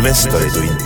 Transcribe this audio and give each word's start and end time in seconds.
investoritund. 0.00 0.80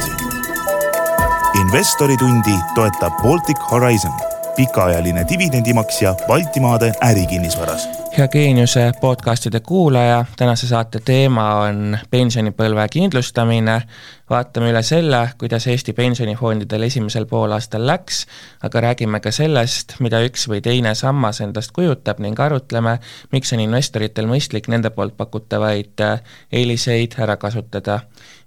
investoritundi 1.60 2.54
toetab 2.74 3.12
Baltic 3.22 3.58
Horizon, 3.70 4.12
pikaajaline 4.56 5.24
dividendimaksja 5.28 6.14
Baltimaade 6.26 6.92
ärikinnisvaras 7.02 8.03
hea 8.18 8.28
Geeniuse 8.28 8.92
podcastide 9.00 9.60
kuulaja, 9.60 10.24
tänase 10.36 10.66
saate 10.66 11.00
teema 11.04 11.54
on 11.54 11.98
pensionipõlve 12.10 12.86
kindlustamine. 12.90 13.82
vaatame 14.30 14.70
üle 14.70 14.82
selle, 14.82 15.30
kuidas 15.38 15.66
Eesti 15.66 15.92
pensionifondidel 15.92 16.82
esimesel 16.82 17.26
poolaastal 17.26 17.86
läks, 17.86 18.26
aga 18.62 18.80
räägime 18.80 19.20
ka 19.20 19.32
sellest, 19.34 19.96
mida 20.00 20.22
üks 20.22 20.46
või 20.48 20.62
teine 20.62 20.94
sammas 20.94 21.40
endast 21.40 21.74
kujutab 21.74 22.22
ning 22.22 22.40
arutleme, 22.40 22.98
miks 23.32 23.52
on 23.52 23.60
investoritel 23.60 24.30
mõistlik 24.30 24.68
nende 24.68 24.90
poolt 24.90 25.16
pakutavaid 25.16 26.00
äh, 26.00 26.20
eeliseid 26.52 27.18
ära 27.18 27.36
kasutada. 27.36 28.00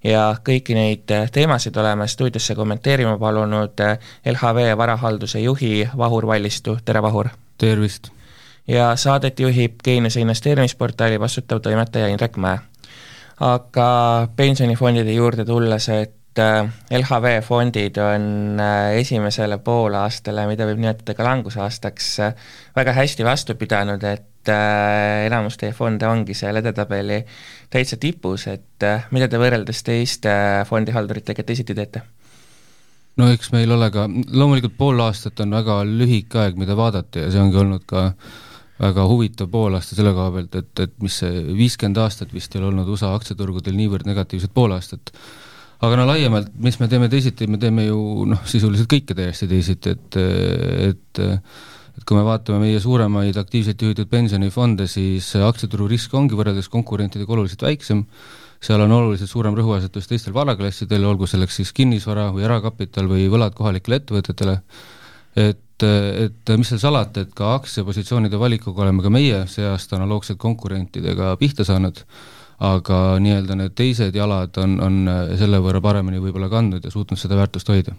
ja 0.04 0.36
kõiki 0.50 0.76
neid 0.76 1.12
äh, 1.12 1.32
teemasid 1.32 1.78
oleme 1.78 2.08
stuudiosse 2.08 2.56
kommenteerima 2.56 3.18
palunud 3.18 3.80
äh, 3.80 3.98
LHV 4.26 4.78
varahalduse 4.78 5.40
juhi 5.40 5.90
Vahur 5.98 6.28
Vallistu, 6.28 6.78
tere 6.86 7.02
Vahur! 7.02 7.30
tervist! 7.58 8.17
Ja 8.68 8.92
saadet 8.96 9.40
juhib 9.40 9.82
Geeniuse 9.84 10.22
investeerimisportaali 10.22 11.20
vastutav 11.20 11.62
toimetaja 11.64 12.08
Indrek 12.08 12.38
Mäe. 12.38 12.60
aga 13.40 13.88
pensionifondide 14.36 15.14
juurde 15.14 15.46
tulles, 15.46 15.90
et 15.94 16.40
äh, 16.42 16.70
LHV 16.92 17.42
fondid 17.46 17.98
on 18.02 18.58
äh, 18.60 18.96
esimesele 18.98 19.60
poolaastale, 19.62 20.48
mida 20.50 20.66
võib 20.66 20.82
nimetada 20.82 21.14
ka 21.14 21.24
langusaastaks, 21.28 22.08
äh, 22.26 22.34
väga 22.76 22.96
hästi 22.98 23.26
vastu 23.26 23.56
pidanud, 23.56 24.04
et 24.04 24.26
enamus 24.48 25.58
teie 25.60 25.74
fonde 25.76 26.08
ongi 26.08 26.34
seal 26.34 26.56
edetabeli 26.56 27.18
täitsa 27.70 27.98
tipus, 28.00 28.46
et 28.48 28.86
mida 29.12 29.28
te 29.28 29.42
võrreldes 29.42 29.84
teiste 29.84 30.32
fondihalduritega 30.70 31.44
teisiti 31.44 31.76
teete? 31.76 32.02
no 33.20 33.28
eks 33.34 33.52
meil 33.52 33.72
ole 33.76 33.90
ka, 33.92 34.08
loomulikult 34.08 34.78
pool 34.80 35.04
aastat 35.04 35.44
on 35.44 35.52
väga 35.58 35.82
lühike 35.84 36.40
aeg, 36.40 36.56
mida 36.56 36.78
vaadata 36.80 37.26
ja 37.26 37.34
see 37.34 37.44
ongi 37.44 37.60
olnud 37.60 37.84
ka 37.90 38.06
äh, 38.08 38.38
väga 38.78 39.06
huvitav 39.10 39.50
poolaasta 39.52 39.98
selle 39.98 40.14
koha 40.14 40.32
pealt, 40.36 40.56
et, 40.60 40.72
et 40.86 40.96
mis 41.04 41.20
see 41.24 41.44
viiskümmend 41.58 42.00
aastat 42.04 42.34
vist 42.34 42.54
ei 42.54 42.62
ole 42.62 42.72
olnud 42.72 42.90
USA 42.94 43.14
aktsiaturgudel 43.18 43.78
niivõrd 43.78 44.10
negatiivset 44.10 44.54
poolaastat. 44.54 45.14
aga 45.82 45.98
no 46.00 46.06
laiemalt, 46.10 46.52
mis 46.62 46.80
me 46.80 46.88
teeme 46.90 47.10
teisiti, 47.10 47.48
me 47.48 47.58
teeme 47.62 47.88
ju 47.88 48.28
noh, 48.30 48.46
sisuliselt 48.50 48.90
kõike 48.92 49.18
täiesti 49.18 49.50
teisiti, 49.50 49.94
et, 49.98 50.22
et 50.92 51.26
et 51.98 52.06
kui 52.06 52.14
me 52.14 52.24
vaatame 52.26 52.62
meie 52.62 52.80
suuremaid 52.82 53.38
aktiivselt 53.42 53.82
juhitud 53.82 54.10
pensionifonde, 54.12 54.86
siis 54.90 55.32
aktsiaturu 55.42 55.88
risk 55.90 56.14
ongi 56.14 56.38
võrreldes 56.38 56.70
konkurentidega 56.70 57.34
oluliselt 57.34 57.66
väiksem, 57.66 58.04
seal 58.62 58.84
on 58.86 58.94
oluliselt 58.94 59.32
suurem 59.32 59.58
rõhuasetus 59.58 60.10
teistel 60.10 60.36
varaklassidel, 60.36 61.06
olgu 61.10 61.30
selleks 61.30 61.58
siis 61.58 61.74
kinnisvara 61.74 62.30
või 62.36 62.46
erakapital 62.46 63.10
või 63.10 63.26
võlad 63.34 63.58
kohalikele 63.58 63.98
ettevõtetele, 64.02 64.60
et 65.42 65.62
et, 65.86 66.52
mis 66.58 66.70
seal 66.72 66.82
salata, 66.82 67.24
et 67.26 67.34
ka 67.38 67.54
aktsiapositsioonide 67.58 68.40
valikuga 68.40 68.86
oleme 68.86 69.04
ka 69.06 69.12
meie 69.14 69.44
see 69.52 69.66
aasta 69.68 69.98
analoogselt 70.00 70.40
konkurentidega 70.42 71.36
pihta 71.42 71.66
saanud, 71.68 72.02
aga 72.68 73.02
nii-öelda 73.22 73.58
need 73.60 73.76
teised 73.78 74.16
jalad 74.18 74.58
on, 74.64 74.80
on 74.82 74.98
selle 75.38 75.62
võrra 75.62 75.82
paremini 75.84 76.22
võib-olla 76.24 76.50
kandnud 76.50 76.86
ja 76.86 76.94
suutnud 76.94 77.20
seda 77.22 77.38
väärtust 77.38 77.70
hoida 77.70 77.94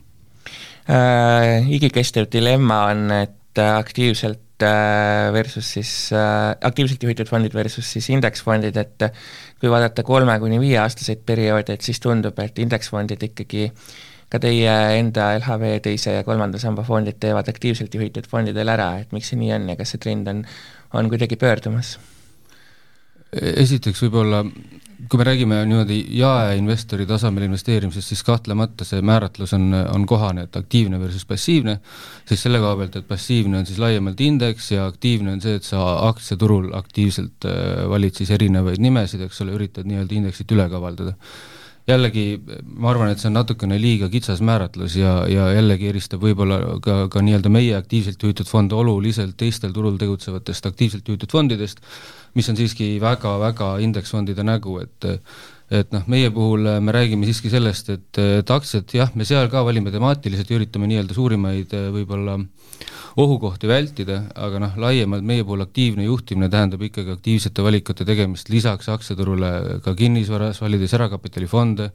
äh,. 0.90 1.68
igikestev 1.70 2.26
dilemma 2.32 2.82
on, 2.90 3.04
et 3.14 3.62
aktiivselt 3.62 4.66
äh, 4.66 5.28
versus 5.34 5.70
siis 5.76 5.92
äh, 6.10 6.56
aktiivselt 6.58 7.06
juhitud 7.06 7.30
fondid 7.30 7.54
versus 7.54 7.86
siis 7.94 8.10
indeksfondid, 8.10 8.76
et 8.82 9.08
kui 9.60 9.70
vaadata 9.70 10.02
kolme 10.02 10.34
kuni 10.42 10.58
viieaastaseid 10.62 11.22
perioode, 11.26 11.78
et 11.78 11.86
siis 11.86 12.02
tundub, 12.02 12.38
et 12.42 12.58
indeksfondid 12.58 13.22
ikkagi 13.30 13.68
äh, 13.70 13.88
ka 14.28 14.40
teie 14.42 14.74
enda 14.98 15.30
LHV 15.38 15.78
teise 15.84 16.18
ja 16.18 16.24
kolmanda 16.26 16.60
samba 16.60 16.84
fondid 16.84 17.16
teevad 17.20 17.48
aktiivselt 17.48 17.94
juhitud 17.94 18.28
fondidel 18.28 18.68
ära, 18.68 18.92
et 19.02 19.14
miks 19.16 19.32
see 19.32 19.40
nii 19.40 19.54
on 19.56 19.72
ja 19.72 19.78
kas 19.78 19.94
see 19.94 20.04
trend 20.04 20.28
on, 20.28 20.44
on 20.92 21.10
kuidagi 21.12 21.40
pöördumas? 21.40 21.96
esiteks 23.32 24.00
võib-olla, 24.06 24.40
kui 25.08 25.20
me 25.20 25.24
räägime 25.28 25.58
niimoodi 25.68 25.98
jaeinvestori 26.16 27.04
tasemel 27.06 27.44
investeerimisest, 27.44 28.14
siis 28.14 28.22
kahtlemata 28.24 28.86
see 28.88 29.02
määratlus 29.04 29.52
on, 29.56 29.68
on 29.74 30.06
kohane, 30.08 30.46
et 30.48 30.56
aktiivne 30.56 31.00
versus 31.00 31.26
passiivne, 31.28 31.78
siis 32.28 32.46
selle 32.46 32.60
koha 32.62 32.78
pealt, 32.80 32.96
et 32.96 33.08
passiivne 33.08 33.60
on 33.60 33.68
siis 33.68 33.80
laiemalt 33.82 34.20
indeks 34.24 34.72
ja 34.72 34.88
aktiivne 34.88 35.36
on 35.36 35.44
see, 35.44 35.58
et 35.60 35.68
sa 35.68 35.84
aktsiaturul 36.08 36.72
aktiivselt 36.78 37.48
äh, 37.48 37.84
valid 37.92 38.16
siis 38.16 38.32
erinevaid 38.34 38.80
nimesid, 38.80 39.28
eks 39.28 39.44
ole, 39.44 39.56
üritad 39.60 39.88
nii-öelda 39.88 40.20
indeksit 40.22 40.56
üle 40.56 40.68
kavaldada 40.72 41.18
jällegi 41.88 42.24
ma 42.76 42.90
arvan, 42.92 43.12
et 43.12 43.20
see 43.22 43.30
on 43.30 43.36
natukene 43.38 43.78
liiga 43.80 44.10
kitsas 44.12 44.42
määratlus 44.44 44.96
ja, 44.98 45.12
ja 45.30 45.48
jällegi 45.56 45.88
eristab 45.88 46.22
võib-olla 46.24 46.60
ka, 46.84 46.98
ka 47.12 47.22
nii-öelda 47.24 47.52
meie 47.52 47.76
aktiivselt 47.78 48.22
juhitud 48.22 48.48
fonde 48.50 48.76
oluliselt 48.76 49.36
teistel 49.40 49.72
turul 49.76 49.96
tegutsevatest 50.00 50.68
aktiivselt 50.68 51.08
juhitud 51.08 51.32
fondidest, 51.32 51.80
mis 52.36 52.48
on 52.52 52.58
siiski 52.60 52.96
väga-väga 53.02 53.76
indeksfondide 53.84 54.44
nägu, 54.44 54.78
et 54.84 55.08
et 55.70 55.90
noh, 55.92 56.04
meie 56.08 56.30
puhul 56.32 56.68
me 56.80 56.94
räägime 56.94 57.28
siiski 57.28 57.50
sellest, 57.52 57.90
et, 57.92 58.20
et 58.40 58.50
aktsiad 58.50 58.94
jah, 58.94 59.10
me 59.14 59.26
seal 59.28 59.50
ka 59.52 59.64
valime 59.66 59.92
temaatiliselt 59.94 60.48
ja 60.50 60.60
üritame 60.60 60.88
nii-öelda 60.88 61.16
suurimaid 61.16 61.74
võib-olla 61.92 62.38
äh, 62.38 62.46
ohukohti 63.18 63.68
vältida, 63.68 64.22
aga 64.38 64.60
noh, 64.62 64.76
laiemalt 64.78 65.26
meie 65.26 65.44
puhul 65.46 65.64
aktiivne 65.64 66.06
juhtimine 66.06 66.48
tähendab 66.52 66.84
ikkagi 66.86 67.16
aktiivsete 67.16 67.64
valikute 67.66 68.06
tegemist 68.06 68.50
lisaks 68.52 68.90
aktsiaturule 68.92 69.80
ka 69.84 69.94
kinnisvaras, 69.98 70.60
valides 70.62 70.94
erakapitalfonde, 70.94 71.90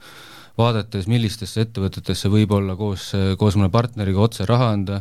vaadates, 0.59 1.07
millistesse 1.09 1.63
ettevõtetesse 1.65 2.29
võib 2.29 2.51
olla 2.53 2.75
koos, 2.77 3.07
koos 3.41 3.55
mõne 3.57 3.71
partneriga 3.73 4.21
otse 4.21 4.45
raha 4.45 4.69
anda, 4.75 4.99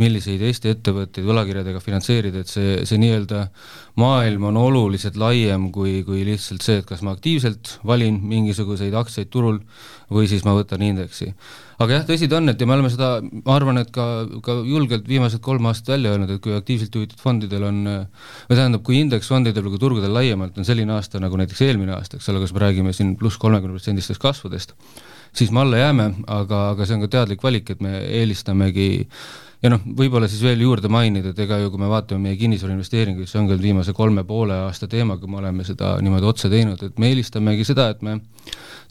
milliseid 0.00 0.40
Eesti 0.48 0.72
ettevõtteid 0.72 1.26
võlakirjadega 1.28 1.82
finantseerida, 1.84 2.40
et 2.40 2.52
see, 2.52 2.78
see 2.88 3.00
nii-öelda 3.02 3.42
maailm 4.00 4.48
on 4.48 4.60
oluliselt 4.62 5.18
laiem 5.20 5.68
kui, 5.74 5.98
kui 6.06 6.24
lihtsalt 6.24 6.64
see, 6.64 6.80
et 6.80 6.88
kas 6.88 7.04
ma 7.04 7.12
aktiivselt 7.12 7.78
valin 7.86 8.22
mingisuguseid 8.24 8.96
aktsiaid 8.96 9.32
turul 9.34 9.60
või 10.14 10.30
siis 10.30 10.46
ma 10.48 10.56
võtan 10.56 10.82
indeksi 10.86 11.34
aga 11.82 11.98
jah, 11.98 12.04
tõsi 12.08 12.28
ta 12.30 12.38
on, 12.38 12.52
et 12.52 12.60
ja 12.60 12.68
me 12.68 12.76
oleme 12.76 12.90
seda, 12.92 13.10
ma 13.22 13.56
arvan, 13.56 13.80
et 13.82 13.90
ka, 13.94 14.06
ka 14.44 14.58
julgelt 14.68 15.08
viimased 15.10 15.42
kolm 15.44 15.66
aastat 15.70 15.94
välja 15.94 16.14
öelnud, 16.14 16.34
et 16.34 16.42
kui 16.44 16.54
aktiivselt 16.56 16.98
juhitud 16.98 17.22
fondidel 17.22 17.66
on, 17.70 17.80
või 18.48 18.58
tähendab, 18.58 18.84
kui 18.86 19.00
indeksfondidel 19.02 19.66
või 19.68 19.82
turgudel 19.82 20.14
laiemalt 20.14 20.58
on 20.60 20.68
selline 20.68 20.94
aasta 20.96 21.22
nagu 21.22 21.40
näiteks 21.40 21.64
eelmine 21.66 21.96
aasta, 21.96 22.20
eks 22.20 22.30
ole, 22.32 22.42
kus 22.44 22.54
me 22.54 22.64
räägime 22.66 22.94
siin 22.96 23.14
pluss 23.20 23.40
kolmekümne 23.42 23.78
protsendistest 23.78 24.22
kasvudest, 24.22 24.76
siis 25.34 25.50
me 25.54 25.64
alla 25.64 25.82
jääme, 25.82 26.10
aga, 26.30 26.68
aga 26.74 26.86
see 26.86 26.98
on 26.98 27.06
ka 27.06 27.12
teadlik 27.18 27.42
valik, 27.44 27.74
et 27.74 27.82
me 27.84 27.98
eelistamegi 28.20 28.88
ja 29.64 29.70
noh, 29.72 29.80
võib-olla 29.96 30.28
siis 30.28 30.42
veel 30.44 30.60
juurde 30.60 30.90
mainida, 30.92 31.32
et 31.32 31.40
ega 31.40 31.56
ju 31.62 31.70
kui 31.72 31.80
me 31.80 31.88
vaatame 31.88 32.28
meie 32.28 32.36
kinnisvarainvesteeringuid, 32.40 33.30
see 33.30 33.40
on 33.40 33.48
küll 33.48 33.62
viimase 33.64 33.94
kolme 33.96 34.24
poole 34.28 34.58
aasta 34.66 34.88
teema, 34.90 35.16
kui 35.20 35.30
me 35.32 35.40
oleme 35.40 35.64
seda 35.64 35.94
niimoodi 36.04 36.28
otse 36.28 36.52
teinud, 36.52 36.82
et 36.84 37.00
me 37.00 37.08
eelistamegi 37.08 37.64
seda, 37.64 37.88
et 37.94 38.04
me 38.04 38.18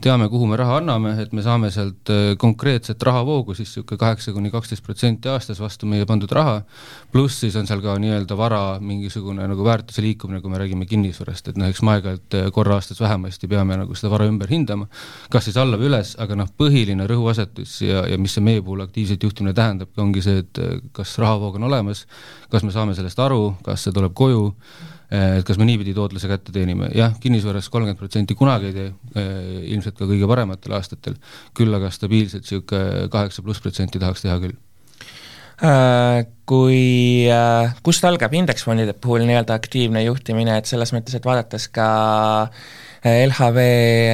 teame, 0.03 0.27
kuhu 0.29 0.47
me 0.49 0.57
raha 0.57 0.79
anname, 0.81 1.13
et 1.21 1.31
me 1.35 1.43
saame 1.45 1.69
sealt 1.71 2.09
äh, 2.11 2.33
konkreetset 2.39 3.01
rahavoogu, 3.05 3.53
siis 3.55 3.69
niisugune 3.69 3.99
kaheksa 4.01 4.33
kuni 4.35 4.51
kaksteist 4.51 4.83
protsenti 4.83 5.29
aastas 5.31 5.61
vastu 5.61 5.87
meie 5.89 6.07
pandud 6.09 6.31
raha, 6.33 6.57
pluss 7.13 7.43
siis 7.43 7.55
on 7.59 7.69
seal 7.69 7.81
ka 7.83 7.95
nii-öelda 8.01 8.37
vara 8.37 8.61
mingisugune 8.83 9.45
nagu 9.47 9.65
väärtuse 9.65 10.03
liikumine, 10.03 10.41
kui 10.41 10.51
me 10.51 10.59
räägime 10.59 10.87
kinnisvarast, 10.89 11.53
et 11.53 11.61
noh, 11.61 11.69
eks 11.69 11.83
me 11.85 11.95
aeg-ajalt 11.95 12.39
äh, 12.39 12.49
korra 12.55 12.79
aastas 12.79 12.99
vähemasti 13.03 13.47
peame 13.51 13.77
nagu 13.79 13.95
seda 13.95 14.11
vara 14.13 14.27
ümber 14.27 14.51
hindama, 14.51 14.89
kas 15.31 15.47
siis 15.47 15.59
alla 15.61 15.79
või 15.79 15.91
üles, 15.91 16.15
aga 16.23 16.39
noh, 16.41 16.49
põhiline 16.57 17.07
rõhuasetus 17.09 17.77
ja, 17.85 18.03
ja 18.09 18.19
mis 18.19 18.35
see 18.35 18.43
meie 18.43 18.65
puhul 18.65 18.83
aktiivselt 18.87 19.23
juhtimine 19.23 19.55
tähendabki, 19.55 20.01
ongi 20.03 20.25
see, 20.25 20.43
et 20.43 20.62
kas 20.95 21.17
rahavoog 21.21 21.59
on 21.59 21.69
olemas, 21.69 22.05
kas 22.51 22.65
me 22.65 22.73
saame 22.75 22.95
sellest 22.97 23.19
aru, 23.19 23.55
kas 23.65 23.85
see 23.85 23.95
tuleb 23.95 24.13
koju, 24.17 24.49
Eh, 25.13 25.39
et 25.39 25.45
kas 25.45 25.59
me 25.61 25.65
niipidi 25.67 25.93
tootluse 25.93 26.29
kätte 26.29 26.53
teenime, 26.55 26.87
jah, 26.97 27.13
kinnisvaras 27.21 27.67
kolmkümmend 27.69 27.99
protsenti 27.99 28.37
kunagi 28.37 28.71
ei 28.71 28.75
tee, 28.77 28.87
eh, 29.21 29.57
ilmselt 29.75 29.99
ka 29.99 30.07
kõige 30.09 30.29
parematel 30.29 30.73
aastatel, 30.73 31.19
küll 31.53 31.77
aga 31.77 31.91
stabiilselt 31.93 32.47
niisugune 32.47 33.09
kaheksa 33.13 33.43
pluss 33.45 33.61
protsenti 33.61 34.01
tahaks 34.01 34.25
teha 34.25 34.39
küll 34.41 34.57
kui, 35.63 37.27
äh, 37.31 37.75
kust 37.83 38.03
algab 38.03 38.33
indeksfondide 38.35 38.95
puhul 38.99 39.23
nii-öelda 39.27 39.55
aktiivne 39.55 40.03
juhtimine, 40.03 40.57
et 40.59 40.67
selles 40.67 40.91
mõttes, 40.95 41.15
et 41.15 41.23
vaadates 41.27 41.69
ka 41.71 41.87
äh, 42.43 43.23
LHV 43.29 43.63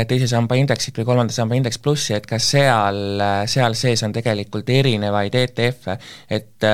teise 0.10 0.30
samba 0.30 0.60
indeksit 0.60 0.98
või 1.00 1.08
kolmanda 1.10 1.34
samba 1.34 1.58
indeks 1.58 1.82
plussi, 1.82 2.14
et 2.18 2.28
kas 2.30 2.52
seal, 2.54 3.22
seal 3.50 3.78
sees 3.78 4.06
on 4.06 4.14
tegelikult 4.16 4.70
erinevaid 4.74 5.38
ETF-e, 5.42 6.00
et 6.38 6.70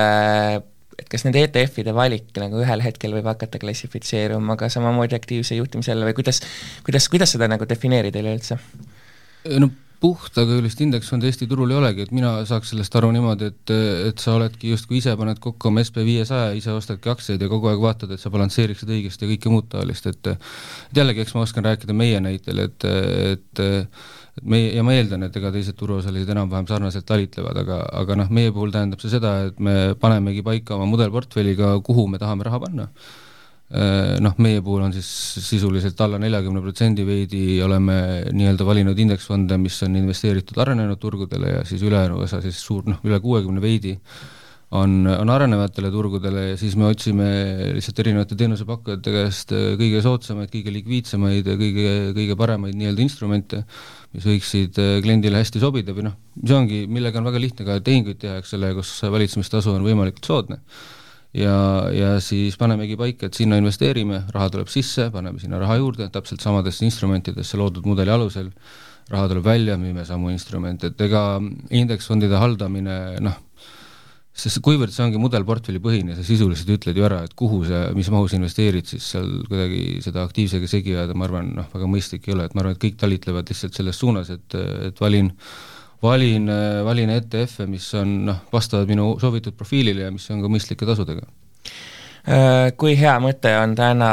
et 0.96 1.10
kas 1.12 1.26
nende 1.26 1.42
ETF-ide 1.44 1.92
valik 1.92 2.30
nagu 2.40 2.62
ühel 2.62 2.80
hetkel 2.80 3.12
võib 3.12 3.26
hakata 3.28 3.60
klassifitseeruma 3.60 4.56
ka 4.56 4.70
samamoodi 4.72 5.16
aktiivse 5.18 5.58
juhtimise 5.58 5.92
alla 5.92 6.08
või 6.08 6.16
kuidas, 6.16 6.40
kuidas, 6.86 7.10
kuidas 7.12 7.36
seda 7.36 7.50
nagu 7.52 7.68
defineerida 7.68 8.22
üleüldse? 8.24 8.56
no 9.60 9.68
puhtakujulist 10.00 10.80
indeksfondi 10.84 11.30
Eesti 11.30 11.48
turul 11.50 11.72
ei 11.72 11.78
olegi, 11.78 12.04
et 12.06 12.12
mina 12.14 12.32
saaks 12.48 12.72
sellest 12.72 12.96
aru 12.98 13.10
niimoodi, 13.14 13.50
et, 13.52 13.72
et 14.10 14.22
sa 14.22 14.34
oledki 14.36 14.72
justkui 14.74 15.00
ise 15.00 15.14
paned 15.18 15.40
kokku 15.42 15.70
oma 15.70 15.84
SB 15.84 16.04
viiesaja, 16.06 16.52
ise 16.58 16.74
ostadki 16.74 17.10
aktsiaid 17.12 17.42
ja 17.42 17.48
kogu 17.52 17.70
aeg 17.70 17.82
vaatad, 17.82 18.12
et 18.12 18.22
sa 18.22 18.32
balansseeriksid 18.34 18.92
õigesti 18.92 19.26
ja 19.26 19.32
kõike 19.32 19.52
muud 19.52 19.70
taolist, 19.72 20.06
et 20.12 20.32
et 20.36 21.00
jällegi, 21.00 21.24
eks 21.24 21.34
ma 21.36 21.44
oskan 21.46 21.66
rääkida 21.66 21.96
meie 21.96 22.20
näitel, 22.22 22.62
et, 22.66 22.86
et 23.32 23.66
et 24.36 24.44
meie, 24.44 24.72
ja 24.76 24.82
ma 24.84 24.92
eeldan, 24.92 25.22
et 25.24 25.36
ega 25.38 25.48
teised 25.54 25.78
turuosalised 25.80 26.28
enam-vähem 26.34 26.66
sarnaselt 26.68 27.06
talitlevad, 27.08 27.56
aga, 27.62 27.78
aga 28.02 28.18
noh, 28.20 28.32
meie 28.36 28.52
puhul 28.52 28.74
tähendab 28.74 29.00
see 29.00 29.14
seda, 29.14 29.38
et 29.48 29.62
me 29.62 29.94
panemegi 30.00 30.44
paika 30.44 30.76
oma 30.76 30.88
mudelportfelliga, 30.90 31.78
kuhu 31.86 32.04
me 32.12 32.20
tahame 32.20 32.44
raha 32.44 32.60
panna 32.66 32.90
noh, 33.66 34.36
meie 34.38 34.60
puhul 34.62 34.84
on 34.86 34.92
siis 34.94 35.08
sisuliselt 35.42 35.98
alla 36.04 36.20
neljakümne 36.22 36.60
protsendi 36.62 37.02
veidi 37.06 37.58
oleme 37.66 37.96
nii-öelda 38.30 38.66
valinud 38.68 38.98
indeksfonde, 39.02 39.58
mis 39.58 39.80
on 39.82 39.96
investeeritud 39.98 40.60
arenenud 40.62 41.00
turgudele 41.02 41.56
ja 41.56 41.64
siis 41.66 41.82
ülejäänu 41.82 42.20
osa 42.22 42.38
siis 42.44 42.60
suur, 42.62 42.86
noh, 42.86 43.00
üle 43.08 43.18
kuuekümne 43.24 43.62
veidi 43.64 43.96
on, 44.74 45.06
on 45.06 45.30
arenevatele 45.30 45.90
turgudele 45.94 46.42
ja 46.50 46.56
siis 46.58 46.74
me 46.78 46.88
otsime 46.88 47.26
lihtsalt 47.76 48.00
erinevate 48.02 48.38
teenusepakkujate 48.38 49.14
käest 49.14 49.54
äh, 49.54 49.68
kõige 49.78 50.02
soodsamaid, 50.02 50.50
kõige 50.50 50.74
likviidsemaid 50.74 51.46
ja 51.46 51.54
kõige, 51.60 51.94
kõige 52.16 52.36
paremaid 52.38 52.78
nii-öelda 52.78 53.04
instrumente, 53.04 53.62
mis 54.16 54.26
võiksid 54.26 54.80
äh, 54.82 54.92
kliendile 55.04 55.42
hästi 55.42 55.62
sobida 55.62 55.94
või 55.96 56.08
noh, 56.08 56.18
see 56.42 56.58
ongi, 56.58 56.82
millega 56.90 57.22
on 57.22 57.30
väga 57.30 57.42
lihtne 57.42 57.68
ka 57.68 57.78
tehinguid 57.86 58.20
teha, 58.22 58.40
eks 58.42 58.56
ole, 58.58 58.72
kus 58.78 58.94
valitsemistasu 59.16 59.76
on 59.76 59.86
võimalikult 59.86 60.26
soodne 60.26 60.60
ja, 61.36 61.56
ja 61.92 62.10
siis 62.24 62.56
panemegi 62.60 62.96
paika, 62.98 63.28
et 63.28 63.38
sinna 63.38 63.58
investeerime, 63.60 64.24
raha 64.34 64.50
tuleb 64.54 64.70
sisse, 64.72 65.10
paneme 65.14 65.40
sinna 65.42 65.60
raha 65.62 65.78
juurde, 65.80 66.08
täpselt 66.12 66.44
samadesse 66.44 66.86
instrumentidesse 66.88 67.58
loodud 67.60 67.86
mudeli 67.88 68.12
alusel, 68.12 68.50
raha 69.12 69.28
tuleb 69.30 69.44
välja, 69.46 69.76
müüme 69.80 70.06
samu 70.06 70.32
instrumente, 70.32 70.90
et 70.90 71.04
ega 71.06 71.26
indeksfondide 71.74 72.40
haldamine 72.40 72.96
noh, 73.22 73.36
sest 74.36 74.60
kuivõrd 74.64 74.92
see 74.92 75.04
ongi 75.06 75.20
mudelportfelli 75.20 75.80
põhine, 75.80 76.16
sa 76.16 76.24
sisuliselt 76.26 76.74
ütled 76.74 76.98
ju 76.98 77.06
ära, 77.06 77.22
et 77.24 77.32
kuhu 77.38 77.62
sa, 77.68 77.86
mis 77.96 78.10
mahus 78.12 78.34
investeerid, 78.36 78.88
siis 78.90 79.06
seal 79.14 79.30
kuidagi 79.48 80.02
seda 80.04 80.26
aktiivsega 80.26 80.68
segi 80.68 80.92
ajada, 80.96 81.16
ma 81.16 81.24
arvan, 81.28 81.54
noh, 81.56 81.70
väga 81.72 81.88
mõistlik 81.88 82.28
ei 82.28 82.36
ole, 82.36 82.48
et 82.48 82.56
ma 82.56 82.64
arvan, 82.64 82.76
et 82.76 82.82
kõik 82.82 82.98
talitlevad 83.00 83.48
lihtsalt 83.52 83.78
selles 83.78 83.96
suunas, 84.02 84.32
et, 84.34 84.58
et 84.90 85.00
valin 85.00 85.32
valin, 86.02 86.50
valin 86.84 87.10
ETF-e, 87.16 87.66
mis 87.70 87.88
on 87.98 88.14
noh, 88.28 88.44
vastavad 88.52 88.88
minu 88.90 89.14
soovitud 89.20 89.56
profiilile 89.56 90.06
ja 90.06 90.12
mis 90.14 90.28
on 90.30 90.42
ka 90.44 90.50
mõistlike 90.52 90.88
tasudega. 90.88 91.26
Äh, 92.26 92.72
kui 92.76 92.96
hea 92.98 93.16
mõte 93.22 93.52
on 93.60 93.74
täna 93.78 94.10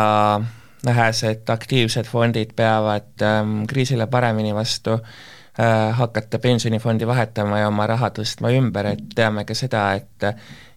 nähes, 0.86 1.24
et 1.28 1.50
aktiivsed 1.50 2.10
fondid 2.10 2.52
peavad 2.56 3.24
ähm, 3.24 3.64
kriisile 3.70 4.08
paremini 4.12 4.54
vastu 4.56 4.98
äh,, 5.00 5.33
hakata 5.58 6.40
pensionifondi 6.42 7.06
vahetama 7.08 7.60
ja 7.60 7.68
oma 7.70 7.86
raha 7.88 8.10
tõstma 8.10 8.50
ümber, 8.58 8.88
et 8.96 9.04
teame 9.16 9.46
ka 9.46 9.54
seda, 9.58 9.92
et 10.00 10.34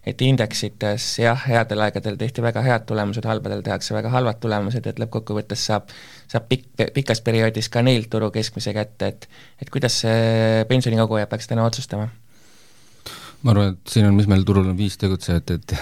et 0.07 0.21
indeksites 0.23 1.05
jah, 1.19 1.41
headel 1.49 1.81
aegadel 1.83 2.15
tehti 2.15 2.43
väga 2.45 2.61
head 2.63 2.85
tulemused, 2.87 3.25
halbadel 3.27 3.63
tehakse 3.65 3.95
väga 3.95 4.11
halvad 4.13 4.37
tulemused, 4.39 4.85
et 4.87 5.01
lõppkokkuvõttes 5.01 5.65
saab, 5.67 5.89
saab 6.31 6.45
pikk, 6.47 6.85
pikas 6.95 7.19
perioodis 7.25 7.67
ka 7.73 7.83
neilt 7.83 8.07
turu 8.13 8.29
keskmise 8.31 8.71
kätte, 8.77 9.11
et 9.11 9.27
et 9.61 9.73
kuidas 9.73 9.99
see 10.05 10.63
pensionikoguja 10.69 11.27
peaks 11.27 11.51
täna 11.51 11.65
otsustama 11.67 12.07
ma 13.45 13.53
arvan, 13.53 13.75
et 13.75 13.91
siin 13.91 14.07
on, 14.07 14.15
mis 14.17 14.27
meil 14.29 14.43
turul 14.47 14.65
on 14.71 14.77
viis 14.77 14.95
tegutsejat, 14.99 15.51
et 15.53 15.73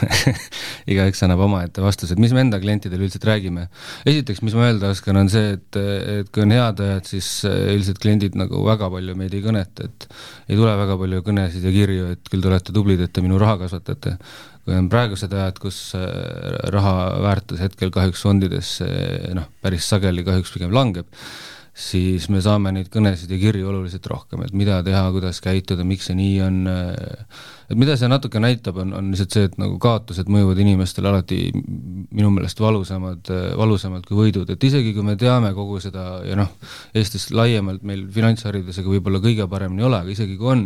igaüks 0.91 1.21
annab 1.25 1.43
omaette 1.45 1.83
vastused, 1.83 2.19
mis 2.21 2.33
me 2.35 2.43
enda 2.43 2.59
klientidele 2.61 3.05
üldiselt 3.05 3.27
räägime. 3.29 3.67
esiteks, 4.07 4.41
mis 4.45 4.57
ma 4.57 4.67
öelda 4.67 4.91
oskan, 4.91 5.21
on 5.21 5.31
see, 5.31 5.55
et, 5.55 5.79
et 6.19 6.31
kui 6.35 6.43
on 6.43 6.51
head 6.55 6.83
ajad, 6.83 7.07
siis 7.13 7.29
üldiselt 7.47 8.01
kliendid 8.03 8.35
nagu 8.39 8.59
väga 8.67 8.91
palju 8.91 9.15
meid 9.19 9.37
ei 9.37 9.45
kõneta, 9.45 9.87
et 9.87 10.09
ei 10.49 10.59
tule 10.59 10.75
väga 10.81 10.99
palju 10.99 11.23
kõnesid 11.29 11.65
ja 11.65 11.73
kirju, 11.75 12.11
et 12.17 12.31
küll 12.31 12.43
te 12.43 12.51
olete 12.51 12.75
tublid, 12.75 13.05
et 13.05 13.15
te 13.15 13.23
minu 13.23 13.39
raha 13.41 13.57
kasvatate. 13.63 14.17
kui 14.65 14.73
on 14.73 14.87
praegused 14.89 15.33
ajad, 15.33 15.59
kus 15.61 15.79
äh, 15.95 16.05
raha 16.73 16.95
väärtus 17.21 17.59
hetkel 17.61 17.91
kahjuks 17.93 18.23
fondides 18.25 18.79
noh, 19.37 19.45
päris 19.61 19.85
sageli 19.87 20.25
kahjuks 20.25 20.51
pigem 20.55 20.73
langeb, 20.73 21.05
siis 21.75 22.29
me 22.31 22.39
saame 22.39 22.71
neid 22.71 22.87
kõnesid 22.91 23.31
ja 23.33 23.37
kirju 23.39 23.67
oluliselt 23.67 24.05
rohkem, 24.07 24.45
et 24.45 24.53
mida 24.55 24.77
teha, 24.85 25.03
kuidas 25.11 25.41
käituda, 25.43 25.83
miks 25.83 26.07
see 26.07 26.15
nii 26.15 26.37
on, 26.45 26.61
et 27.67 27.75
mida 27.75 27.97
see 27.99 28.07
natuke 28.07 28.39
näitab, 28.39 28.79
on, 28.79 28.93
on 28.95 29.09
lihtsalt 29.11 29.35
see, 29.35 29.49
et 29.49 29.57
nagu 29.59 29.75
kaotused 29.83 30.31
mõjuvad 30.31 30.61
inimestele 30.63 31.11
alati 31.11 31.41
minu 31.51 32.31
meelest 32.31 32.63
valusamad, 32.63 33.27
valusamalt 33.59 34.07
kui 34.07 34.21
võidud, 34.21 34.55
et 34.55 34.67
isegi 34.69 34.95
kui 34.95 35.03
me 35.03 35.17
teame 35.19 35.51
kogu 35.57 35.81
seda 35.83 36.21
ja 36.23 36.39
noh, 36.39 36.55
Eestis 36.95 37.27
laiemalt 37.35 37.83
meil 37.83 38.07
finantsharidusega 38.07 38.95
võib-olla 38.95 39.19
kõige 39.19 39.51
paremini 39.51 39.83
ei 39.83 39.89
ole, 39.89 39.99
aga 40.05 40.15
isegi 40.15 40.39
kui 40.39 40.53
on, 40.55 40.65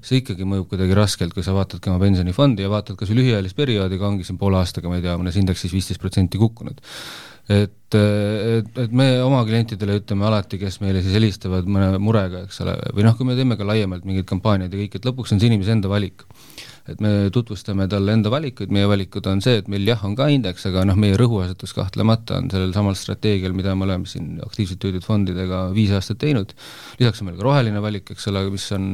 see 0.00 0.22
ikkagi 0.22 0.48
mõjub 0.48 0.72
kuidagi 0.72 0.96
raskelt, 0.96 1.36
kui 1.36 1.44
sa 1.44 1.52
vaatadki 1.56 1.92
oma 1.92 2.00
pensionifondi 2.00 2.64
ja 2.64 2.72
vaatad 2.72 2.96
kas 2.96 3.12
või 3.12 3.20
lühiajalist 3.20 3.58
perioodi, 3.58 4.00
ka 4.00 4.08
ongi 4.08 4.24
siin 4.24 4.40
poole 4.40 4.62
aastaga, 4.62 4.88
ma 4.88 4.96
ei 4.96 5.04
tea, 5.04 5.20
mõnes 5.20 5.36
indeksis 5.36 5.76
viisteist 5.76 6.00
protsenti 6.00 6.40
kukkunud 6.40 6.80
et, 7.48 7.96
et, 7.96 8.80
et 8.84 8.92
me 8.92 9.06
oma 9.24 9.40
klientidele 9.48 9.98
ütleme 10.02 10.26
alati, 10.28 10.58
kes 10.60 10.80
meile 10.82 11.00
siis 11.04 11.16
helistavad 11.16 11.68
mõne 11.68 12.00
murega, 12.02 12.44
eks 12.44 12.60
ole, 12.64 12.76
või 12.96 13.06
noh, 13.06 13.14
kui 13.16 13.28
me 13.28 13.36
teeme 13.38 13.56
ka 13.56 13.66
laiemalt 13.68 14.04
mingeid 14.08 14.28
kampaaniaid 14.28 14.74
ja 14.74 14.82
kõik, 14.82 14.98
et 14.98 15.08
lõpuks 15.08 15.32
on 15.32 15.40
see 15.40 15.48
inimese 15.48 15.72
enda 15.76 15.90
valik. 15.92 16.26
et 16.88 17.02
me 17.04 17.28
tutvustame 17.28 17.84
talle 17.84 18.14
enda 18.16 18.30
valikuid, 18.32 18.70
meie 18.72 18.86
valikud 18.88 19.26
on 19.28 19.42
see, 19.44 19.58
et 19.60 19.66
meil 19.68 19.84
jah, 19.84 20.00
on 20.08 20.14
ka 20.16 20.30
indeks, 20.32 20.62
aga 20.70 20.86
noh, 20.88 20.96
meie 20.96 21.18
rõhuasetus 21.20 21.74
kahtlemata 21.76 22.38
on 22.40 22.48
sellel 22.48 22.72
samal 22.72 22.96
strateegial, 22.96 23.52
mida 23.52 23.74
me 23.76 23.84
oleme 23.84 24.08
siin 24.08 24.38
aktiivselt 24.40 24.86
juhitud 24.86 25.04
fondidega 25.04 25.66
viis 25.76 25.92
aastat 25.92 26.16
teinud, 26.22 26.54
lisaks 26.96 27.20
on 27.20 27.28
meil 27.28 27.36
ka 27.36 27.44
roheline 27.44 27.82
valik, 27.84 28.14
eks 28.14 28.30
ole, 28.32 28.46
mis 28.54 28.64
on 28.72 28.88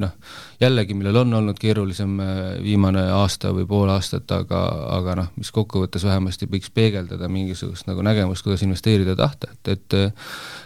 noh, 0.00 0.16
jällegi, 0.64 0.96
millel 0.98 1.20
on 1.22 1.38
olnud 1.40 1.60
keerulisem 1.60 2.16
viimane 2.64 3.06
aasta 3.14 3.52
või 3.54 3.68
pool 3.70 3.92
aastat, 3.94 4.30
aga, 4.34 4.60
aga 4.98 5.18
noh, 5.22 5.30
mis 5.38 5.52
kokkuvõttes 5.54 6.04
vähemasti 6.06 6.48
võiks 6.50 6.72
peegeldada 6.74 7.30
mingisugust 7.32 7.88
nagu 7.90 8.04
nägemust, 8.06 8.44
kuidas 8.46 8.64
investeerida 8.66 9.16
tahta, 9.18 9.52
et, 9.54 9.76
et 9.76 9.98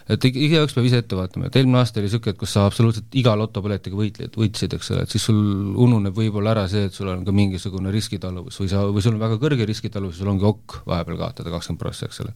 et 0.08 0.24
igaüks 0.24 0.72
peab 0.72 0.86
ise 0.88 1.02
ette 1.02 1.16
vaatama, 1.16 1.48
et 1.48 1.56
eelmine 1.60 1.80
aasta 1.82 2.00
oli 2.00 2.08
niisugune, 2.08 2.32
et 2.32 2.40
kus 2.40 2.54
sa 2.56 2.64
absoluutselt 2.68 3.16
iga 3.20 3.34
lotopõletiga 3.36 3.98
võitled, 3.98 4.38
võitsid, 4.40 4.74
eks 4.78 4.92
ole, 4.94 5.04
et 5.04 5.12
siis 5.12 5.26
sul 5.28 5.38
ununeb 5.84 6.16
võib-olla 6.16 6.54
ära 6.54 6.64
see, 6.70 6.86
et 6.88 6.96
sul 6.96 7.10
on 7.12 7.26
ka 7.26 7.34
mingisugune 7.36 7.92
riskitaluvus 7.92 8.56
või 8.62 8.72
sa, 8.72 8.86
või 8.88 9.04
sul 9.04 9.18
on 9.18 9.22
väga 9.26 9.38
kõrge 9.42 9.68
riskitaluvus, 9.68 10.16
sul 10.22 10.32
ongi 10.32 10.48
ok 10.48 10.80
vahepeal 10.88 11.20
kaotada 11.20 11.52
kakskümmend 11.52 11.84
prossa, 11.84 12.08
eks 12.08 12.24
ole. 12.24 12.34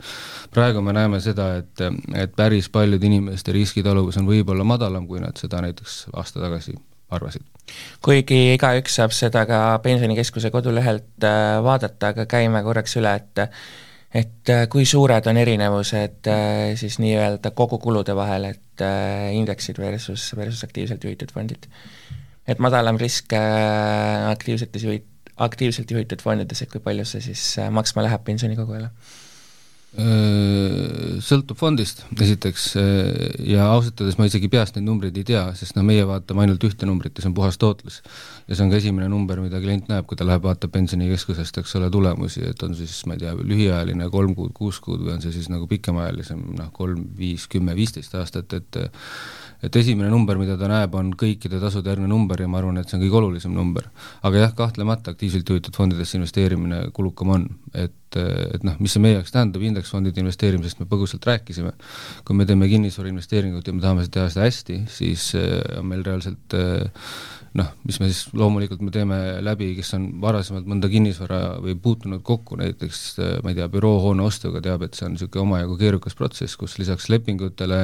praegu 0.53 0.85
me 0.85 0.97
näeme 0.97 1.21
seda, 1.25 1.49
et, 1.63 1.85
et 2.13 2.37
päris 2.37 2.69
paljude 2.73 3.09
inimeste 3.09 3.57
riskitaluvus 3.57 4.21
on 4.21 4.29
võib-olla 4.29 4.69
madalam, 4.69 5.09
kui 5.09 5.25
nad 5.25 5.41
seda 5.41 5.65
näiteks 5.65 6.03
aasta 6.13 6.45
tagasi 6.45 6.77
arvasid. 7.17 7.45
kuigi 8.05 8.41
igaüks 8.57 8.99
saab 8.99 9.15
seda 9.17 9.45
ka 9.49 9.61
Pensionikeskuse 9.85 10.51
kodulehelt 10.55 11.27
äh, 11.27 11.61
vaadata, 11.65 12.13
aga 12.13 12.27
käime 12.31 12.63
korraks 12.67 12.97
üle, 13.01 13.15
et 13.21 13.47
et 14.13 14.53
äh, 14.53 14.67
kui 14.73 14.85
suured 14.89 15.27
on 15.31 15.41
erinevused 15.41 16.29
äh, 16.29 16.75
siis 16.81 16.99
nii-öelda 17.03 17.55
kogukulude 17.57 18.17
vahel, 18.17 18.51
et 18.53 18.85
indeksid 19.37 19.79
versus, 19.79 20.33
versus 20.37 20.65
aktiivselt 20.65 21.05
juhitud 21.05 21.33
fondid. 21.33 21.69
et 22.49 22.59
madalam 22.59 22.99
risk 22.99 23.33
aktiivsetes 23.33 24.85
juhid-, 24.85 25.33
aktiivselt 25.37 25.91
juhitud 25.91 26.23
fondides, 26.25 26.63
et 26.63 26.73
kui 26.73 26.81
palju 26.81 27.05
see 27.07 27.21
siis 27.31 27.45
maksma 27.71 28.03
läheb 28.09 28.25
pensionikogujale? 28.27 28.91
Sõltub 29.93 31.59
fondist, 31.61 31.99
esiteks, 32.17 32.71
ja 33.45 33.67
ausalt 33.75 33.99
öeldes 34.01 34.17
ma 34.17 34.25
isegi 34.25 34.49
peast 34.49 34.79
neid 34.79 34.87
numbreid 34.87 35.19
ei 35.21 35.27
tea, 35.29 35.43
sest 35.59 35.77
noh, 35.77 35.85
meie 35.85 36.07
vaatame 36.09 36.47
ainult 36.47 36.65
ühte 36.65 36.89
numbrit 36.89 37.13
ja 37.13 37.25
see 37.25 37.29
on 37.29 37.35
puhas 37.37 37.61
tootlus. 37.61 38.01
ja 38.49 38.57
see 38.57 38.65
on 38.65 38.73
ka 38.73 38.81
esimene 38.81 39.11
number, 39.13 39.43
mida 39.45 39.61
klient 39.61 39.93
näeb, 39.93 40.07
kui 40.09 40.17
ta 40.17 40.25
läheb, 40.25 40.47
vaatab 40.49 40.73
pensionikeskusest, 40.73 41.61
eks 41.61 41.77
ole, 41.77 41.91
tulemusi, 41.93 42.41
et 42.49 42.65
on 42.65 42.73
siis, 42.79 42.95
ma 43.05 43.19
ei 43.19 43.27
tea, 43.27 43.35
lühiajaline 43.37 44.09
kolm 44.15 44.33
kuud, 44.39 44.57
kuus 44.57 44.81
kuud 44.81 45.05
või 45.05 45.19
on 45.19 45.25
see 45.25 45.37
siis 45.37 45.53
nagu 45.53 45.69
pikemaajalisem, 45.69 46.41
noh, 46.57 46.73
kolm, 46.73 47.05
viis, 47.19 47.45
kümme, 47.53 47.77
viisteist 47.77 48.17
aastat, 48.17 48.57
et 48.57 48.81
et 49.63 49.77
esimene 49.79 50.11
number, 50.11 50.39
mida 50.41 50.57
ta 50.59 50.69
näeb, 50.71 50.95
on 50.99 51.13
kõikide 51.19 51.61
tasude 51.63 51.93
järgne 51.93 52.09
number 52.11 52.41
ja 52.43 52.49
ma 52.51 52.59
arvan, 52.59 52.81
et 52.81 52.91
see 52.91 52.99
on 52.99 53.05
kõige 53.05 53.19
olulisem 53.21 53.53
number. 53.55 53.89
aga 54.23 54.47
jah, 54.47 54.55
kahtlemata 54.59 55.15
aktiivselt 55.15 55.49
juhitud 55.49 55.77
fondidesse 55.77 56.19
investeerimine 56.19 56.89
kulukam 56.97 57.35
on, 57.37 57.47
et, 57.75 58.19
et 58.19 58.65
noh, 58.67 58.79
mis 58.83 58.93
see 58.93 59.03
meie 59.03 59.19
jaoks 59.19 59.35
tähendab, 59.35 59.63
indeksfondide 59.63 60.23
investeerimisest 60.25 60.83
me 60.83 60.89
põgusalt 60.91 61.29
rääkisime, 61.31 61.75
kui 62.27 62.39
me 62.39 62.47
teeme 62.49 62.69
kinnisvarainvesteeringut 62.73 63.71
ja 63.71 63.77
me 63.77 63.85
tahame 63.85 64.09
teha 64.11 64.27
seda 64.33 64.49
hästi, 64.49 64.83
siis 64.91 65.31
äh, 65.39 65.61
on 65.79 65.87
meil 65.93 66.03
reaalselt 66.07 66.59
äh, 66.59 67.07
noh, 67.59 67.71
mis 67.87 68.01
me 68.01 68.09
siis 68.11 68.33
loomulikult 68.37 68.83
me 68.83 68.91
teeme 68.95 69.19
läbi, 69.45 69.73
kes 69.77 69.95
on 69.99 70.09
varasemalt 70.23 70.67
mõnda 70.69 70.91
kinnisvara 70.93 71.41
või 71.63 71.77
puutunud 71.79 72.25
kokku 72.27 72.59
näiteks 72.61 73.05
äh, 73.21 73.33
ma 73.45 73.53
ei 73.53 73.61
tea, 73.61 73.71
büroohoone 73.73 74.25
ostuga, 74.25 74.63
teab, 74.65 74.87
et 74.87 74.99
see 74.99 75.07
on 75.07 75.17
niisugune 75.17 75.47
omajagu 75.47 75.79
keerukas 75.81 76.19
protsess, 76.19 76.59
kus 76.61 76.79
lisaks 76.81 77.11
lepingutele 77.13 77.83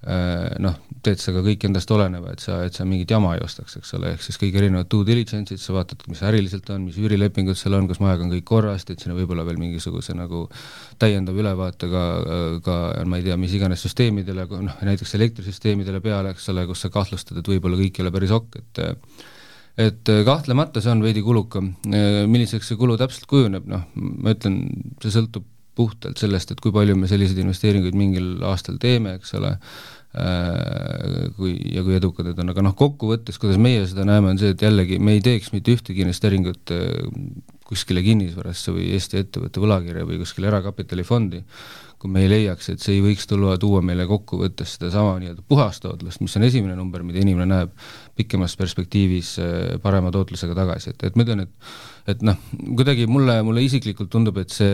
noh, 0.00 0.76
teed 1.04 1.20
sa 1.20 1.32
ka 1.34 1.42
kõik 1.44 1.66
endast 1.68 1.90
oleneva, 1.92 2.32
et 2.32 2.40
sa, 2.40 2.60
et 2.64 2.76
sa 2.76 2.86
mingit 2.88 3.10
jama 3.12 3.34
ei 3.36 3.42
ostaks, 3.44 3.76
eks 3.76 3.92
ole, 3.98 4.14
ehk 4.14 4.22
siis 4.24 4.38
kõik 4.40 4.56
erinevad 4.56 4.88
due 4.92 5.04
diligence'id, 5.08 5.60
sa 5.60 5.74
vaatad, 5.76 6.06
mis 6.08 6.22
äriliselt 6.24 6.70
on, 6.72 6.86
mis 6.88 6.96
üürilepingud 7.00 7.58
seal 7.58 7.76
on, 7.76 7.88
kas 7.90 8.00
majaga 8.00 8.24
on 8.24 8.32
kõik 8.32 8.46
korras, 8.48 8.86
teed 8.88 9.02
sinna 9.02 9.16
võib-olla 9.18 9.44
veel 9.48 9.60
mingisuguse 9.60 10.16
nagu 10.16 10.46
täiendava 11.00 11.44
ülevaatega 11.44 12.04
ka 12.64 12.78
ma 13.04 13.20
ei 13.20 13.28
tea, 13.28 13.36
mis 13.40 13.52
iganes 13.56 13.84
süsteemidele, 13.84 14.48
noh 14.64 14.80
näiteks 14.88 15.14
elektrisüsteemidele 15.20 16.00
peale, 16.04 16.32
eks 16.32 16.48
ole, 16.54 16.64
kus 16.70 16.86
sa 16.86 16.92
kahtlustad, 16.94 17.42
et 17.42 17.52
võib-olla 17.52 17.80
kõik 17.80 18.00
ei 18.00 18.06
ole 18.06 18.16
päris 18.16 18.34
ok, 18.36 18.60
et 18.64 18.82
et 19.80 20.10
kahtlemata 20.26 20.80
see 20.82 20.90
on 20.92 21.00
veidi 21.04 21.22
kulukam, 21.24 21.70
milliseks 21.84 22.72
see 22.72 22.76
kulu 22.80 22.96
täpselt 23.00 23.28
kujuneb, 23.30 23.68
noh, 23.70 23.86
ma 23.94 24.32
ütlen, 24.34 24.58
see 25.00 25.12
sõltub 25.14 25.46
puhtalt 25.78 26.20
sellest, 26.20 26.52
et 26.52 26.60
kui 26.60 26.72
palju 26.74 26.96
me 26.98 27.08
selliseid 27.10 27.40
investeeringuid 27.42 27.96
mingil 27.98 28.30
aastal 28.48 28.78
teeme, 28.82 29.16
eks 29.18 29.34
ole, 29.38 29.52
äh, 30.18 31.30
kui 31.36 31.54
ja 31.74 31.84
kui 31.86 31.96
edukad 31.98 32.28
need 32.28 32.40
on, 32.42 32.52
aga 32.54 32.64
noh, 32.66 32.76
kokkuvõttes, 32.78 33.38
kuidas 33.40 33.60
meie 33.62 33.86
seda 33.90 34.06
näeme, 34.08 34.32
on 34.32 34.40
see, 34.40 34.54
et 34.54 34.66
jällegi 34.66 35.00
me 35.02 35.16
ei 35.16 35.24
teeks 35.24 35.54
mitte 35.54 35.76
ühtegi 35.76 36.04
investeeringut 36.06 36.74
äh, 36.76 36.88
kuskile 37.70 38.02
kinnisvarasse 38.02 38.74
või 38.74 38.88
Eesti 38.96 39.20
ettevõtte 39.22 39.62
võlakirja 39.62 40.02
või 40.08 40.18
kuskile 40.18 40.50
erakapitalifondi, 40.50 41.44
kui 42.00 42.10
me 42.10 42.24
ei 42.24 42.30
leiaks, 42.32 42.72
et 42.72 42.82
see 42.82 42.96
ei 42.96 43.02
võiks 43.04 43.28
tulla, 43.30 43.54
tuua 43.60 43.82
meile 43.84 44.06
kokkuvõttes 44.10 44.74
sedasama 44.78 45.18
nii-öelda 45.20 45.44
puhast 45.46 45.84
tootlust, 45.84 46.22
mis 46.24 46.34
on 46.38 46.46
esimene 46.48 46.74
number, 46.78 47.04
mida 47.06 47.20
inimene 47.22 47.46
näeb 47.50 47.74
pikemas 48.20 48.56
perspektiivis 48.60 49.36
äh, 49.42 49.54
parema 49.82 50.12
tootlusega 50.14 50.56
tagasi, 50.58 50.94
et, 50.94 51.08
et 51.10 51.18
ma 51.18 51.26
ütlen, 51.26 51.48
et 51.48 51.72
et 52.08 52.22
noh, 52.24 52.36
kuidagi 52.78 53.04
mulle, 53.10 53.36
mulle 53.46 53.62
isiklikult 53.64 54.10
tundub, 54.12 54.38
et 54.40 54.52
see, 54.54 54.70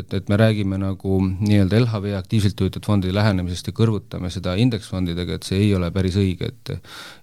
et, 0.00 0.14
et 0.16 0.28
me 0.30 0.38
räägime 0.38 0.78
nagu 0.80 1.18
nii-öelda 1.24 1.80
LHV 1.80 2.14
aktiivselt 2.18 2.60
juhitud 2.60 2.84
fondide 2.86 3.14
lähenemisest 3.16 3.70
ja 3.70 3.74
kõrvutame 3.76 4.30
seda 4.32 4.54
indeksfondidega, 4.60 5.38
et 5.38 5.48
see 5.48 5.62
ei 5.64 5.72
ole 5.76 5.90
päris 5.94 6.18
õige, 6.20 6.52
et 6.52 6.74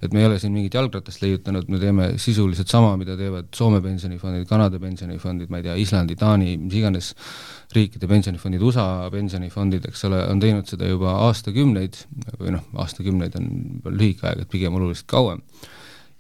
et 0.01 0.13
me 0.13 0.23
ei 0.23 0.27
ole 0.29 0.39
siin 0.41 0.53
mingit 0.55 0.75
jalgratast 0.77 1.21
leiutanud, 1.23 1.69
me 1.71 1.79
teeme 1.81 2.09
sisuliselt 2.21 2.71
sama, 2.71 2.95
mida 2.99 3.15
teevad 3.19 3.51
Soome 3.55 3.81
pensionifondid, 3.83 4.47
Kanada 4.49 4.79
pensionifondid, 4.81 5.51
ma 5.51 5.61
ei 5.61 5.67
tea, 5.69 5.77
Islandi, 5.85 6.17
Taani, 6.19 6.55
mis 6.61 6.79
iganes 6.81 7.13
riikide 7.75 8.07
pensionifondid, 8.09 8.63
USA 8.65 8.85
pensionifondid, 9.13 9.85
eks 9.89 10.05
ole, 10.09 10.21
on 10.31 10.41
teinud 10.41 10.69
seda 10.69 10.89
juba 10.89 11.17
aastakümneid 11.27 11.99
või 12.39 12.55
noh, 12.57 12.65
aastakümneid 12.83 13.37
on 13.39 13.49
lühike 13.89 14.27
aeg, 14.27 14.43
et 14.43 14.51
pigem 14.51 14.75
oluliselt 14.77 15.07
kauem, 15.11 15.41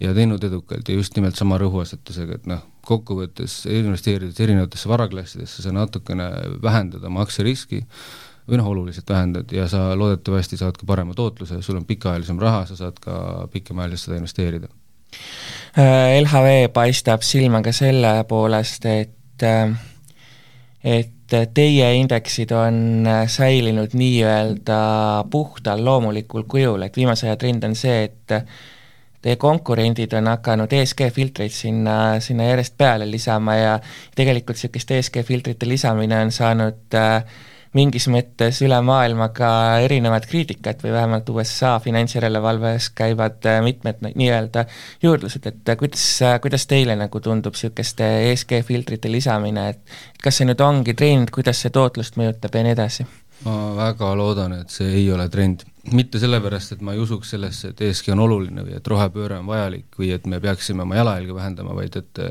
ja 0.01 0.15
teinud 0.17 0.43
edukalt 0.43 0.89
ja 0.89 0.97
just 0.97 1.15
nimelt 1.17 1.37
sama 1.39 1.59
rõhuasetusega, 1.61 2.39
et 2.39 2.49
noh, 2.49 2.63
kokkuvõttes 2.87 3.61
investeerides 3.69 4.39
erinevatesse 4.41 4.89
varaklassidesse, 4.89 5.63
sa 5.63 5.73
natukene 5.75 6.27
vähendad 6.63 7.03
oma 7.07 7.25
aktsiariski, 7.25 7.83
või 8.49 8.57
noh, 8.57 8.71
oluliselt 8.73 9.09
vähendad 9.09 9.51
ja 9.53 9.67
sa 9.69 9.91
loodetavasti 9.97 10.57
saad 10.59 10.79
ka 10.79 10.87
parema 10.89 11.13
tootluse, 11.17 11.61
sul 11.61 11.77
on 11.77 11.85
pikaajalisem 11.87 12.39
raha, 12.41 12.65
sa 12.69 12.79
saad 12.79 12.97
ka 13.03 13.47
pikemaajaliselt 13.53 14.09
seda 14.09 14.19
investeerida. 14.19 14.71
Äh, 15.77 16.17
LHV 16.23 16.71
paistab 16.73 17.23
silma 17.23 17.61
ka 17.63 17.71
selle 17.75 18.15
poolest, 18.27 18.85
et 18.89 19.45
äh, 19.45 19.77
et 21.37 21.53
teie 21.53 21.87
indeksid 21.99 22.51
on 22.55 23.07
säilinud 23.27 23.95
nii-öelda 23.97 24.81
puhtal 25.31 25.85
loomulikul 25.85 26.43
kujul, 26.49 26.81
et 26.85 26.97
viimase 26.97 27.27
aja 27.27 27.39
trend 27.39 27.63
on 27.67 27.75
see, 27.75 28.03
et 28.09 28.35
teie 29.21 29.37
konkurendid 29.37 30.13
on 30.17 30.31
hakanud 30.31 30.73
ESG 30.73 31.07
filtreid 31.13 31.53
sinna, 31.53 32.19
sinna 32.19 32.49
järjest 32.49 32.77
peale 32.77 33.07
lisama 33.09 33.55
ja 33.55 33.77
tegelikult 34.17 34.57
niisugust 34.57 34.91
ESG 34.97 35.21
filtrite 35.27 35.69
lisamine 35.69 36.21
on 36.25 36.33
saanud 36.33 36.97
äh, 36.97 37.23
mingis 37.77 38.07
mõttes 38.11 38.59
üle 38.65 38.77
maailma 38.83 39.29
ka 39.35 39.49
erinevat 39.85 40.25
kriitikat 40.29 40.83
või 40.83 40.93
vähemalt 40.95 41.29
USA 41.31 41.77
finantsjärelevalves 41.83 42.89
käivad 42.95 43.47
äh, 43.47 43.61
mitmed 43.63 44.03
nii-öelda 44.03 44.65
juurdlused, 45.03 45.47
et 45.47 45.71
äh, 45.71 45.79
kuidas, 45.79 46.05
äh, 46.27 46.37
kuidas 46.43 46.67
teile 46.67 46.97
nagu 46.99 47.23
tundub 47.23 47.55
niisuguste 47.55 48.07
ESG 48.31 48.59
filtrite 48.67 49.11
lisamine, 49.11 49.69
et 49.71 50.23
kas 50.23 50.41
see 50.41 50.49
nüüd 50.49 50.63
ongi 50.63 50.95
trend, 50.97 51.31
kuidas 51.31 51.63
see 51.63 51.71
tootlust 51.73 52.19
mõjutab 52.19 52.57
ja 52.57 52.65
nii 52.67 52.75
edasi? 52.75 53.07
ma 53.41 53.55
väga 53.73 54.11
loodan, 54.13 54.53
et 54.61 54.69
see 54.69 54.91
ei 54.99 55.07
ole 55.11 55.29
trend. 55.33 55.63
mitte 55.93 56.19
sellepärast, 56.21 56.75
et 56.75 56.81
ma 56.85 56.93
ei 56.93 56.99
usuks 57.01 57.31
sellesse, 57.33 57.71
et 57.71 57.79
ESG 57.87 58.11
on 58.13 58.19
oluline 58.27 58.67
või 58.67 58.75
et 58.77 58.87
rohepööre 58.87 59.39
on 59.39 59.47
vajalik 59.47 59.97
või 59.97 60.11
et 60.13 60.27
me 60.29 60.39
peaksime 60.43 60.83
oma 60.83 60.99
jalajälge 60.99 61.33
vähendama, 61.39 61.73
vaid 61.73 61.95
et 61.97 62.21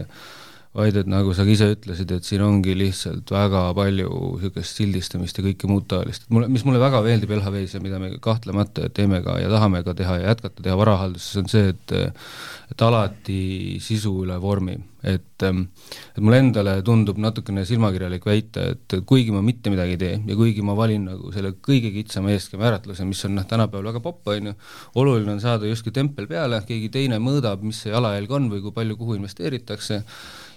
vaid 0.77 0.95
et 1.01 1.09
nagu 1.11 1.33
sa 1.35 1.43
ise 1.51 1.67
ütlesid, 1.75 2.13
et 2.15 2.27
siin 2.27 2.45
ongi 2.47 2.77
lihtsalt 2.79 3.33
väga 3.35 3.63
palju 3.75 4.11
niisugust 4.39 4.79
sildistamist 4.79 5.41
ja 5.41 5.45
kõike 5.49 5.71
muud 5.71 5.89
taolist, 5.91 6.29
et 6.29 6.35
mulle, 6.35 6.47
mis 6.53 6.63
mulle 6.67 6.79
väga 6.83 7.01
meeldib 7.03 7.33
LHV-s 7.35 7.75
ja 7.75 7.83
mida 7.83 7.99
me 7.99 8.13
kahtlemata 8.23 8.87
teeme 8.95 9.19
ka 9.25 9.41
ja 9.43 9.51
tahame 9.51 9.83
ka 9.87 9.97
teha 9.99 10.21
ja 10.21 10.29
jätkata 10.31 10.63
teha 10.63 10.77
varahalduses, 10.79 11.41
on 11.43 11.51
see, 11.51 11.75
et 11.75 11.97
et 12.71 12.83
alati 12.87 13.81
sisu 13.83 14.13
üle 14.23 14.37
vormi, 14.39 14.77
et 15.03 15.27
et 15.43 16.21
mulle 16.23 16.39
endale 16.45 16.77
tundub 16.87 17.19
natukene 17.19 17.65
silmakirjalik 17.67 18.27
väita, 18.27 18.69
et 18.75 18.95
kuigi 19.09 19.33
ma 19.35 19.41
mitte 19.43 19.73
midagi 19.73 19.97
ei 19.97 20.01
tee 20.01 20.19
ja 20.29 20.37
kuigi 20.39 20.63
ma 20.63 20.77
valin 20.79 21.09
nagu 21.11 21.33
selle 21.35 21.55
kõige 21.67 21.91
kitsama 21.95 22.31
eeskõi 22.35 22.61
määratluse, 22.61 23.07
mis 23.09 23.25
on 23.27 23.35
noh, 23.41 23.47
tänapäeval 23.49 23.91
väga 23.91 24.03
popp, 24.05 24.29
on 24.31 24.53
ju, 24.53 24.55
oluline 25.01 25.35
on 25.35 25.43
saada 25.43 25.67
justkui 25.67 25.95
tempel 25.97 26.29
peale, 26.31 26.61
keegi 26.69 26.93
teine 26.93 27.19
mõõdab, 27.19 27.65
mis 27.67 27.81
see 27.83 27.95
jalajälg 27.95 28.39
on 28.39 28.51
või 28.53 28.63
kui 28.63 28.77
palju 28.77 28.99
kuhu 29.01 29.19
investeeritakse, 29.19 30.03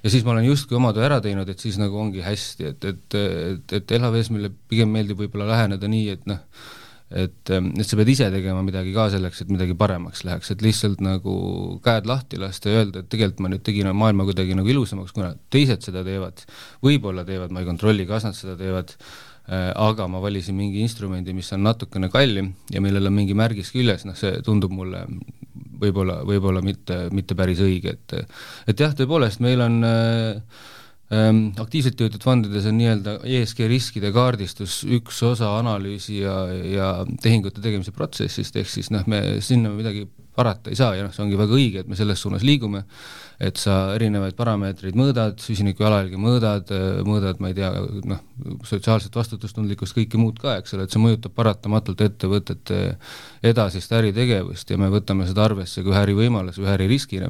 ja 0.04 0.12
siis 0.12 0.26
ma 0.26 0.36
olen 0.36 0.48
justkui 0.50 0.78
oma 0.78 0.94
töö 0.96 1.08
ära 1.08 1.20
teinud, 1.24 1.50
et 1.50 1.64
siis 1.64 1.80
nagu 1.82 1.98
ongi 2.00 2.24
hästi, 2.26 2.70
et, 2.74 2.88
et, 2.92 3.20
et, 3.20 3.76
et 3.80 3.98
LHV-s 3.98 4.32
meile 4.36 4.52
pigem 4.70 4.92
meeldib 4.92 5.22
võib-olla 5.24 5.48
läheneda 5.54 5.90
nii, 5.90 6.08
et 6.18 6.26
noh, 6.30 6.42
et, 7.14 7.52
et 7.54 7.86
sa 7.88 8.00
pead 8.00 8.12
ise 8.12 8.28
tegema 8.34 8.64
midagi 8.66 8.94
ka 8.96 9.08
selleks, 9.14 9.44
et 9.44 9.52
midagi 9.54 9.76
paremaks 9.80 10.24
läheks, 10.28 10.52
et 10.54 10.64
lihtsalt 10.66 11.04
nagu 11.06 11.36
käed 11.86 12.10
lahti 12.10 12.40
lasta 12.42 12.72
ja 12.72 12.82
öelda, 12.82 13.04
et 13.04 13.12
tegelikult 13.12 13.44
ma 13.46 13.54
nüüd 13.54 13.66
tegin 13.66 13.92
maailma 13.96 14.28
kuidagi 14.28 14.58
nagu 14.58 14.74
ilusamaks, 14.74 15.14
kuna 15.16 15.34
teised 15.54 15.86
seda 15.86 16.04
teevad, 16.08 16.44
võib-olla 16.86 17.26
teevad, 17.28 17.54
ma 17.54 17.64
ei 17.64 17.70
kontrolli, 17.70 18.08
kas 18.10 18.28
nad 18.28 18.38
seda 18.38 18.58
teevad, 18.60 18.96
aga 19.52 20.08
ma 20.08 20.22
valisin 20.24 20.56
mingi 20.56 20.80
instrumendi, 20.80 21.34
mis 21.36 21.52
on 21.52 21.66
natukene 21.68 22.08
kallim 22.10 22.54
ja 22.72 22.80
millel 22.82 23.10
on 23.10 23.18
mingi 23.18 23.36
märgis 23.36 23.74
küljes, 23.76 24.06
noh 24.08 24.16
see 24.16 24.38
tundub 24.46 24.72
mulle 24.72 25.04
võib-olla, 25.84 26.22
võib-olla 26.28 26.62
mitte, 26.64 27.08
mitte 27.12 27.36
päris 27.36 27.60
õige, 27.64 27.98
et 27.98 28.16
et 28.68 28.80
jah, 28.80 28.94
tõepoolest, 28.96 29.44
meil 29.44 29.64
on 29.66 29.82
äh, 29.84 30.64
aktiivselt 31.60 32.00
juhitud 32.00 32.24
fondides 32.24 32.66
on 32.70 32.78
nii-öelda 32.80 33.18
ESG 33.28 33.66
riskide 33.72 34.12
kaardistus 34.16 34.82
üks 34.98 35.22
osa 35.28 35.54
analüüsi 35.60 36.22
ja, 36.22 36.36
ja 36.52 36.90
tehingute 37.24 37.64
tegemise 37.64 37.94
protsessist, 37.96 38.56
ehk 38.60 38.70
siis 38.72 38.92
noh, 38.94 39.06
me 39.10 39.24
sinna 39.44 39.72
midagi 39.74 40.08
parata 40.36 40.72
ei 40.72 40.78
saa 40.78 40.96
ja 40.98 41.04
noh, 41.06 41.14
see 41.14 41.24
ongi 41.26 41.38
väga 41.38 41.54
õige, 41.58 41.84
et 41.84 41.90
me 41.90 41.98
selles 41.98 42.22
suunas 42.24 42.44
liigume, 42.46 42.84
et 43.44 43.60
sa 43.62 43.94
erinevaid 43.94 44.38
parameetreid 44.38 44.98
mõõdad, 44.98 45.38
süsiniku 45.44 45.86
jalajälge 45.86 46.22
mõõdad, 46.22 46.72
mõõdad, 47.06 47.42
ma 47.44 47.52
ei 47.52 47.58
tea, 47.60 47.70
noh, 48.10 48.24
sotsiaalset 48.66 49.14
vastutustundlikkust, 49.20 49.96
kõike 49.98 50.22
muud 50.22 50.40
ka, 50.42 50.58
eks 50.62 50.74
ole, 50.78 50.88
et 50.88 50.96
see 50.96 51.04
mõjutab 51.04 51.36
paratamatult 51.38 52.02
ettevõtete 52.08 52.82
edasist 53.46 53.94
äritegevust 53.94 54.74
ja 54.74 54.80
me 54.82 54.90
võtame 54.94 55.30
seda 55.30 55.46
arvesse 55.46 55.86
kui 55.86 55.94
ärivõimaluse, 56.02 56.64
ühe 56.64 56.74
äririskina 56.80 57.30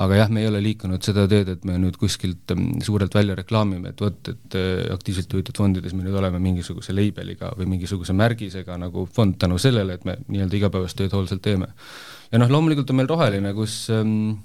aga 0.00 0.16
jah, 0.22 0.30
me 0.32 0.42
ei 0.42 0.48
ole 0.48 0.62
liikunud 0.64 1.04
seda 1.04 1.26
teed, 1.28 1.50
et 1.52 1.64
me 1.68 1.76
nüüd 1.80 1.98
kuskilt 2.00 2.54
mm, 2.54 2.80
suurelt 2.86 3.14
välja 3.14 3.36
reklaamime, 3.38 3.92
et 3.92 4.00
vot, 4.00 4.30
et 4.32 4.56
äh, 4.58 4.86
aktiivselt 4.94 5.32
juhitud 5.34 5.58
fondides 5.58 5.92
me 5.96 6.06
nüüd 6.06 6.16
oleme 6.18 6.40
mingisuguse 6.42 6.94
label'iga 6.96 7.52
või 7.58 7.68
mingisuguse 7.74 8.16
märgisega 8.16 8.78
nagu 8.80 9.04
fond 9.12 9.36
tänu 9.40 9.60
sellele, 9.62 9.98
et 9.98 10.08
me 10.08 10.16
nii-öelda 10.28 10.58
igapäevast 10.60 10.98
tööd 10.98 11.12
hoolsalt 11.12 11.44
teeme. 11.44 11.72
Ja 12.32 12.40
noh, 12.40 12.48
loomulikult 12.52 12.90
on 12.92 13.02
meil 13.02 13.10
roheline, 13.10 13.52
kus 13.56 13.84
ähm, 13.92 14.38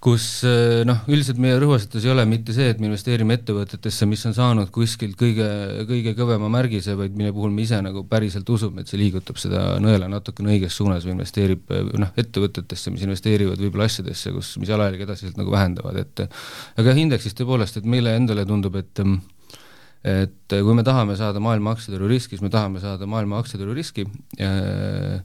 kus 0.00 0.24
äh, 0.48 0.80
noh, 0.88 1.02
üldiselt 1.12 1.36
meie 1.42 1.58
rõhuasetus 1.60 2.06
ei 2.06 2.12
ole 2.14 2.24
mitte 2.28 2.54
see, 2.56 2.70
et 2.72 2.78
me 2.80 2.88
investeerime 2.88 3.36
ettevõtetesse, 3.36 4.06
mis 4.08 4.22
on 4.30 4.34
saanud 4.36 4.70
kuskilt 4.72 5.18
kõige, 5.20 5.48
kõige 5.88 6.14
kõvema 6.16 6.48
märgise, 6.52 6.94
vaid 6.96 7.18
mille 7.18 7.34
puhul 7.36 7.52
me 7.52 7.66
ise 7.66 7.82
nagu 7.84 8.06
päriselt 8.08 8.48
usume, 8.48 8.80
et 8.80 8.88
see 8.88 9.00
liigutab 9.00 9.40
seda 9.40 9.74
nõela 9.84 10.08
natukene 10.08 10.54
õiges 10.54 10.78
suunas 10.80 11.04
või 11.04 11.18
investeerib 11.18 11.74
noh, 12.00 12.14
ettevõtetesse, 12.20 12.94
mis 12.94 13.04
investeerivad 13.04 13.60
võib-olla 13.60 13.90
asjadesse, 13.90 14.32
kus, 14.32 14.54
mis 14.62 14.72
jalajälge 14.72 15.04
edasiselt 15.04 15.36
nagu 15.40 15.52
vähendavad, 15.52 16.00
et 16.00 16.24
aga 16.24 16.88
jah, 16.88 17.04
indeksis 17.04 17.36
tõepoolest, 17.36 17.76
et 17.76 17.92
meile 17.96 18.16
endale 18.16 18.48
tundub, 18.48 18.80
et 18.80 19.04
et 20.00 20.54
kui 20.64 20.72
me 20.72 20.80
tahame 20.80 21.12
saada 21.12 21.42
maailma 21.44 21.74
aktsiaturu 21.76 22.06
riski, 22.08 22.38
siis 22.38 22.40
me 22.40 22.48
tahame 22.48 22.80
saada 22.80 23.04
maailma 23.04 23.36
aktsiaturu 23.42 23.74
riski 23.76 24.06
äh, 24.40 25.20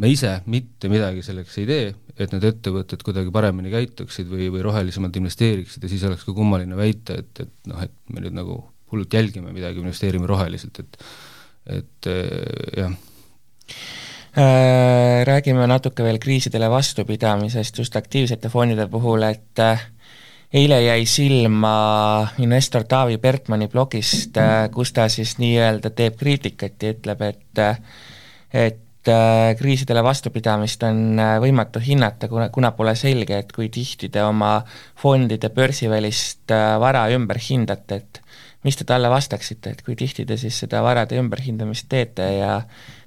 me 0.00 0.10
ise 0.12 0.32
mitte 0.50 0.90
midagi 0.92 1.24
selleks 1.24 1.58
ei 1.60 1.68
tee, 1.68 1.92
et 2.20 2.34
need 2.34 2.46
ettevõtted 2.48 3.04
kuidagi 3.06 3.32
paremini 3.34 3.72
käituksid 3.72 4.28
või, 4.30 4.48
või 4.52 4.64
rohelisemalt 4.66 5.16
investeeriksid 5.20 5.84
ja 5.84 5.92
siis 5.92 6.04
oleks 6.08 6.26
ka 6.26 6.34
kummaline 6.36 6.78
väita, 6.78 7.20
et, 7.20 7.44
et 7.44 7.70
noh, 7.70 7.80
et 7.84 7.94
me 8.12 8.24
nüüd 8.24 8.36
nagu 8.36 8.58
hullult 8.90 9.14
jälgime 9.14 9.54
midagi, 9.54 9.82
investeerime 9.82 10.28
roheliselt, 10.30 10.82
et 10.82 11.00
et 11.70 12.06
jah 12.78 12.90
äh,. 12.90 12.98
Räägime 15.26 15.66
natuke 15.68 16.04
veel 16.06 16.18
kriisidele 16.22 16.68
vastupidamisest 16.70 17.78
just 17.78 17.96
aktiivsete 17.98 18.48
fondide 18.48 18.86
puhul, 18.88 19.26
et 19.26 19.60
äh, 19.60 19.82
eile 20.52 20.80
jäi 20.82 21.06
silma 21.06 22.28
investor 22.42 22.84
Taavi 22.88 23.18
Bertmanni 23.18 23.68
blogist, 23.68 24.36
äh, 24.36 24.68
kus 24.74 24.92
ta 24.92 25.08
siis 25.08 25.36
nii-öelda 25.38 25.92
teeb 25.94 26.16
kriitikat 26.18 26.82
ja 26.82 26.94
ütleb, 26.94 27.22
et 27.26 27.62
äh, 27.62 27.82
et 28.50 28.80
äh, 28.80 28.86
kriisidele 29.04 30.02
vastupidamist 30.04 30.82
on 30.84 31.18
äh, 31.18 31.36
võimatu 31.40 31.80
hinnata, 31.80 32.28
kuna, 32.28 32.50
kuna 32.52 32.72
pole 32.76 32.94
selge, 32.98 33.38
et 33.40 33.52
kui 33.52 33.70
tihti 33.72 34.10
te 34.12 34.22
oma 34.24 34.58
fondide 35.00 35.48
börsivälist 35.54 36.52
äh, 36.52 36.74
vara 36.80 37.06
ümber 37.14 37.40
hindate, 37.40 37.96
et 37.96 38.20
mis 38.64 38.76
te 38.76 38.84
talle 38.84 39.08
vastaksite, 39.08 39.72
et 39.72 39.82
kui 39.86 39.96
tihti 39.96 40.26
te 40.28 40.36
siis 40.40 40.58
seda 40.66 40.82
varade 40.84 41.16
ümberhindamist 41.16 41.88
teete 41.88 42.28
ja 42.36 42.60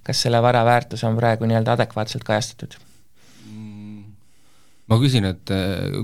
kas 0.03 0.25
selle 0.25 0.41
vara 0.41 0.65
väärtus 0.65 1.05
on 1.05 1.17
praegu 1.19 1.45
nii-öelda 1.45 1.77
adekvaatselt 1.77 2.25
kajastatud? 2.25 2.79
ma 4.89 4.97
küsin, 4.99 5.25
et, 5.25 5.49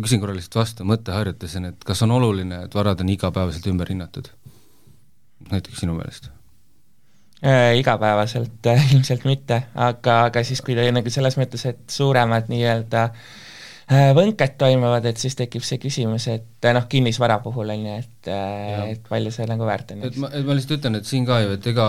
küsin 0.02 0.22
korra 0.22 0.34
lihtsalt 0.38 0.62
vastu, 0.62 0.86
mõtteharjutusena, 0.88 1.74
et 1.74 1.84
kas 1.86 2.06
on 2.06 2.14
oluline, 2.16 2.64
et 2.66 2.78
varad 2.78 3.02
on 3.04 3.10
igapäevaselt 3.12 3.68
ümber 3.74 3.90
hinnatud? 3.92 4.32
näiteks 5.50 5.82
sinu 5.82 5.98
meelest 5.98 6.30
äh,? 6.30 6.39
Igapäevaselt 7.42 8.68
äh, 8.68 8.88
ilmselt 8.94 9.24
mitte, 9.24 9.62
aga, 9.76 10.26
aga 10.28 10.44
siis, 10.44 10.60
kui 10.66 10.76
nagu 10.76 11.14
selles 11.14 11.38
mõttes, 11.40 11.64
et 11.70 11.86
suuremad 11.88 12.50
nii-öelda 12.52 13.04
äh, 13.08 13.30
võnked 13.90 14.54
toimuvad, 14.60 15.06
et 15.10 15.18
siis 15.18 15.38
tekib 15.40 15.64
see 15.66 15.80
küsimus, 15.82 16.28
et 16.30 16.68
äh, 16.68 16.74
noh, 16.76 16.86
kinnisvara 16.92 17.40
puhul 17.42 17.72
on 17.74 17.86
ju, 17.88 17.96
et, 18.04 18.30
äh, 18.30 18.82
et 18.94 19.08
palju 19.10 19.32
see 19.34 19.48
nagu 19.50 19.66
väärt 19.66 19.94
on. 19.96 20.04
et 20.06 20.20
ma, 20.22 20.30
et 20.36 20.46
ma 20.46 20.58
lihtsalt 20.58 20.78
ütlen, 20.78 21.00
et 21.00 21.10
siin 21.10 21.26
ka 21.26 21.40
ju, 21.42 21.56
et 21.58 21.70
ega 21.72 21.88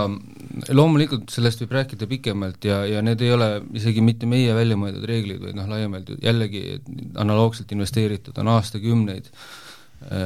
loomulikult 0.73 1.29
sellest 1.33 1.61
võib 1.61 1.75
rääkida 1.77 2.09
pikemalt 2.09 2.65
ja, 2.65 2.81
ja 2.89 3.03
need 3.05 3.21
ei 3.21 3.33
ole 3.35 3.49
isegi 3.77 4.01
mitte 4.05 4.29
meie 4.29 4.55
välja 4.57 4.79
mõeldud 4.79 5.05
reeglid, 5.11 5.43
vaid 5.43 5.59
noh, 5.59 5.67
laiemalt 5.69 6.09
jällegi 6.23 6.79
analoogselt 7.21 7.75
investeeritud 7.75 8.39
on 8.41 8.49
aastakümneid 8.55 9.27
äh, 9.27 10.23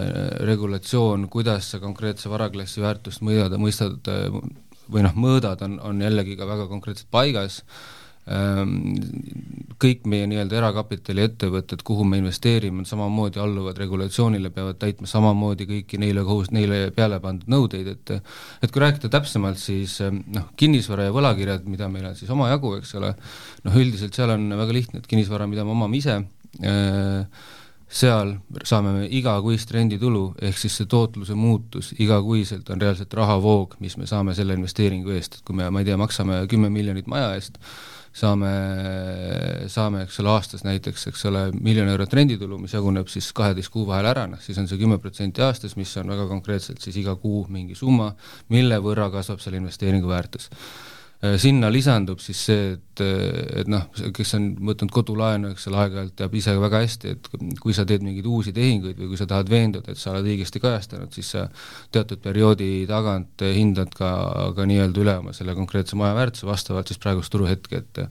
regulatsioon, 0.47 1.27
kuidas 1.33 1.73
sa 1.73 1.81
konkreetse 1.83 2.31
varaklassi 2.31 2.85
väärtust 2.85 3.25
mõõda, 3.25 3.59
mõistad 3.59 4.13
äh, 4.13 4.39
või 4.91 5.05
noh, 5.05 5.13
mõõdad, 5.17 5.61
on, 5.65 5.77
on 5.83 6.01
jällegi 6.03 6.37
ka 6.39 6.47
väga 6.49 6.67
konkreetselt 6.69 7.09
paigas, 7.13 7.61
ähm, 8.31 8.95
kõik 9.81 10.05
meie 10.09 10.27
nii-öelda 10.29 10.57
erakapitali 10.59 11.25
ettevõtted, 11.25 11.83
kuhu 11.85 12.05
me 12.07 12.19
investeerime, 12.21 12.85
samamoodi 12.87 13.41
alluvad 13.43 13.79
regulatsioonile, 13.81 14.51
peavad 14.55 14.79
täitma 14.81 15.09
samamoodi 15.09 15.67
kõiki 15.71 15.99
neile 16.01 16.23
kohus, 16.27 16.51
neile 16.55 16.89
peale 16.95 17.19
pandud 17.23 17.51
nõudeid, 17.51 17.91
et 17.95 18.15
et 18.15 18.71
kui 18.71 18.83
rääkida 18.83 19.11
täpsemalt, 19.17 19.61
siis 19.61 19.99
ähm, 20.05 20.23
noh, 20.35 20.47
kinnisvara 20.59 21.09
ja 21.09 21.15
võlakirjad, 21.15 21.67
mida 21.69 21.89
meil 21.91 22.09
on 22.11 22.17
siis 22.17 22.31
omajagu, 22.33 22.77
eks 22.79 22.95
ole, 23.01 23.13
noh 23.67 23.83
üldiselt 23.83 24.17
seal 24.17 24.33
on 24.37 24.47
väga 24.63 24.79
lihtne, 24.79 25.03
et 25.03 25.11
kinnisvara, 25.11 25.49
mida 25.49 25.67
me 25.67 25.75
omame 25.75 26.01
ise 26.01 26.21
äh,, 26.63 27.53
seal 27.87 28.35
saame 28.65 28.91
me 28.95 29.07
igakuist 29.13 29.71
renditulu, 29.71 30.27
ehk 30.41 30.57
siis 30.57 30.77
see 30.79 30.89
tootluse 30.89 31.35
muutus 31.37 31.91
igakuiselt 32.01 32.69
on 32.73 32.81
reaalselt 32.81 33.13
rahavoog, 33.13 33.75
mis 33.83 33.97
me 34.01 34.07
saame 34.09 34.33
selle 34.37 34.57
investeeringu 34.57 35.13
eest, 35.15 35.39
et 35.39 35.45
kui 35.45 35.57
me, 35.57 35.69
ma 35.69 35.83
ei 35.83 35.89
tea, 35.89 35.97
maksame 36.01 36.41
kümme 36.51 36.71
miljonit 36.73 37.07
maja 37.11 37.35
eest, 37.37 37.59
saame, 38.15 38.49
saame, 39.71 40.05
eks 40.07 40.17
ole, 40.23 40.31
aastas 40.33 40.65
näiteks, 40.65 41.05
eks 41.11 41.25
ole, 41.29 41.45
miljon 41.59 41.91
eurot 41.91 42.13
renditulu, 42.15 42.57
mis 42.63 42.73
jaguneb 42.73 43.11
siis 43.11 43.29
kaheteist 43.35 43.73
kuu 43.73 43.85
vahel 43.87 44.09
ära, 44.09 44.25
noh 44.31 44.41
siis 44.41 44.57
on 44.61 44.69
see 44.71 44.81
kümme 44.81 44.97
protsenti 45.03 45.45
aastas, 45.45 45.77
mis 45.77 45.93
on 46.01 46.09
väga 46.15 46.25
konkreetselt 46.31 46.81
siis 46.81 46.97
iga 47.03 47.17
kuu 47.21 47.45
mingi 47.51 47.77
summa, 47.77 48.13
mille 48.55 48.81
võrra 48.81 49.11
kasvab 49.13 49.43
selle 49.43 49.61
investeeringu 49.61 50.09
väärtus 50.09 50.49
sinna 51.41 51.69
lisandub 51.71 52.19
siis 52.21 52.39
see, 52.47 52.65
et, 52.75 53.03
et 53.61 53.69
noh, 53.71 53.87
kes 54.13 54.33
on 54.37 54.47
võtnud 54.69 54.91
kodulaenu, 54.93 55.53
eks 55.55 55.67
ole, 55.71 55.79
aeg-ajalt 55.83 56.15
teab 56.19 56.35
ise 56.37 56.55
väga 56.59 56.81
hästi, 56.83 57.13
et 57.15 57.29
kui 57.61 57.75
sa 57.75 57.85
teed 57.87 58.03
mingeid 58.05 58.27
uusi 58.29 58.53
tehinguid 58.55 58.99
või 58.99 59.11
kui 59.11 59.19
sa 59.19 59.27
tahad 59.29 59.49
veenduda, 59.49 59.93
et 59.93 60.01
sa 60.01 60.11
oled 60.11 60.27
õigesti 60.29 60.61
kajastanud, 60.63 61.13
siis 61.15 61.31
sa 61.35 61.47
teatud 61.95 62.21
perioodi 62.23 62.69
tagant 62.89 63.45
hindad 63.55 63.93
ka, 63.95 64.11
ka 64.57 64.67
nii-öelda 64.69 65.05
üle 65.05 65.17
oma 65.23 65.35
selle 65.37 65.55
konkreetse 65.57 65.97
maja 65.99 66.17
väärtuse 66.17 66.49
vastavalt 66.49 66.91
siis 66.91 67.01
praegust 67.01 67.33
turuhetke, 67.33 67.83
et 67.83 68.03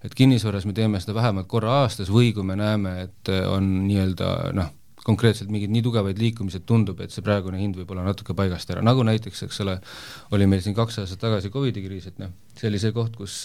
et 0.00 0.14
kinnisvaras 0.16 0.64
me 0.64 0.72
teeme 0.72 0.96
seda 1.00 1.12
vähemalt 1.12 1.48
korra 1.48 1.82
aastas 1.82 2.08
või 2.08 2.30
kui 2.32 2.44
me 2.46 2.56
näeme, 2.56 2.94
et 3.04 3.30
on 3.50 3.66
nii-öelda 3.84 4.30
noh, 4.56 4.70
konkreetselt 5.06 5.50
mingeid 5.52 5.72
nii 5.72 5.84
tugevaid 5.86 6.20
liikumisi, 6.20 6.60
et 6.60 6.68
tundub, 6.68 7.00
et 7.00 7.14
see 7.14 7.24
praegune 7.24 7.60
hind 7.60 7.78
võib 7.80 7.94
olla 7.94 8.04
natuke 8.06 8.36
paigast 8.36 8.70
ära, 8.74 8.84
nagu 8.84 9.04
näiteks, 9.06 9.46
eks 9.46 9.64
ole, 9.64 9.78
oli 10.36 10.48
meil 10.50 10.62
siin 10.64 10.76
kaks 10.76 11.02
aastat 11.02 11.22
tagasi 11.24 11.52
Covidi 11.54 11.84
kriis, 11.84 12.10
et 12.10 12.20
noh, 12.20 12.32
see 12.58 12.68
oli 12.70 12.82
see 12.82 12.96
koht, 12.96 13.16
kus 13.16 13.44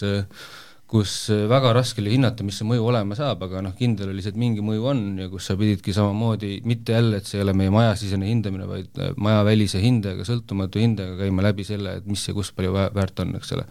kus 0.86 1.32
väga 1.50 1.72
raske 1.74 1.98
oli 1.98 2.12
hinnata, 2.12 2.44
mis 2.46 2.60
see 2.60 2.66
mõju 2.68 2.84
olema 2.86 3.16
saab, 3.18 3.40
aga 3.42 3.58
noh, 3.64 3.72
kindel 3.74 4.12
oli 4.12 4.22
see, 4.22 4.30
et 4.30 4.38
mingi 4.38 4.62
mõju 4.62 4.84
on 4.86 5.00
ja 5.18 5.26
kus 5.32 5.48
sa 5.50 5.56
pididki 5.58 5.90
samamoodi, 5.96 6.60
mitte 6.68 6.94
jälle, 6.94 7.18
et 7.18 7.26
see 7.26 7.40
ei 7.40 7.42
ole 7.42 7.56
meie 7.58 7.72
majasisene 7.74 8.28
hindamine, 8.28 8.68
vaid 8.70 9.00
majavälise 9.18 9.82
hindajaga, 9.82 10.22
sõltumatu 10.28 10.78
hindajaga 10.78 11.24
käima 11.24 11.42
läbi 11.48 11.66
selle, 11.66 11.96
et 11.98 12.06
mis 12.06 12.22
ja 12.28 12.36
kus 12.36 12.52
palju 12.54 12.70
väärt 12.76 13.24
on, 13.24 13.34
eks 13.40 13.50
ole. 13.58 13.66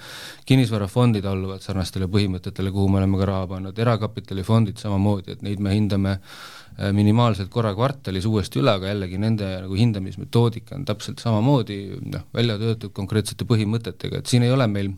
kinnisvarafondid 0.52 1.30
alluvad 1.32 1.64
sarnastele 1.64 2.12
põhimõtetele, 2.12 2.76
kuhu 2.76 2.92
me 2.92 3.00
oleme 3.00 3.24
ka 3.24 3.32
raha 3.32 3.48
pannud, 3.56 3.80
erakapitalifondid 3.86 4.84
samamoodi, 4.84 5.38
et 5.38 5.48
neid 5.48 5.64
me 5.64 5.72
hindame 5.72 6.18
äh, 6.18 6.65
Äh, 6.65 6.65
minimaalselt 6.96 7.50
korra 7.54 7.72
kvartalis 7.76 8.26
uuesti 8.28 8.60
üle, 8.60 8.74
aga 8.76 8.92
jällegi 8.92 9.20
nende 9.22 9.48
nagu 9.64 9.80
hindamismetoodika 9.80 10.76
on 10.76 10.86
täpselt 10.88 11.24
samamoodi 11.24 11.80
noh, 12.04 12.28
välja 12.36 12.58
töötatud 12.60 12.96
konkreetsete 12.96 13.48
põhimõtetega, 13.48 14.20
et 14.20 14.32
siin 14.32 14.44
ei 14.44 14.52
ole 14.52 14.68
meil 14.72 14.92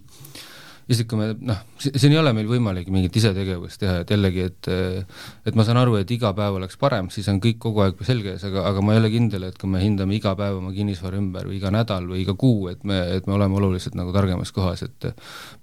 isegi 0.88 1.08
kui 1.12 1.20
me 1.20 1.28
noh, 1.50 1.60
siin 1.84 2.14
ei 2.14 2.20
ole 2.20 2.32
meil 2.36 2.48
võimalik 2.48 2.88
mingit 2.94 3.16
isetegevust 3.20 3.82
teha, 3.82 4.00
et 4.04 4.14
jällegi, 4.14 4.46
et 4.48 4.70
et 5.50 5.60
ma 5.60 5.66
saan 5.68 5.82
aru, 5.82 5.98
et 6.00 6.12
iga 6.16 6.32
päev 6.38 6.58
oleks 6.62 6.80
parem, 6.80 7.12
siis 7.14 7.28
on 7.32 7.42
kõik 7.44 7.60
kogu 7.68 7.84
aeg 7.84 8.02
selge 8.08 8.34
ees, 8.34 8.48
aga, 8.48 8.64
aga 8.72 8.84
ma 8.86 8.96
ei 8.96 9.02
ole 9.04 9.12
kindel, 9.12 9.50
et 9.50 9.60
kui 9.60 9.70
me 9.72 9.84
hindame 9.84 10.16
iga 10.16 10.34
päev 10.40 10.62
oma 10.62 10.72
kinnisvara 10.76 11.20
ümber 11.20 11.52
või 11.52 11.60
iga 11.60 11.74
nädal 11.76 12.08
või 12.08 12.24
iga 12.24 12.38
kuu, 12.40 12.70
et 12.72 12.88
me, 12.88 13.02
et 13.20 13.28
me 13.28 13.36
oleme 13.36 13.60
oluliselt 13.60 14.00
nagu 14.00 14.16
targemas 14.16 14.56
kohas, 14.56 14.88
et 14.88 15.12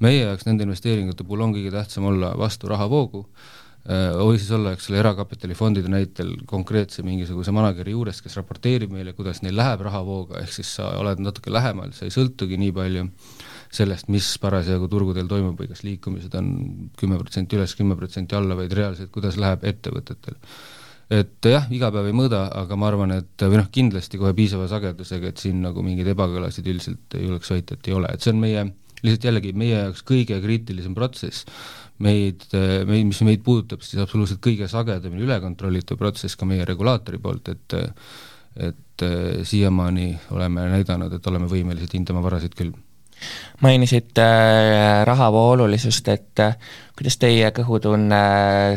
meie 0.05 0.27
jaoks 0.27 0.46
nende 0.46 0.68
investeeringute 0.68 1.24
puhul 1.24 1.48
on 1.48 1.57
kõige 1.57 1.72
tähtsam 1.72 2.12
olla 2.12 2.35
vastu 2.38 2.68
rahavoogu, 2.70 3.24
Äh, 3.24 3.63
või 3.84 4.38
siis 4.40 4.48
olla, 4.56 4.72
eks 4.72 4.86
ole, 4.88 4.98
erakapitalifondide 5.02 5.90
näitel 5.92 6.30
konkreetse 6.48 7.02
mingisuguse 7.04 7.52
manager'i 7.52 7.92
juures, 7.92 8.22
kes 8.24 8.38
raporteerib 8.40 8.92
meile, 8.94 9.12
kuidas 9.12 9.42
neil 9.44 9.58
läheb 9.58 9.82
rahavooga, 9.84 10.40
ehk 10.40 10.54
siis 10.56 10.70
sa 10.78 10.88
oled 11.00 11.20
natuke 11.20 11.52
lähemal, 11.52 11.92
sa 11.92 12.06
ei 12.06 12.14
sõltugi 12.14 12.56
nii 12.60 12.72
palju 12.76 13.04
sellest, 13.74 14.08
mis 14.12 14.30
parasjagu 14.40 14.88
turgudel 14.88 15.28
toimub 15.28 15.60
või 15.60 15.68
kas 15.68 15.84
liikumised 15.84 16.32
on 16.38 16.48
kümme 16.96 17.18
protsenti 17.20 17.58
üles, 17.58 17.74
kümme 17.76 17.98
protsenti 17.98 18.38
alla, 18.38 18.56
vaid 18.56 18.72
reaalselt, 18.72 19.12
kuidas 19.12 19.36
läheb 19.40 19.66
ettevõtetel. 19.68 20.38
et 21.12 21.44
jah, 21.44 21.66
iga 21.68 21.90
päev 21.92 22.08
ei 22.08 22.16
mõõda, 22.16 22.46
aga 22.56 22.76
ma 22.80 22.88
arvan, 22.88 23.12
et 23.18 23.44
või 23.44 23.60
noh, 23.60 23.68
kindlasti 23.68 24.16
kohe 24.18 24.32
piisava 24.32 24.64
sagedusega, 24.70 25.28
et 25.28 25.42
siin 25.44 25.60
nagu 25.60 25.84
mingeid 25.84 26.08
ebakõlasid 26.14 26.72
üldiselt 26.72 27.18
julgeks 27.20 27.52
väita, 27.52 27.76
et 27.76 27.92
ei 27.92 27.98
ole, 27.98 28.08
et 28.08 28.24
see 28.24 28.32
on 28.32 28.40
meie, 28.40 28.64
lihtsalt 29.04 29.28
jällegi 29.28 29.52
meie 29.52 29.76
jaoks 29.76 30.00
kõige 30.08 30.40
kriitilisem 30.40 30.96
protsess 30.96 31.44
meid, 32.02 32.46
meid, 32.88 33.04
mis 33.07 33.20
meid 33.26 33.44
puudutab, 33.46 33.85
siis 33.87 34.02
absoluutselt 34.02 34.42
kõige 34.44 34.68
sagedamini 34.70 35.26
üle 35.26 35.37
kontrollitav 35.42 36.00
protsess 36.00 36.38
ka 36.38 36.48
meie 36.48 36.66
regulaatori 36.68 37.20
poolt, 37.22 37.52
et 37.54 37.76
et 38.54 39.02
siiamaani 39.42 40.12
oleme 40.30 40.68
näidanud, 40.70 41.16
et 41.16 41.26
oleme 41.26 41.48
võimelised 41.50 41.90
hindama 41.96 42.20
varasid 42.22 42.52
küll. 42.54 42.70
Mainisid 43.62 44.18
äh, 44.18 45.04
rahavoo 45.07 45.50
olulisust, 45.54 46.09
et 46.09 46.40
äh, 46.42 46.57
kuidas 46.98 47.16
teie 47.22 47.50
kõhutunne 47.54 48.20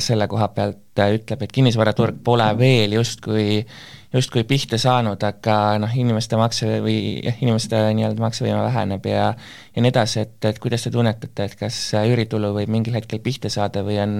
selle 0.03 0.27
koha 0.29 0.49
pealt 0.53 1.01
äh, 1.01 1.15
ütleb, 1.17 1.43
et 1.43 1.53
kinnisvaraturg 1.53 2.21
pole 2.23 2.47
veel 2.59 2.93
justkui 2.99 3.63
justkui 4.13 4.43
pihta 4.47 4.77
saanud, 4.79 5.21
aga 5.23 5.55
noh, 5.81 5.91
inimeste 5.99 6.37
makse 6.39 6.77
või 6.83 6.97
jah, 7.25 7.35
inimeste 7.43 7.79
nii-öelda 7.97 8.23
maksevõime 8.23 8.61
väheneb 8.63 9.07
ja 9.09 9.25
ja 9.35 9.83
nii 9.83 9.91
edasi, 9.91 10.21
et, 10.23 10.37
et 10.47 10.59
kuidas 10.63 10.85
te 10.85 10.91
tunnetate, 10.93 11.49
et 11.49 11.57
kas 11.59 11.77
üüritulu 11.99 12.53
võib 12.55 12.71
mingil 12.71 12.95
hetkel 12.97 13.19
pihta 13.23 13.51
saada 13.53 13.83
või 13.85 13.99
on, 14.01 14.15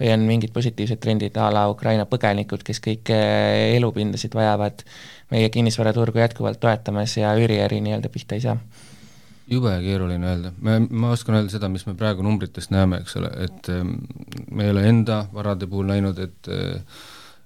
või 0.00 0.12
on 0.12 0.26
mingid 0.28 0.52
positiivsed 0.54 1.00
trendid 1.02 1.38
a 1.40 1.48
la 1.54 1.64
Ukraina 1.72 2.04
põgenikud, 2.08 2.62
kes 2.66 2.82
kõiki 2.84 3.16
elupindasid 3.78 4.36
vajavad, 4.36 4.84
meie 5.32 5.48
kinnisvaraturgu 5.52 6.20
jätkuvalt 6.22 6.60
toetamas 6.60 7.16
ja 7.16 7.32
üüriäri 7.38 7.80
nii-öelda 7.84 8.12
pihta 8.12 8.38
ei 8.38 8.44
saa? 8.48 8.58
jube 9.52 9.72
keeruline 9.82 10.28
öelda, 10.28 10.52
me, 10.64 10.78
ma 10.88 11.10
oskan 11.12 11.40
öelda 11.40 11.50
seda, 11.52 11.68
mis 11.68 11.82
me 11.88 11.96
praegu 11.98 12.22
numbritest 12.24 12.70
näeme, 12.72 13.02
eks 13.02 13.16
ole, 13.20 13.32
et 13.42 13.72
me 13.74 14.64
ei 14.64 14.70
ole 14.70 14.84
enda 14.88 15.24
varade 15.34 15.66
puhul 15.68 15.90
näinud, 15.90 16.20
et 16.22 16.48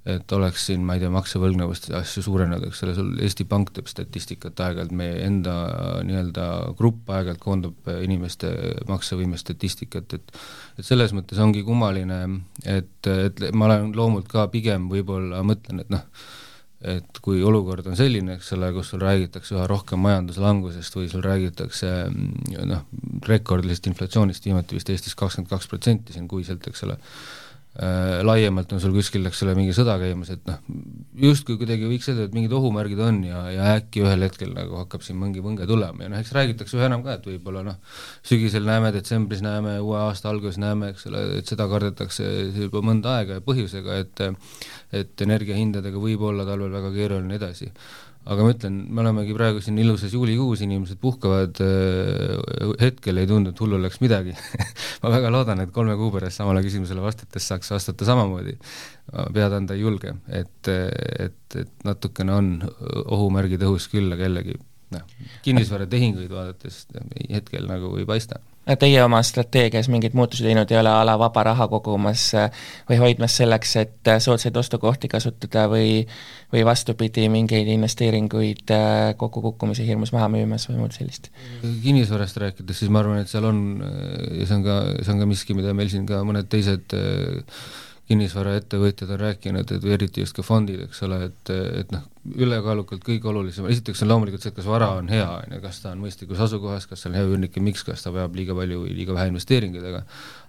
et 0.06 0.32
oleks 0.32 0.68
siin, 0.68 0.84
ma 0.86 0.94
ei 0.94 1.02
tea, 1.02 1.10
maksevõlgnevust 1.10 1.88
ja 1.90 1.98
asju 1.98 2.22
suurenenud, 2.22 2.68
eks 2.68 2.82
ole, 2.86 2.94
sul 2.94 3.08
Eesti 3.26 3.46
Pank 3.50 3.72
teeb 3.74 3.90
statistikat 3.90 4.60
aeg-ajalt, 4.62 4.94
meie 4.94 5.18
enda 5.26 5.56
nii-öelda 6.06 6.46
grupp 6.78 7.10
aeg-ajalt 7.10 7.42
koondab 7.42 7.90
inimeste 8.06 8.52
maksevõime 8.90 9.40
statistikat, 9.40 10.14
et 10.14 10.36
et 10.76 10.84
selles 10.86 11.14
mõttes 11.16 11.38
ongi 11.42 11.62
kummaline, 11.66 12.20
et, 12.68 13.08
et 13.08 13.46
ma 13.56 13.66
olen 13.66 13.94
loomult 13.96 14.28
ka 14.30 14.46
pigem 14.52 14.90
võib-olla 14.92 15.40
mõtlen, 15.46 15.82
et 15.82 15.90
noh, 15.90 16.04
et 16.86 17.18
kui 17.24 17.40
olukord 17.42 17.86
on 17.88 17.96
selline, 17.98 18.36
eks 18.36 18.52
ole, 18.54 18.68
kus 18.76 18.92
sul 18.92 19.00
räägitakse 19.02 19.56
üha 19.56 19.64
rohkem 19.70 20.02
majanduslangusest 20.04 20.98
või 20.98 21.08
sul 21.10 21.24
räägitakse 21.24 21.90
noh, 22.68 22.84
rekordilisest 23.26 23.88
inflatsioonist, 23.90 24.46
viimati 24.46 24.76
vist 24.76 24.92
Eestis 24.92 25.16
kakskümmend 25.18 25.50
kaks 25.50 25.70
protsenti 25.72 26.14
siin 26.14 26.28
kuiselt, 26.30 26.68
eks 26.68 26.84
ole, 26.86 26.98
äh, 27.82 28.20
laiemalt 28.26 28.72
on 28.72 28.80
sul 28.82 28.94
kuskil, 28.96 29.26
eks 29.28 29.42
ole, 29.46 29.54
mingi 29.58 29.74
sõda 29.76 29.96
käimas, 30.00 30.30
et 30.34 30.42
noh, 30.48 30.60
justkui 31.26 31.58
kuidagi 31.60 31.88
võiks 31.90 32.08
öelda, 32.10 32.26
et 32.28 32.36
mingid 32.36 32.54
ohumärgid 32.56 33.02
on 33.04 33.22
ja, 33.26 33.42
ja 33.52 33.68
äkki 33.76 34.04
ühel 34.04 34.26
hetkel 34.26 34.54
nagu 34.56 34.80
hakkab 34.82 35.04
siin 35.06 35.18
mingi 35.20 35.44
võnge 35.44 35.68
tulema 35.68 36.06
ja 36.06 36.12
noh, 36.12 36.22
eks 36.22 36.32
räägitakse 36.36 36.78
üha 36.78 36.88
enam 36.90 37.04
ka, 37.06 37.18
et 37.18 37.28
võib-olla 37.30 37.64
noh, 37.66 37.78
sügisel 38.26 38.66
näeme, 38.68 38.92
detsembris 38.96 39.44
näeme, 39.44 39.78
uue 39.84 39.98
aasta 40.06 40.32
alguses 40.32 40.60
näeme, 40.62 40.92
eks 40.94 41.08
ole, 41.10 41.22
et 41.40 41.52
seda 41.52 41.68
kardetakse 41.70 42.26
juba 42.56 42.84
mõnda 42.84 43.18
aega 43.20 43.40
ja 43.40 43.46
põhjusega, 43.46 44.00
et 44.04 44.26
et 44.96 45.22
energiahindadega 45.22 45.98
võib 46.00 46.22
olla 46.28 46.44
talvel 46.46 46.70
väga 46.72 46.92
keeruline 46.94 47.36
edasi 47.36 47.72
aga 48.26 48.46
ma 48.46 48.52
ütlen, 48.54 48.78
me 48.90 49.02
olemegi 49.04 49.34
praegu 49.36 49.60
siin 49.62 49.78
ilusas 49.78 50.14
juulikuus, 50.14 50.62
inimesed 50.66 50.98
puhkavad 51.02 51.60
hetkel 52.82 53.22
ei 53.22 53.28
tundu, 53.30 53.52
et 53.54 53.62
hullu 53.62 53.78
läks 53.82 54.00
midagi 54.02 54.34
ma 55.02 55.12
väga 55.14 55.30
loodan, 55.34 55.62
et 55.62 55.74
kolme 55.74 55.94
kuu 55.98 56.10
pärast 56.14 56.42
samale 56.42 56.64
küsimusele 56.66 57.04
vastates 57.04 57.46
saaks 57.52 57.70
vastata 57.76 58.08
samamoodi. 58.08 58.56
pead 59.34 59.58
anda 59.60 59.76
ei 59.76 59.84
julge, 59.84 60.16
et, 60.28 60.72
et, 60.72 61.60
et 61.62 61.86
natukene 61.86 62.34
on 62.34 62.50
ohumärgid 63.04 63.62
õhus 63.68 63.86
küll, 63.92 64.10
aga 64.12 64.26
jällegi 64.26 64.58
noh, 64.94 65.06
kinnisvaratehinguid 65.46 66.30
vaadates 66.30 66.84
hetkel 67.30 67.66
nagu 67.70 67.94
ei 68.00 68.06
paista 68.08 68.42
Teie 68.66 68.98
oma 69.04 69.20
strateegias 69.22 69.86
mingeid 69.86 70.16
muutusi 70.18 70.42
teinud 70.42 70.70
ei 70.74 70.80
ole, 70.80 70.90
a 70.90 71.04
la 71.06 71.14
vaba 71.20 71.44
raha 71.46 71.68
kogumas 71.70 72.22
äh, 72.34 72.64
või 72.88 72.98
hoidmas 72.98 73.36
selleks, 73.38 73.76
et 73.78 74.10
äh, 74.10 74.18
soodsaid 74.22 74.56
ostukohti 74.58 75.10
kasutada 75.12 75.68
või 75.70 76.00
või 76.50 76.64
vastupidi, 76.66 77.28
mingeid 77.30 77.70
investeeringuid 77.70 78.74
äh, 78.74 79.14
kokkukukkumise 79.18 79.86
hirmus 79.86 80.10
maha 80.14 80.26
müümas 80.34 80.66
või 80.70 80.80
muud 80.80 80.98
sellist? 80.98 81.30
kinnisvarast 81.62 82.42
rääkides, 82.42 82.82
siis 82.82 82.90
ma 82.90 83.04
arvan, 83.04 83.22
et 83.22 83.30
seal 83.30 83.46
on, 83.46 83.62
ja 84.34 84.46
see 84.46 84.58
on 84.58 84.66
ka, 84.66 84.80
see 84.98 85.14
on 85.14 85.22
ka 85.22 85.30
miski, 85.30 85.58
mida 85.58 85.74
meil 85.74 85.92
siin 85.92 86.06
ka 86.10 86.24
mõned 86.26 86.50
teised 86.50 86.98
kinnisvaraettevõtjad 88.10 89.14
on 89.14 89.22
rääkinud, 89.22 89.78
et 89.78 89.88
eriti 89.94 90.26
just 90.26 90.34
ka 90.34 90.42
fondid, 90.46 90.82
eks 90.86 91.06
ole, 91.06 91.22
et, 91.30 91.54
et 91.82 91.94
noh, 91.94 92.02
ülekaalukalt 92.34 93.04
kõige 93.06 93.28
olulisem, 93.30 93.66
esiteks 93.70 94.02
on 94.04 94.10
loomulikult 94.10 94.42
see, 94.42 94.50
et 94.52 94.56
kas 94.58 94.66
vara 94.68 94.88
on 94.98 95.08
hea, 95.12 95.26
on 95.26 95.54
ju, 95.56 95.60
kas 95.62 95.78
ta 95.82 95.92
on 95.92 96.00
mõistlikus 96.02 96.40
asukohas, 96.46 96.88
kas 96.90 97.04
seal 97.04 97.12
on 97.12 97.18
hea 97.20 97.28
üürnik 97.28 97.58
ja 97.58 97.62
miks, 97.64 97.84
kas 97.86 98.02
ta 98.04 98.12
vajab 98.14 98.34
liiga 98.38 98.56
palju 98.56 98.80
või 98.82 98.94
liiga 98.96 99.16
vähe 99.16 99.30
investeeringuid, 99.32 99.84
aga 99.90 100.02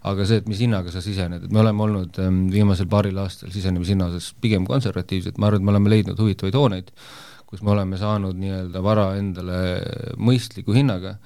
aga 0.08 0.28
see, 0.30 0.42
et 0.42 0.50
mis 0.50 0.62
hinnaga 0.64 0.94
sa 0.94 1.04
sisened, 1.04 1.46
et 1.48 1.54
me 1.54 1.62
oleme 1.62 1.84
olnud 1.86 2.20
ähm, 2.24 2.46
viimasel 2.54 2.90
paaril 2.92 3.20
aastal 3.24 3.52
sisenemishinna 3.54 4.10
osas 4.12 4.32
pigem 4.42 4.66
konservatiivsed, 4.70 5.38
ma 5.38 5.52
arvan, 5.52 5.62
et 5.62 5.68
me 5.68 5.76
oleme 5.76 5.94
leidnud 5.94 6.22
huvitavaid 6.24 6.58
hooneid, 6.58 6.94
kus 7.48 7.62
me 7.64 7.76
oleme 7.76 8.00
saanud 8.00 8.40
nii-öelda 8.40 8.84
vara 8.84 9.12
endale 9.20 9.60
mõistliku 10.20 10.76
hinnaga 10.76 11.18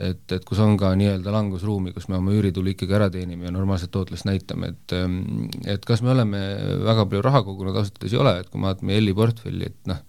et, 0.00 0.24
et 0.32 0.44
kus 0.48 0.60
on 0.64 0.76
ka 0.80 0.92
nii-öelda 0.98 1.32
langusruumi, 1.34 1.92
kus 1.94 2.08
me 2.10 2.18
oma 2.18 2.32
üüritulu 2.34 2.72
ikkagi 2.72 2.96
ära 2.96 3.10
teenime 3.12 3.48
ja 3.48 3.54
normaalset 3.54 3.92
tootlust 3.94 4.26
näitame, 4.28 4.72
et 4.74 4.96
ähm, 4.96 5.46
et 5.68 5.84
kas 5.86 6.02
me 6.04 6.14
oleme 6.14 6.40
väga 6.86 7.06
palju 7.06 7.24
raha 7.26 7.42
kogunud, 7.46 7.76
ausalt 7.76 8.00
öeldes 8.00 8.16
ei 8.16 8.22
ole, 8.22 8.36
et 8.42 8.50
kui 8.50 8.62
me 8.62 8.70
vaatame 8.70 8.96
EL-i 8.96 9.16
portfelli, 9.16 9.70
et 9.70 9.90
noh, 9.90 10.02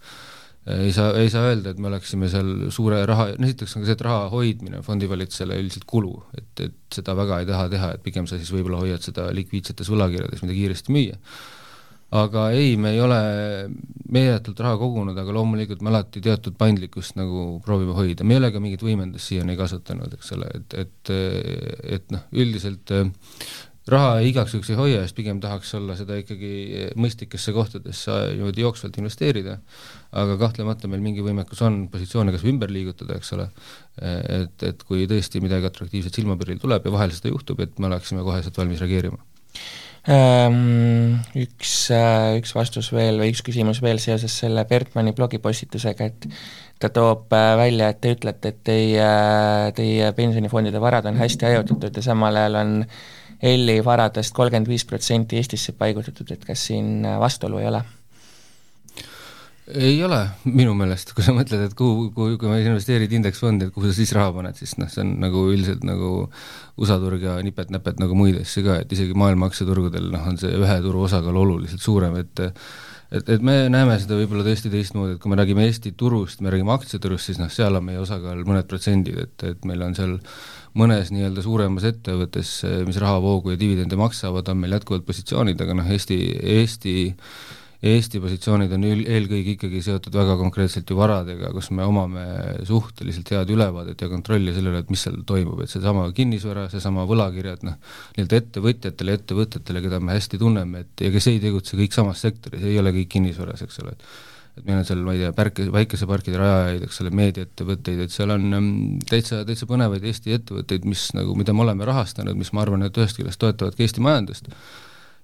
ei 0.72 0.92
saa, 0.94 1.12
ei 1.18 1.30
saa 1.32 1.48
öelda, 1.50 1.72
et 1.72 1.80
me 1.82 1.90
oleksime 1.90 2.28
seal 2.32 2.68
suure 2.74 3.00
raha, 3.08 3.32
no 3.36 3.48
esiteks 3.48 3.76
on 3.76 3.84
ka 3.84 3.90
see, 3.90 3.98
et 3.98 4.04
raha 4.06 4.28
hoidmine 4.32 4.82
fondivalitsusele 4.86 5.58
üldiselt 5.62 5.88
kulu, 5.90 6.14
et, 6.38 6.52
et 6.68 7.00
seda 7.00 7.16
väga 7.18 7.42
ei 7.42 7.50
taha 7.50 7.66
teha, 7.72 7.96
et 7.96 8.04
pigem 8.04 8.30
sa 8.30 8.38
siis 8.38 8.52
võib-olla 8.54 8.80
hoiad 8.84 9.02
seda 9.04 9.26
likviidsetes 9.34 9.90
võlakirjades, 9.92 10.44
mida 10.46 10.56
kiiresti 10.56 10.94
müüa 10.94 11.18
aga 12.12 12.50
ei, 12.52 12.76
me 12.76 12.92
ei 12.92 13.00
ole 13.00 13.18
meeletult 14.12 14.60
raha 14.60 14.76
kogunud, 14.80 15.16
aga 15.16 15.32
loomulikult 15.32 15.80
me 15.84 15.92
alati 15.92 16.20
teatud 16.24 16.56
paindlikkust 16.60 17.16
nagu 17.16 17.58
proovime 17.64 17.96
hoida, 17.96 18.26
me 18.26 18.36
ei 18.36 18.42
ole 18.42 18.52
ka 18.52 18.60
mingit 18.60 18.84
võimendust 18.84 19.30
siiani 19.30 19.56
kasutanud, 19.56 20.12
eks 20.18 20.32
ole, 20.36 20.50
et, 20.58 20.78
et 20.84 21.12
et 21.96 22.12
noh, 22.12 22.26
üldiselt 22.36 22.92
äh, 22.92 23.08
raha 23.90 24.20
igaks 24.22 24.52
juhuks 24.54 24.70
ei 24.70 24.78
hoia, 24.78 25.00
sest 25.02 25.16
pigem 25.16 25.40
tahaks 25.42 25.72
olla 25.78 25.96
seda 25.98 26.18
ikkagi 26.20 26.90
mõistlikesse 27.00 27.54
kohtadesse 27.56 28.18
niimoodi 28.36 28.62
jooksvalt 28.62 28.98
investeerida, 29.00 29.56
aga 30.22 30.36
kahtlemata 30.44 30.90
meil 30.92 31.02
mingi 31.04 31.24
võimekus 31.24 31.64
on 31.66 31.86
positsioone 31.92 32.34
kas 32.34 32.44
või 32.44 32.54
ümber 32.54 32.74
liigutada, 32.74 33.16
eks 33.18 33.32
ole, 33.38 33.48
et, 33.98 34.68
et 34.68 34.84
kui 34.86 35.08
tõesti 35.10 35.42
midagi 35.42 35.70
atraktiivset 35.70 36.20
silmapiiril 36.20 36.60
tuleb 36.62 36.86
ja 36.86 36.94
vahel 36.94 37.16
seda 37.16 37.32
juhtub, 37.32 37.64
et 37.64 37.80
me 37.80 37.90
oleksime 37.90 38.22
koheselt 38.26 38.60
valmis 38.60 38.84
reageerima 38.84 39.18
üks, 40.08 41.72
äh, 41.94 42.38
üks 42.40 42.54
vastus 42.56 42.90
veel 42.92 43.20
või 43.20 43.30
üks 43.30 43.42
küsimus 43.46 43.82
veel 43.82 44.00
seoses 44.02 44.34
selle 44.34 44.64
Bergmani 44.66 45.12
blogipostitusega, 45.14 46.08
et 46.10 46.26
ta 46.82 46.90
toob 46.90 47.32
äh, 47.32 47.54
välja, 47.60 47.92
et 47.92 48.00
te 48.02 48.14
ütlete, 48.16 48.50
et 48.50 48.60
teie, 48.66 49.08
teie 49.78 50.12
pensionifondide 50.18 50.82
varad 50.82 51.06
on 51.06 51.20
hästi 51.22 51.46
hajutatud 51.52 51.96
ja 51.96 52.02
samal 52.02 52.36
ajal 52.36 52.60
on 52.64 52.76
EL-i 53.42 53.78
varadest 53.84 54.34
kolmkümmend 54.34 54.70
viis 54.70 54.84
protsenti 54.86 55.38
Eestisse 55.38 55.74
paigutatud, 55.78 56.30
et 56.34 56.44
kas 56.46 56.66
siin 56.70 57.06
vastuolu 57.22 57.62
ei 57.62 57.70
ole? 57.70 57.82
Ei 59.70 60.02
ole 60.02 60.18
minu 60.50 60.74
meelest, 60.74 61.12
kui 61.14 61.22
sa 61.22 61.34
mõtled, 61.36 61.60
et 61.68 61.74
kuhu, 61.78 62.08
kui, 62.16 62.36
kui 62.40 62.62
investeerid 62.64 63.12
indeksfondi, 63.14 63.68
et 63.68 63.74
kuhu 63.74 63.88
sa 63.88 63.94
siis 63.94 64.12
raha 64.16 64.32
paned, 64.34 64.58
siis 64.58 64.74
noh, 64.80 64.90
see 64.90 65.04
on 65.04 65.12
nagu 65.22 65.44
üldiselt 65.52 65.84
nagu 65.86 66.12
USA 66.82 66.98
turg 67.02 67.22
ja 67.22 67.36
nipet-näpet 67.46 68.02
nagu 68.02 68.16
muid 68.18 68.40
asju 68.42 68.64
ka, 68.66 68.80
et 68.82 68.94
isegi 68.94 69.14
maailma 69.18 69.46
aktsiaturgudel 69.50 70.10
noh, 70.14 70.24
on 70.32 70.40
see 70.40 70.50
ühe 70.58 70.78
turu 70.82 71.04
osakaal 71.06 71.38
oluliselt 71.44 71.84
suurem, 71.84 72.18
et 72.18 72.42
et, 73.12 73.28
et 73.28 73.42
me 73.44 73.68
näeme 73.70 73.98
seda 74.00 74.16
võib-olla 74.16 74.42
tõesti 74.46 74.72
teistmoodi, 74.72 75.14
et 75.14 75.22
kui 75.22 75.30
me 75.30 75.36
räägime 75.38 75.66
Eesti 75.68 75.92
turust, 76.00 76.40
me 76.40 76.50
räägime 76.50 76.72
aktsiaturust, 76.74 77.28
siis 77.28 77.38
noh, 77.38 77.50
seal 77.52 77.76
on 77.78 77.84
meie 77.86 78.00
osakaal 78.02 78.42
mõned 78.48 78.66
protsendid, 78.70 79.18
et, 79.26 79.48
et 79.52 79.66
meil 79.68 79.84
on 79.84 79.94
seal 79.94 80.16
mõnes 80.80 81.12
nii-öelda 81.12 81.44
suuremas 81.44 81.84
ettevõttes, 81.84 82.54
mis 82.88 82.98
rahavoogu 82.98 83.52
ja 83.52 83.60
dividende 83.60 83.98
maksavad, 84.00 84.48
on 84.48 84.62
meil 84.64 84.78
jätkuvalt 84.78 85.04
positsioonid, 85.04 85.60
aga 85.60 85.76
noh, 85.76 85.90
Eesti, 85.92 86.18
Eesti 86.56 86.96
Eesti 87.82 88.20
positsioonid 88.22 88.70
on 88.76 88.84
ül-, 88.86 89.04
eelkõige 89.10 89.56
ikkagi 89.56 89.80
seotud 89.82 90.14
väga 90.14 90.36
konkreetselt 90.38 90.90
ju 90.90 90.94
varadega, 91.00 91.50
kus 91.50 91.72
me 91.74 91.82
omame 91.82 92.24
suhteliselt 92.68 93.32
head 93.34 93.50
ülevaadet 93.50 94.04
ja 94.04 94.10
kontrolli 94.10 94.54
selle 94.54 94.70
üle, 94.70 94.82
et 94.84 94.92
mis 94.92 95.02
seal 95.02 95.16
toimub, 95.26 95.64
et 95.64 95.72
seesama 95.72 96.04
kinnisvara, 96.14 96.68
seesama 96.70 97.08
võlakirjad, 97.10 97.64
noh, 97.66 97.80
nii-öelda 98.14 98.38
ettevõtjatele, 98.38 99.16
ettevõtetele, 99.18 99.82
keda 99.82 99.98
me 99.98 100.14
hästi 100.14 100.38
tunneme, 100.38 100.84
et 100.86 101.02
ja 101.08 101.10
kes 101.14 101.26
ei 101.32 101.40
tegutse 101.42 101.78
kõik 101.80 101.96
samas 101.96 102.22
sektoris, 102.22 102.62
ei 102.62 102.78
ole 102.78 102.94
kõik 103.00 103.10
kinnisvaras, 103.16 103.66
eks 103.66 103.82
ole, 103.82 103.96
et 103.96 104.06
et 104.52 104.66
meil 104.68 104.82
on 104.82 104.84
seal, 104.84 105.00
ma 105.00 105.14
ei 105.16 105.22
tea, 105.22 105.32
pärke, 105.36 105.64
päikeseparkide 105.72 106.36
rajajaid, 106.36 106.82
eks 106.84 107.00
ole, 107.00 107.12
meediaettevõtteid, 107.22 108.02
et 108.04 108.12
seal 108.12 108.34
on 108.34 108.42
ähm, 108.58 108.70
täitsa, 109.08 109.40
täitsa 109.48 109.68
põnevaid 109.70 110.04
Eesti 110.04 110.34
ettevõtteid, 110.36 110.84
mis 110.88 111.06
nagu, 111.16 111.32
mida 111.38 111.54
me 111.56 111.64
oleme 111.64 111.88
rahastanud, 111.88 112.36
mis 112.36 112.52
ma 112.52 112.66
arvan, 112.66 112.84
et 112.84 113.00
ühest 113.00 113.16
küljest 113.16 113.40
toetavad 113.40 113.78
ka 113.78 113.86
Eesti 113.86 114.04
majandust, 114.04 114.52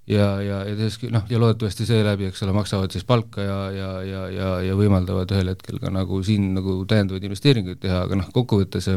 ja, 0.08 0.28
ja, 0.42 0.58
ja 0.68 0.76
teisest 0.76 1.04
noh, 1.12 1.24
ja 1.30 1.40
loodetavasti 1.40 1.86
seeläbi, 1.88 2.28
eks 2.30 2.42
ole, 2.46 2.54
maksavad 2.56 2.94
siis 2.94 3.06
palka 3.08 3.44
ja, 3.44 3.58
ja, 3.74 3.90
ja, 4.02 4.22
ja, 4.32 4.50
ja 4.70 4.76
võimaldavad 4.78 5.32
ühel 5.36 5.52
hetkel 5.52 5.80
ka 5.82 5.92
nagu 5.94 6.22
siin 6.26 6.52
nagu 6.56 6.80
täiendavaid 6.88 7.28
investeeringuid 7.28 7.82
teha, 7.84 8.04
aga 8.06 8.22
noh, 8.22 8.30
kokkuvõttes 8.34 8.88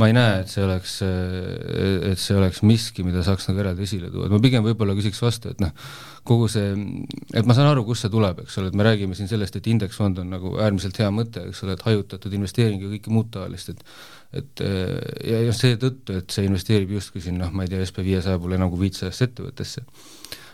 ma 0.00 0.08
ei 0.08 0.14
näe, 0.16 0.40
et 0.42 0.52
see 0.52 0.62
oleks, 0.64 0.94
et 2.10 2.20
see 2.20 2.36
oleks 2.38 2.62
miski, 2.66 3.04
mida 3.06 3.24
saaks 3.26 3.50
nagu 3.50 3.60
eraldi 3.62 3.84
esile 3.84 4.08
tuua, 4.12 4.28
et 4.28 4.32
ma 4.32 4.40
pigem 4.42 4.64
võib-olla 4.64 4.94
küsiks 4.96 5.20
vastu, 5.20 5.52
et 5.52 5.60
noh, 5.60 5.74
kogu 6.26 6.48
see, 6.52 6.70
et 7.36 7.48
ma 7.48 7.56
saan 7.56 7.68
aru, 7.70 7.84
kust 7.88 8.06
see 8.06 8.12
tuleb, 8.12 8.42
eks 8.44 8.56
ole, 8.60 8.70
et 8.70 8.78
me 8.78 8.86
räägime 8.86 9.18
siin 9.18 9.28
sellest, 9.30 9.58
et 9.60 9.68
indeksfond 9.72 10.22
on 10.22 10.32
nagu 10.32 10.54
äärmiselt 10.62 11.00
hea 11.02 11.10
mõte, 11.14 11.44
eks 11.50 11.64
ole, 11.66 11.76
et 11.76 11.84
hajutatud 11.84 12.38
investeering 12.38 12.80
ja 12.84 12.94
kõike 12.94 13.12
muud 13.14 13.30
taolist, 13.36 13.74
et 13.74 13.84
et 14.30 14.62
ja 15.26 15.40
just 15.42 15.64
seetõttu, 15.64 16.20
et 16.20 16.30
see 16.30 16.46
investeerib 16.46 16.92
justkui 16.94 17.22
siin 17.24 17.40
noh, 17.40 17.50
ma 17.50 17.64
ei 17.66 17.72
tea, 17.72 17.82
SB 17.82 18.04
viiesaja 18.06 18.38
puhul 18.38 18.54
enam 18.54 18.70
kui 18.70 18.84
viitsajasse 18.84 19.26
ettevõttesse. 19.26 19.82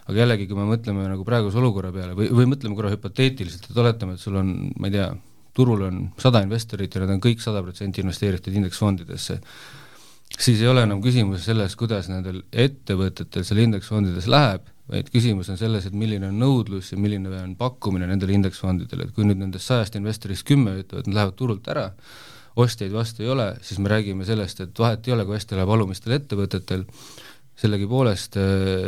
aga 0.06 0.20
jällegi, 0.22 0.46
kui 0.48 0.56
me 0.56 0.64
mõtleme 0.70 1.04
nagu 1.10 1.24
praeguse 1.26 1.58
olukorra 1.60 1.90
peale 1.92 2.14
või, 2.16 2.30
või 2.32 2.46
mõtleme 2.54 2.78
korra 2.78 2.92
hüpoteetiliselt, 2.94 3.68
et 3.68 3.80
oletame, 3.82 4.14
et 4.14 4.22
sul 4.22 4.38
on, 4.40 4.52
ma 4.78 4.88
ei 4.88 4.94
tea, 4.94 5.10
turul 5.56 5.86
on 5.88 6.04
sada 6.20 6.42
investorit 6.44 6.94
ja 6.94 7.02
nad 7.02 7.16
on 7.16 7.22
kõik 7.24 7.42
sada 7.44 7.62
protsenti 7.64 8.04
investeeritud 8.04 8.54
indeksfondidesse, 8.60 9.40
siis 10.36 10.60
ei 10.60 10.68
ole 10.68 10.84
enam 10.86 11.02
küsimus 11.04 11.46
selles, 11.48 11.76
kuidas 11.80 12.10
nendel 12.12 12.42
ettevõtetel 12.52 13.46
seal 13.46 13.62
indeksfondides 13.64 14.28
läheb, 14.30 14.68
vaid 14.90 15.10
küsimus 15.10 15.48
on 15.50 15.58
selles, 15.58 15.88
et 15.88 15.96
milline 15.96 16.28
on 16.30 16.38
nõudlus 16.38 16.92
ja 16.92 17.00
milline 17.00 17.32
on 17.40 17.56
pakkumine 17.58 18.06
nendele 18.10 18.36
indeksfondidele, 18.36 19.08
et 19.08 19.16
kui 19.16 19.26
nüüd 19.26 19.40
nendest 19.42 19.66
sajast 19.70 19.98
investorist 19.98 20.46
kümme 20.46 20.76
ütlevad, 20.82 21.08
nad 21.08 21.20
lähevad 21.20 21.38
turult 21.38 21.70
ära, 21.72 21.88
ostjaid 22.56 22.94
vastu 22.94 23.24
ei 23.24 23.32
ole, 23.32 23.50
siis 23.66 23.80
me 23.82 23.90
räägime 23.92 24.24
sellest, 24.28 24.62
et 24.62 24.78
vahet 24.78 25.08
ei 25.08 25.16
ole, 25.16 25.26
kui 25.26 25.36
hästi 25.36 25.58
läheb 25.58 25.72
alumistel 25.74 26.14
ettevõtetel, 26.16 26.86
sellegipoolest, 27.56 28.36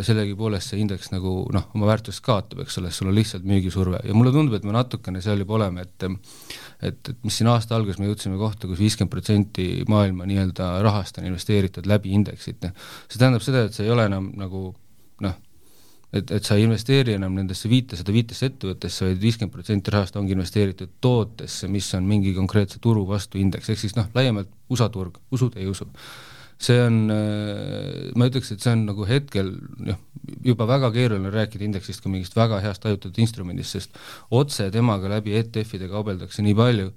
sellegipoolest 0.05 0.75
see 0.75 0.83
indeks 0.83 1.09
nagu 1.15 1.33
noh, 1.55 1.69
oma 1.77 1.89
väärtust 1.89 2.21
kaotab, 2.25 2.61
eks 2.65 2.79
ole, 2.83 2.91
sul 2.93 3.09
on 3.09 3.17
lihtsalt 3.17 3.47
müügisurve. 3.49 4.03
Ja 4.05 4.17
mulle 4.17 4.33
tundub, 4.35 4.59
et 4.59 4.67
me 4.69 4.75
natukene 4.77 5.23
seal 5.25 5.41
juba 5.41 5.57
oleme, 5.57 5.87
et 5.87 6.09
et, 6.79 7.09
et 7.11 7.25
mis 7.27 7.35
siin 7.35 7.49
aasta 7.51 7.75
alguses 7.75 7.99
me 7.99 8.07
jõudsime 8.11 8.39
kohta 8.39 8.67
kus, 8.67 8.77
kus 8.77 8.83
viiskümmend 8.85 9.11
protsenti 9.11 9.67
maailma 9.91 10.29
nii-öelda 10.29 10.71
rahast 10.85 11.19
on 11.19 11.27
investeeritud 11.27 11.89
läbi 11.91 12.13
indeksit, 12.15 12.61
noh, 12.63 12.89
see 13.09 13.19
tähendab 13.19 13.43
seda, 13.45 13.65
et 13.67 13.75
see 13.75 13.89
ei 13.89 13.95
ole 13.95 14.07
enam 14.07 14.31
nagu 14.39 14.63
noh, 15.25 15.35
et, 16.13 16.31
et 16.31 16.45
sa 16.45 16.57
ei 16.57 16.65
investeeri 16.69 17.17
enam 17.19 17.35
nendesse 17.37 17.71
viitesada 17.73 18.15
viitesse 18.15 18.53
ettevõttesse 18.53 19.09
vaid 19.09 19.21
viiskümmend 19.23 19.55
protsenti 19.55 19.95
rahast 19.95 20.17
ongi 20.21 20.37
investeeritud 20.37 20.95
tootesse, 21.05 21.69
mis 21.73 21.89
on 21.99 22.07
mingi 22.09 22.35
konkreetse 22.37 22.81
turu 22.85 23.05
vastu 23.09 23.41
indeks, 23.43 23.73
ehk 23.73 23.83
siis 23.83 23.97
noh, 23.99 24.09
laiemalt 24.15 24.53
USA 24.73 24.89
turg, 24.93 25.19
usud, 25.35 25.57
ei 25.59 25.67
usu. 25.69 25.89
See 26.59 26.79
on, 26.83 26.97
ma 28.19 28.27
ütleks, 28.27 28.51
et 28.53 28.65
see 28.65 28.73
on 28.75 28.85
nagu 28.89 29.07
hetkel 29.07 29.53
noh, 29.87 30.01
juba 30.45 30.67
väga 30.69 30.91
keeruline 30.95 31.31
rääkida 31.33 31.65
indeksist 31.67 32.03
kui 32.03 32.13
mingist 32.13 32.37
väga 32.37 32.61
heast 32.65 32.85
hajutatud 32.85 33.19
instrumendist, 33.23 33.77
sest 33.77 33.99
otse 34.35 34.69
temaga 34.75 35.11
läbi 35.15 35.37
ETF-ide 35.39 35.89
kaubeldakse 35.93 36.45
nii 36.45 36.57
palju, 36.59 36.91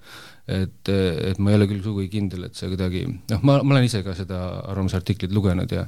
et, 0.51 0.91
et 1.31 1.39
ma 1.41 1.51
ei 1.51 1.59
ole 1.59 1.67
küll 1.69 1.83
sugugi 1.83 2.09
kindel, 2.11 2.45
et 2.47 2.57
see 2.57 2.69
kuidagi, 2.71 3.03
noh, 3.31 3.43
ma, 3.47 3.57
ma 3.63 3.75
olen 3.75 3.87
ise 3.87 4.03
ka 4.05 4.15
seda 4.17 4.41
arvamusartiklit 4.71 5.33
lugenud 5.35 5.71
ja 5.71 5.85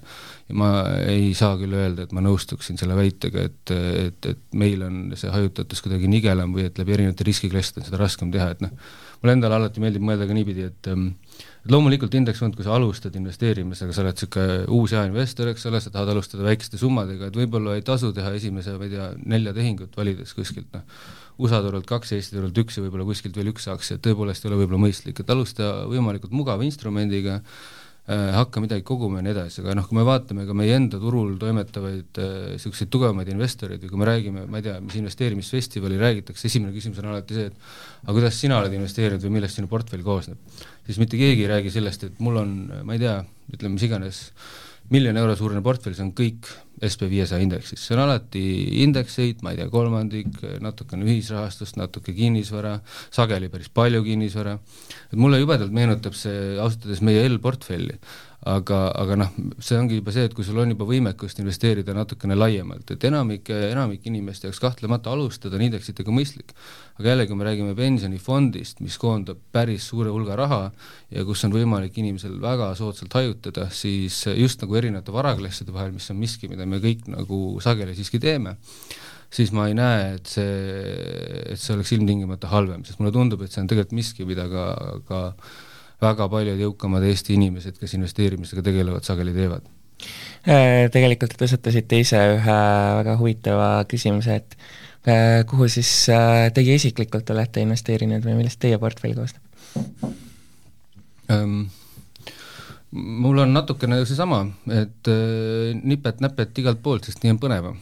ja 0.50 0.58
ma 0.60 0.70
ei 1.08 1.32
saa 1.38 1.56
küll 1.60 1.76
öelda, 1.78 2.08
et 2.08 2.14
ma 2.16 2.24
nõustuksin 2.24 2.80
selle 2.80 2.98
väitega, 2.98 3.48
et, 3.48 3.74
et, 3.74 4.30
et 4.34 4.60
meil 4.60 4.84
on 4.86 5.00
see 5.20 5.32
hajutatus 5.32 5.84
kuidagi 5.86 6.10
nigelam 6.12 6.56
või 6.56 6.68
et 6.68 6.80
läbi 6.82 6.98
erinevate 6.98 7.28
riskiklasside 7.28 7.82
on 7.82 7.88
seda 7.88 8.02
raskem 8.02 8.34
teha, 8.34 8.52
et 8.56 8.64
noh, 8.66 8.74
mulle 9.22 9.38
endale 9.38 9.60
alati 9.60 9.84
meeldib 9.84 10.04
mõelda 10.04 10.28
ka 10.28 10.36
niipidi, 10.36 10.68
et 10.72 10.92
et 11.64 11.72
loomulikult 11.72 12.14
indeksfond, 12.18 12.58
kui 12.58 12.66
sa 12.66 12.74
alustad 12.76 13.16
investeerimisega, 13.16 13.94
sa 13.96 14.04
oled 14.04 14.18
niisugune 14.18 14.58
uus 14.76 14.94
hea 14.96 15.06
investor, 15.08 15.48
eks 15.54 15.64
ole, 15.70 15.80
sa 15.80 15.94
tahad 15.94 16.12
alustada 16.12 16.44
väikeste 16.44 16.80
summadega, 16.82 17.30
et 17.30 17.38
võib-olla 17.40 17.78
ei 17.78 17.86
tasu 17.88 18.12
teha 18.16 18.34
esimese, 18.36 18.76
ma 18.76 18.90
ei 18.90 18.92
tea, 18.92 19.08
nelja 19.32 19.54
tehingut 19.56 19.96
valides 19.96 20.36
kuskilt, 20.36 20.68
noh, 20.76 20.84
USA 21.42 21.64
turult 21.66 21.88
kaks, 21.90 22.12
Eesti 22.14 22.36
turult 22.36 22.60
üks 22.62 22.78
ja 22.78 22.84
võib-olla 22.84 23.08
kuskilt 23.08 23.40
veel 23.40 23.54
üks 23.54 23.70
aktsia, 23.72 23.98
et 23.98 24.04
tõepoolest 24.06 24.44
ei 24.44 24.52
ole 24.52 24.53
võib-olla 24.60 24.82
mõistlik, 24.86 25.20
et 25.20 25.32
alusta 25.34 25.72
võimalikult 25.92 26.36
mugava 26.36 26.66
instrumendiga, 26.68 27.42
Äh, 28.04 28.34
hakka 28.36 28.60
midagi 28.60 28.84
koguma 28.84 29.22
ja 29.22 29.24
nii 29.24 29.32
edasi, 29.32 29.62
aga 29.62 29.78
noh, 29.80 29.86
kui 29.88 29.96
me 29.96 30.04
vaatame 30.04 30.44
ka 30.44 30.52
meie 30.60 30.74
enda 30.76 30.98
turul 31.00 31.38
toimetavaid 31.40 32.18
niisuguseid 32.20 32.90
äh, 32.90 32.92
tugevamaid 32.92 33.30
investoreid 33.32 33.80
või 33.80 33.92
kui 33.94 34.02
me 34.02 34.08
räägime, 34.10 34.44
ma 34.52 34.60
ei 34.60 34.66
tea, 34.66 34.74
mis 34.84 34.98
investeerimisfestivali 35.00 36.02
räägitakse, 36.02 36.50
esimene 36.50 36.76
küsimus 36.76 37.00
on 37.00 37.08
alati 37.14 37.38
see, 37.38 37.46
et 37.48 38.02
aga 38.02 38.18
kuidas 38.18 38.42
sina 38.44 38.58
oled 38.60 38.76
investeerinud 38.76 39.24
või 39.24 39.38
millest 39.38 39.56
sinu 39.56 39.72
portfell 39.72 40.04
koosneb. 40.04 40.60
siis 40.84 41.00
mitte 41.00 41.16
keegi 41.16 41.46
ei 41.46 41.52
räägi 41.54 41.72
sellest, 41.78 42.04
et 42.10 42.20
mul 42.20 42.42
on, 42.44 42.52
ma 42.84 42.98
ei 42.98 43.00
tea, 43.06 43.16
ütleme 43.56 43.78
mis 43.78 43.88
iganes, 43.88 44.20
miljoni 44.92 45.20
euro 45.20 45.36
suurune 45.38 45.62
portfell, 45.64 45.96
see 45.96 46.06
on 46.06 46.12
kõik 46.18 46.50
SB 46.84 47.08
viiesaja 47.12 47.44
indeksis, 47.46 47.80
see 47.86 47.96
on 47.96 48.04
alati 48.04 48.44
indekseid, 48.84 49.44
ma 49.46 49.54
ei 49.54 49.62
tea, 49.62 49.70
kolmandik, 49.72 50.42
natukene 50.64 51.08
ühisrahastust, 51.08 51.78
natuke 51.80 52.16
kinnisvara, 52.18 52.76
sageli 53.14 53.50
päris 53.54 53.72
palju 53.74 54.04
kinnisvara, 54.04 54.58
et 55.08 55.18
mulle 55.20 55.40
jubedalt 55.40 55.74
meenutab 55.76 56.18
see 56.18 56.58
ausalt 56.58 56.88
öeldes 56.88 57.04
meie 57.06 57.24
L-portfelli, 57.30 57.96
aga, 58.50 58.80
aga 59.00 59.18
noh, 59.22 59.30
see 59.64 59.78
ongi 59.80 59.98
juba 60.00 60.12
see, 60.12 60.26
et 60.28 60.34
kui 60.36 60.44
sul 60.44 60.60
on 60.60 60.74
juba 60.74 60.86
võimekust 60.88 61.40
investeerida 61.40 61.96
natukene 61.96 62.36
laiemalt, 62.36 62.92
et 62.92 63.06
enamik, 63.08 63.50
enamik 63.72 64.10
inimeste 64.10 64.50
jaoks 64.50 64.60
kahtlemata 64.64 65.14
alustada 65.14 65.56
on 65.60 65.64
indeksitega 65.70 66.12
mõistlik. 66.12 66.52
aga 67.00 67.10
jällegi, 67.14 67.32
kui 67.32 67.40
me 67.40 67.48
räägime 67.48 67.76
pensionifondist, 67.78 68.84
mis 68.84 69.00
koondab 69.02 69.40
päris 69.52 69.88
suure 69.90 70.12
hulga 70.14 70.36
raha 70.38 70.62
ja 71.10 71.24
kus 71.26 71.44
on 71.48 71.56
võimalik 71.56 71.98
inimesel 71.98 72.36
väga 72.42 72.74
soodsalt 72.76 73.16
hajutada, 73.16 73.70
siis 73.72 74.26
just 74.36 74.62
nagu 74.62 74.76
erinevate 74.76 75.16
varaklasside 75.16 75.74
vahel, 75.74 75.96
mis 75.96 76.12
on 76.12 76.20
miski, 76.20 76.52
mida 76.52 76.68
me 76.70 76.84
kõik 76.84 77.08
nagu 77.10 77.42
sageli 77.64 77.96
siiski 77.96 78.20
teeme, 78.22 78.58
siis 79.34 79.54
ma 79.56 79.70
ei 79.72 79.78
näe, 79.78 80.16
et 80.20 80.30
see, 80.30 80.56
et 81.56 81.60
see 81.60 81.74
oleks 81.78 81.96
ilmtingimata 81.96 82.52
halvem, 82.52 82.84
sest 82.86 83.00
mulle 83.00 83.16
tundub, 83.16 83.42
et 83.42 83.56
see 83.56 83.64
on 83.64 83.72
tegelikult 83.72 83.98
miski, 84.04 84.28
mida 84.28 84.46
ka, 84.52 84.66
ka 85.08 85.22
väga 86.04 86.28
paljud 86.32 86.60
jõukamad 86.60 87.06
Eesti 87.08 87.38
inimesed, 87.38 87.80
kes 87.80 87.96
investeerimisega 87.98 88.64
tegelevad, 88.66 89.06
sageli 89.08 89.34
teevad. 89.36 89.68
Äh, 90.44 90.90
tegelikult 90.92 91.38
tõstatasite 91.40 92.02
ise 92.04 92.20
ühe 92.36 92.58
väga 93.00 93.16
huvitava 93.20 93.70
küsimuse, 93.90 94.42
et 94.42 94.58
äh, 95.08 95.44
kuhu 95.48 95.70
siis 95.72 95.92
äh, 96.12 96.50
teie 96.56 96.76
isiklikult 96.80 97.32
olete 97.32 97.64
investeerinud 97.64 98.26
või 98.28 98.42
millest 98.42 98.60
teie 98.64 98.80
portfell 98.82 99.16
koosneb 99.16 100.12
um,? 101.32 101.64
Mul 102.94 103.40
on 103.42 103.54
natukene 103.56 103.98
seesama, 104.06 104.44
et 104.70 105.10
äh, 105.10 105.72
nipet-näpet 105.74 106.60
igalt 106.62 106.82
poolt, 106.86 107.08
sest 107.08 107.24
nii 107.24 107.34
on 107.34 107.40
põnevam 107.42 107.78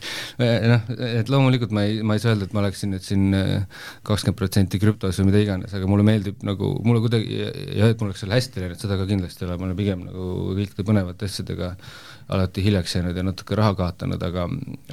noh, 0.72 0.88
et 1.06 1.30
loomulikult 1.30 1.74
ma 1.76 1.84
ei, 1.86 2.00
ma 2.06 2.16
ei 2.16 2.22
saa 2.22 2.32
öelda, 2.32 2.48
et 2.48 2.56
ma 2.56 2.62
oleksin 2.64 2.90
nüüd 2.94 3.04
siin 3.06 3.36
äh, 3.38 3.82
kakskümmend 4.08 4.38
protsenti 4.40 4.80
krüptos 4.82 5.20
või 5.20 5.28
mida 5.30 5.42
iganes, 5.44 5.74
aga 5.78 5.90
mulle 5.90 6.06
meeldib 6.08 6.42
nagu, 6.46 6.72
mulle 6.86 7.02
kuidagi, 7.04 7.38
ja 7.78 7.90
et 7.92 8.00
mul 8.02 8.10
oleks 8.10 8.24
seal 8.24 8.34
hästi 8.34 8.64
läinud, 8.64 8.80
seda 8.82 8.98
ka 8.98 9.06
kindlasti 9.10 9.44
ei 9.44 9.50
ole, 9.50 9.58
ma 9.60 9.68
olen 9.68 9.78
pigem 9.78 10.02
nagu 10.08 10.30
kõikide 10.58 10.86
põnevate 10.88 11.28
asjadega 11.30 11.74
alati 12.34 12.64
hiljaks 12.64 12.96
jäänud 12.96 13.16
ja 13.16 13.24
natuke 13.24 13.56
raha 13.58 13.76
kaotanud, 13.78 14.24
aga 14.26 14.48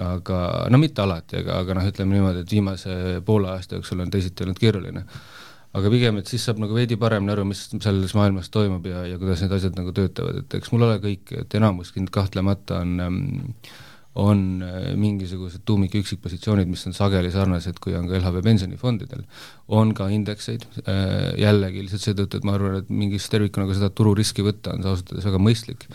aga 0.06 0.44
no 0.72 0.82
mitte 0.82 1.02
alati, 1.04 1.42
aga, 1.42 1.58
aga 1.66 1.80
noh, 1.80 1.90
ütleme 1.90 2.16
niimoodi, 2.16 2.46
et 2.46 2.54
viimase 2.54 3.00
poole 3.26 3.50
aasta 3.56 3.80
jooksul 3.80 4.06
on 4.06 4.14
teisiti 4.14 4.46
olnud 4.46 4.62
keeruline 4.62 5.04
aga 5.76 5.92
pigem, 5.92 6.20
et 6.22 6.30
siis 6.32 6.46
saab 6.48 6.62
nagu 6.64 6.76
veidi 6.78 6.98
paremini 7.00 7.34
aru, 7.34 7.48
mis 7.50 7.66
selles 7.74 8.14
maailmas 8.18 8.52
toimub 8.54 8.86
ja, 8.90 9.06
ja 9.10 9.20
kuidas 9.22 9.44
need 9.44 9.56
asjad 9.58 9.80
nagu 9.80 9.94
töötavad, 9.96 10.44
et 10.44 10.60
eks 10.60 10.72
mul 10.74 10.88
ole 10.88 11.02
kõik, 11.04 11.36
et 11.42 11.58
enamus 11.60 11.92
kind 11.96 12.12
kahtlemata 12.16 12.80
on 12.86 12.96
ähm, 13.04 13.20
on 14.16 14.64
äh, 14.64 14.94
mingisugused 14.96 15.66
tuumik- 15.68 15.96
ja 15.96 16.00
üksikpositsioonid, 16.00 16.70
mis 16.72 16.86
on 16.88 16.94
sageli 16.96 17.32
sarnased, 17.34 17.82
kui 17.84 17.98
on 18.00 18.08
ka 18.08 18.16
LHV 18.16 18.44
pensionifondidel. 18.44 19.26
on 19.68 19.94
ka 19.94 20.08
indekseid, 20.08 20.64
äh, 20.88 21.34
jällegi 21.42 21.84
lihtsalt 21.84 22.06
seetõttu, 22.06 22.40
et 22.40 22.48
ma 22.48 22.56
arvan, 22.56 22.78
et 22.80 22.90
mingis 22.90 23.28
tervikuna 23.30 23.68
ka 23.68 23.76
seda 23.76 23.90
tururiski 23.92 24.46
võtta 24.46 24.78
on 24.78 24.86
ausalt 24.86 25.12
öeldes 25.12 25.28
väga 25.28 25.42
mõistlik 25.42 25.90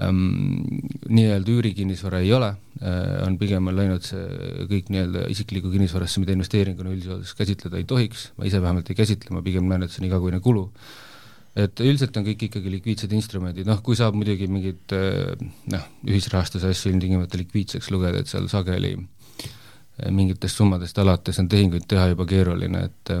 nii-öelda 0.00 1.52
üürikinnisvara 1.52 2.22
ei 2.24 2.32
ole 2.32 2.48
äh,, 2.80 3.26
on 3.26 3.36
pigem 3.38 3.66
on 3.68 3.76
läinud 3.76 4.04
see 4.06 4.22
kõik 4.70 4.88
nii-öelda 4.92 5.26
isiklikku 5.32 5.72
kinnisvarasse, 5.72 6.22
mida 6.22 6.32
investeeringuna 6.32 6.94
üldjoontes 6.94 7.34
käsitleda 7.36 7.76
ei 7.76 7.84
tohiks, 7.88 8.30
ma 8.38 8.48
ise 8.48 8.62
vähemalt 8.62 8.88
ei 8.88 8.96
käsitle, 8.96 9.34
ma 9.36 9.44
pigem 9.44 9.68
näen, 9.68 9.84
et 9.84 9.92
see 9.92 10.00
on 10.02 10.08
igakuine 10.08 10.40
kulu. 10.40 10.70
et 11.52 11.80
üldiselt 11.84 12.16
on 12.16 12.24
kõik 12.24 12.46
ikkagi 12.46 12.70
likviidsed 12.72 13.12
instrumendid, 13.12 13.68
noh 13.68 13.82
kui 13.84 13.92
saab 13.98 14.16
muidugi 14.16 14.48
mingid 14.48 14.94
äh, 14.96 15.34
noh, 15.74 15.88
ühisrahastuse 16.08 16.70
asju 16.72 16.94
ilmtingimata 16.94 17.36
likviidseks 17.42 17.90
lugeda, 17.92 18.22
et 18.22 18.32
seal 18.32 18.48
sageli 18.48 18.94
äh, 18.96 20.08
mingitest 20.08 20.56
summadest 20.56 20.96
alates 21.04 21.42
on 21.42 21.52
tehinguid 21.52 21.84
teha 21.84 22.08
juba 22.14 22.24
keeruline, 22.30 22.86
et 22.88 23.12
äh, 23.12 23.20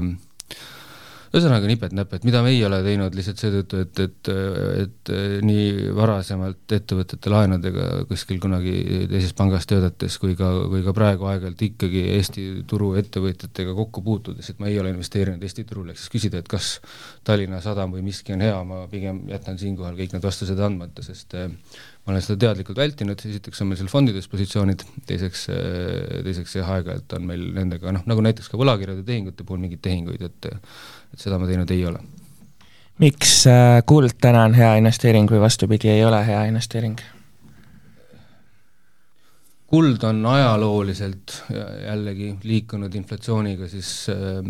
ühesõnaga 1.32 1.68
nipet-näpet, 1.70 2.26
mida 2.28 2.42
me 2.44 2.50
ei 2.52 2.60
ole 2.66 2.82
teinud 2.84 3.14
lihtsalt 3.16 3.40
seetõttu, 3.40 3.80
et, 3.86 4.00
et, 4.04 4.30
et 4.82 5.12
nii 5.46 5.92
varasemalt 5.96 6.74
ettevõtete 6.76 7.32
laenudega 7.32 7.86
kuskil 8.10 8.40
kunagi 8.42 8.74
teises 9.08 9.32
pangas 9.38 9.64
töötades 9.70 10.18
kui 10.20 10.36
ka, 10.36 10.50
kui 10.68 10.84
ka 10.84 10.92
praegu 10.96 11.30
aeg-ajalt 11.30 11.64
ikkagi 11.68 12.04
Eesti 12.18 12.44
turu 12.68 12.92
ettevõtjatega 13.00 13.72
kokku 13.78 14.04
puutudes, 14.04 14.52
et 14.52 14.60
ma 14.60 14.68
ei 14.68 14.76
ole 14.82 14.92
investeerinud 14.92 15.42
Eesti 15.42 15.64
turule, 15.68 15.96
ehk 15.96 16.02
siis 16.02 16.12
küsida, 16.12 16.42
et 16.42 16.52
kas 16.52 16.74
Tallinna 17.24 17.62
Sadam 17.64 17.96
või 17.96 18.04
miski 18.10 18.36
on 18.36 18.44
hea, 18.44 18.58
ma 18.68 18.84
pigem 18.92 19.24
jätan 19.32 19.60
siinkohal 19.60 19.96
kõik 19.96 20.12
need 20.12 20.28
vastused 20.28 20.60
andmata, 20.60 21.04
sest 21.06 21.38
ma 22.02 22.12
olen 22.12 22.24
seda 22.24 22.40
teadlikult 22.46 22.80
vältinud, 22.80 23.20
esiteks 23.28 23.62
on 23.62 23.70
meil 23.70 23.78
seal 23.78 23.90
fondides 23.90 24.26
positsioonid, 24.30 24.82
teiseks, 25.06 25.44
eh, 25.54 26.16
teiseks 26.26 26.56
jah, 26.58 26.72
aeg-ajalt 26.76 27.14
on 27.18 27.28
meil 27.28 27.44
nendega 27.54 27.94
noh, 27.94 28.02
nagu 28.10 28.24
näiteks 28.26 28.50
ka 28.50 28.58
võlakirjade 28.58 29.04
tehingute 29.06 29.46
puhul 29.46 29.62
mingeid 29.62 29.84
tehinguid, 29.86 30.26
et 30.26 30.50
et 30.52 31.20
seda 31.20 31.38
ma 31.38 31.46
teinud 31.46 31.70
ei 31.70 31.84
ole. 31.86 32.02
miks 33.02 33.42
äh, 33.50 33.80
kuld 33.86 34.18
täna 34.20 34.46
on 34.48 34.54
hea 34.58 34.74
investeering 34.80 35.30
või 35.30 35.44
vastupidi, 35.44 35.92
ei 35.94 36.04
ole 36.04 36.24
hea 36.26 36.44
investeering? 36.50 36.98
Kuld 39.72 40.04
on 40.04 40.20
ajalooliselt 40.28 41.38
jällegi 41.48 42.34
liikunud 42.44 42.94
inflatsiooniga 42.98 43.68
siis 43.72 43.90
äh, 44.12 44.44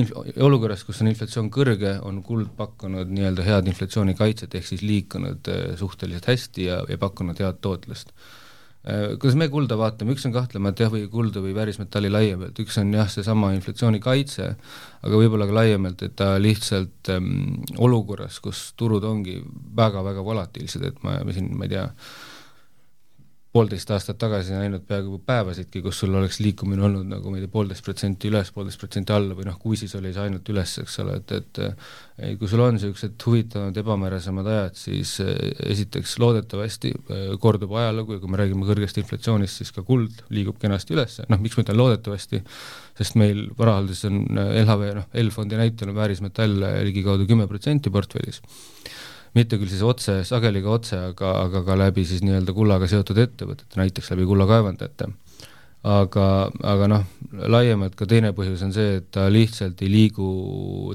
inf-, 0.00 0.14
olukorras, 0.40 0.86
kus 0.88 1.02
on 1.04 1.12
inflatsioon 1.12 1.50
kõrge, 1.52 1.98
on 2.08 2.22
kuld 2.24 2.54
pakkunud 2.56 3.12
nii-öelda 3.12 3.44
head 3.44 3.68
inflatsioonikaitset, 3.68 4.56
ehk 4.56 4.70
siis 4.72 4.84
liikunud 4.86 5.52
äh, 5.52 5.64
suhteliselt 5.80 6.30
hästi 6.32 6.68
ja, 6.70 6.82
ja 6.88 7.00
pakkunud 7.00 7.40
head 7.44 7.60
tootlust. 7.64 8.14
Äh, 8.16 8.36
Äh, 8.88 9.18
kuidas 9.18 9.34
me 9.36 9.48
kulda 9.52 9.76
vaatame, 9.76 10.14
üks 10.14 10.22
on 10.28 10.32
kahtlemata 10.32 10.84
jah, 10.84 10.92
või 10.92 11.08
kulda 11.10 11.42
või 11.44 11.50
väärismetalli 11.56 12.08
laiemalt, 12.08 12.60
üks 12.62 12.78
on 12.78 12.92
jah, 12.94 13.08
seesama 13.10 13.50
inflatsiooni 13.56 13.98
kaitse, 14.00 14.52
aga 15.02 15.18
võib-olla 15.18 15.48
ka 15.50 15.56
laiemalt, 15.56 16.04
et 16.06 16.14
ta 16.16 16.30
lihtsalt 16.40 17.10
ähm, 17.12 17.58
olukorras, 17.76 18.38
kus 18.44 18.62
turud 18.78 19.04
ongi 19.04 19.40
väga-väga 19.76 20.22
volatiilsed, 20.24 20.86
et 20.88 21.02
ma, 21.02 21.18
me 21.26 21.34
siin, 21.36 21.50
ma 21.58 21.66
ei 21.66 21.74
tea, 21.74 21.84
poolteist 23.58 23.90
aastat 23.90 24.18
tagasi 24.20 24.54
näinud 24.54 24.84
peaaegu 24.86 25.18
päevasidki, 25.26 25.82
kus 25.82 26.02
sul 26.04 26.14
oleks 26.14 26.38
liikumine 26.44 26.84
olnud 26.86 27.08
nagu 27.10 27.32
ma 27.32 27.38
ei 27.38 27.44
tea, 27.44 27.50
poolteist 27.50 27.82
protsenti 27.86 28.30
üles, 28.30 28.52
poolteist 28.54 28.78
protsenti 28.78 29.14
alla 29.14 29.34
või 29.34 29.48
noh, 29.48 29.56
kui 29.58 29.78
siis 29.80 29.94
oli 29.98 30.12
see 30.14 30.28
ainult 30.28 30.50
üles, 30.52 30.74
eks 30.84 30.98
ole, 31.02 31.16
et, 31.18 31.34
et 31.34 31.60
kui 32.38 32.50
sul 32.50 32.62
on 32.62 32.76
niisugused 32.76 33.26
huvitavad 33.26 33.80
ebamärasemad 33.82 34.50
ajad, 34.52 34.78
siis 34.78 35.16
eh, 35.24 35.34
esiteks 35.72 36.16
loodetavasti 36.22 36.92
eh, 36.94 37.24
kordub 37.42 37.74
ajalugu 37.80 38.16
ja 38.16 38.22
kui 38.22 38.30
me 38.30 38.40
räägime 38.42 38.68
kõrgest 38.68 39.02
inflatsioonist, 39.02 39.62
siis 39.62 39.74
ka 39.74 39.82
kuld 39.86 40.22
liigub 40.34 40.60
kenasti 40.62 40.94
üles, 40.94 41.18
noh, 41.26 41.42
miks 41.42 41.58
ma 41.58 41.66
ütlen 41.66 41.78
loodetavasti, 41.78 42.42
sest 42.98 43.18
meil 43.18 43.44
varahalduses 43.58 44.10
on 44.10 44.22
eh, 44.34 44.54
LHV, 44.62 44.94
noh, 45.00 45.10
L-fondi 45.24 45.58
näitel 45.58 45.90
on 45.90 45.98
väärismetall 45.98 46.66
ligikaudu 46.90 47.26
kümme 47.30 47.50
protsenti 47.50 47.90
portfellis 47.94 48.42
mitte 49.38 49.58
küll 49.60 49.70
siis 49.70 49.84
otse, 49.86 50.20
sageli 50.28 50.62
ka 50.64 50.74
otse, 50.74 50.98
aga, 51.12 51.32
aga 51.46 51.62
ka 51.66 51.78
läbi 51.78 52.04
siis 52.08 52.24
nii-öelda 52.26 52.54
kullaga 52.56 52.90
seotud 52.90 53.20
ettevõtete, 53.22 53.78
näiteks 53.80 54.12
läbi 54.14 54.28
kullakaevandajate. 54.28 55.10
aga, 55.88 56.24
aga 56.66 56.86
noh, 56.90 57.04
laiemalt 57.54 57.94
ka 57.96 58.06
teine 58.10 58.32
põhjus 58.36 58.64
on 58.66 58.72
see, 58.74 58.96
et 58.98 59.06
ta 59.14 59.28
lihtsalt 59.30 59.78
ei 59.86 59.88
liigu, 59.92 60.26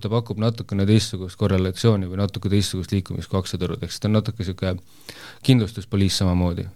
ta 0.03 0.11
pakub 0.11 0.41
natukene 0.43 0.85
teistsugust 0.85 1.39
korrelatsiooni 1.39 2.09
või 2.11 2.19
natuke 2.19 2.51
teistsugust 2.51 2.91
liikumist 2.91 3.31
kui 3.31 3.39
aktsiaturud, 3.39 3.79
ehk 3.81 3.95
siis 3.95 4.03
ta 4.03 4.11
on 4.11 4.19
natuke 4.19 4.43
niisugune 4.43 4.75
kindlustuspoliis 5.47 6.19
samamoodi 6.19 6.67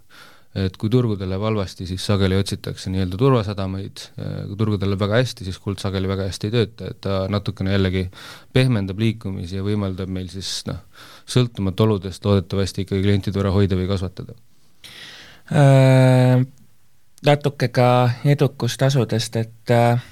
et 0.57 0.77
kui 0.79 0.89
turgudel 0.89 1.29
läheb 1.29 1.43
halvasti, 1.45 1.85
siis 1.89 2.03
sageli 2.05 2.37
otsitakse 2.39 2.91
nii-öelda 2.93 3.19
turvasadamaid, 3.19 4.03
kui 4.15 4.57
turgudel 4.57 4.91
läheb 4.93 5.03
väga 5.03 5.21
hästi, 5.21 5.45
siis 5.47 5.59
kuld 5.61 5.81
sageli 5.83 6.09
väga 6.09 6.27
hästi 6.29 6.49
ei 6.49 6.55
tööta, 6.55 6.91
et 6.91 7.01
ta 7.05 7.19
natukene 7.31 7.75
jällegi 7.75 8.07
pehmendab 8.55 8.99
liikumisi 9.03 9.59
ja 9.59 9.65
võimaldab 9.65 10.11
meil 10.11 10.29
siis 10.33 10.51
noh, 10.69 10.81
sõltumata 11.29 11.85
oludest 11.85 12.25
loodetavasti 12.25 12.87
ikkagi 12.87 13.05
klientide 13.05 13.41
vara 13.41 13.55
hoida 13.55 13.79
või 13.79 13.89
kasvatada 13.91 14.37
äh,. 15.53 16.45
Natuke 17.25 17.71
ka 17.73 18.11
edukustasudest, 18.29 19.39
et 19.41 19.71
äh, 19.73 20.03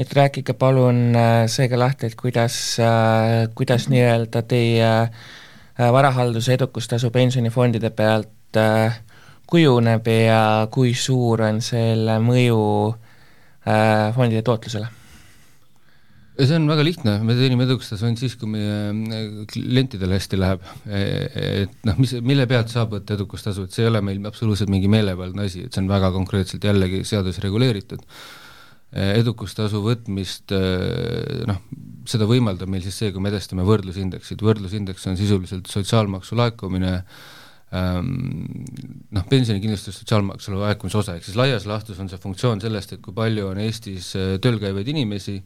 et 0.00 0.12
rääkige 0.16 0.54
palun 0.56 1.14
äh, 1.16 1.44
seega 1.50 1.78
lahti, 1.78 2.08
et 2.08 2.16
kuidas, 2.18 2.56
äh, 2.80 3.48
kuidas 3.54 3.88
nii-öelda 3.92 4.42
teie 4.48 4.90
varahalduse 5.80 6.54
edukustasu 6.58 7.10
pensionifondide 7.10 7.90
pealt 7.96 8.56
äh, 8.56 9.00
kujuneb 9.50 10.06
ja 10.10 10.40
kui 10.72 10.94
suur 10.96 11.42
on 11.48 11.60
selle 11.64 12.18
mõju 12.22 12.62
äh, 12.90 14.10
fondide 14.16 14.44
tootlusele? 14.46 14.96
see 16.40 16.56
on 16.56 16.70
väga 16.70 16.84
lihtne, 16.86 17.14
me 17.26 17.34
teenime 17.36 17.66
edukustasu 17.66 18.06
ainult 18.06 18.22
siis, 18.22 18.32
kui 18.40 18.48
meie 18.48 18.76
äh, 18.88 19.24
klientidel 19.50 20.14
hästi 20.14 20.38
läheb. 20.40 20.62
E, 20.88 21.00
et 21.66 21.74
noh, 21.84 21.98
mis, 22.00 22.14
mille 22.24 22.46
pealt 22.48 22.72
saab 22.72 22.94
võtta 22.94 23.12
edukustasu, 23.18 23.66
et 23.66 23.76
see 23.76 23.84
ei 23.84 23.90
ole 23.90 24.00
meil 24.06 24.24
absoluutselt 24.30 24.72
mingi 24.72 24.88
meelevaldne 24.88 25.44
asi, 25.50 25.66
et 25.66 25.76
see 25.76 25.82
on 25.84 25.90
väga 25.90 26.08
konkreetselt 26.14 26.64
jällegi 26.64 27.02
seaduses 27.10 27.44
reguleeritud. 27.44 28.06
E, 28.88 29.10
edukustasu 29.18 29.82
võtmist 29.84 30.54
noh, 31.50 31.60
seda 32.08 32.30
võimaldab 32.30 32.72
meil 32.72 32.86
siis 32.86 32.96
see, 33.02 33.12
kui 33.12 33.20
me 33.20 33.34
edestame 33.34 33.66
võrdlusindeksid, 33.68 34.40
võrdlusindeks 34.46 35.10
on 35.12 35.20
sisuliselt 35.20 35.68
sotsiaalmaksu 35.68 36.40
laekumine 36.40 36.94
äh, 37.02 37.20
noh, 37.70 39.26
pensionikindlustus 39.30 40.00
sotsiaalmaksu 40.00 40.56
laekumise 40.58 40.98
osa, 40.98 41.14
ehk 41.16 41.26
siis 41.26 41.36
laias 41.38 41.66
laastus 41.70 42.00
on 42.02 42.08
see 42.10 42.18
funktsioon 42.18 42.62
sellest, 42.62 42.96
et 42.96 43.02
kui 43.04 43.14
palju 43.14 43.46
on 43.52 43.60
Eestis 43.62 44.10
äh, 44.18 44.32
tööl 44.42 44.58
käivaid 44.62 44.90
inimesi, 44.90 45.36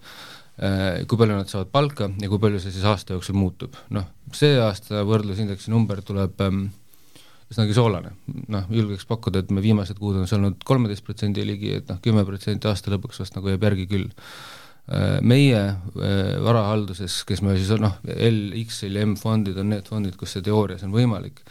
äh, 0.57 1.03
kui 1.09 1.21
palju 1.21 1.37
nad 1.37 1.53
saavad 1.53 1.73
palka 1.75 2.09
ja 2.09 2.31
kui 2.33 2.41
palju 2.41 2.63
see 2.63 2.73
siis 2.73 2.87
aasta 2.89 3.19
jooksul 3.19 3.37
muutub. 3.37 3.77
noh, 3.93 4.09
see 4.33 4.57
aasta 4.61 5.05
võrdlusindeksi 5.05 5.73
number 5.75 6.01
tuleb 6.07 6.41
ähm, 6.47 6.65
üsnagi 7.53 7.77
soolane, 7.77 8.15
noh, 8.49 8.65
julgeks 8.73 9.05
pakkuda, 9.11 9.45
et 9.45 9.53
me 9.53 9.61
viimased 9.65 10.01
kuud 10.01 10.17
on 10.17 10.29
see 10.31 10.39
olnud 10.41 10.65
kolmeteist 10.65 11.05
protsendi 11.05 11.45
ligi, 11.45 11.77
et 11.83 11.93
noh, 11.93 12.01
kümme 12.05 12.25
protsenti 12.25 12.73
aasta 12.73 12.95
lõpuks 12.95 13.21
vast 13.21 13.37
nagu 13.37 13.53
jääb 13.53 13.69
järgi 13.69 13.85
küll. 13.91 14.09
Äh, 14.89 15.21
meie 15.21 15.61
varahalduses, 16.45 17.21
kes 17.29 17.45
me 17.45 17.59
siis 17.61 17.77
noh, 17.85 18.01
L, 18.17 18.43
X-il 18.65 18.97
ja 18.97 19.05
M-fondid 19.05 19.61
on 19.61 19.75
need 19.77 19.93
fondid, 19.93 20.17
kus 20.17 20.39
see 20.39 20.49
teoorias 20.49 20.89
on 20.89 20.97
võimalik, 20.97 21.45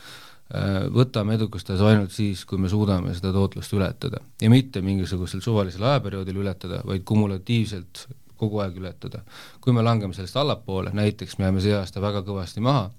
võtame 0.93 1.37
edukustasu 1.37 1.85
ainult 1.87 2.11
siis, 2.13 2.43
kui 2.45 2.59
me 2.61 2.69
suudame 2.69 3.13
seda 3.15 3.31
tootlust 3.33 3.73
ületada 3.73 4.19
ja 4.41 4.49
mitte 4.53 4.83
mingisugusel 4.85 5.41
suvalisel 5.41 5.85
ajaperioodil 5.87 6.41
ületada, 6.43 6.81
vaid 6.85 7.05
kumulatiivselt 7.07 8.05
kogu 8.37 8.61
aeg 8.63 8.77
ületada. 8.81 9.23
kui 9.61 9.73
me 9.73 9.83
langeme 9.85 10.13
sellest 10.13 10.37
allapoole, 10.37 10.91
näiteks 10.93 11.37
me 11.39 11.47
jääme 11.47 11.61
see 11.63 11.75
aasta 11.77 12.01
väga 12.03 12.23
kõvasti 12.27 12.63
maha, 12.63 12.89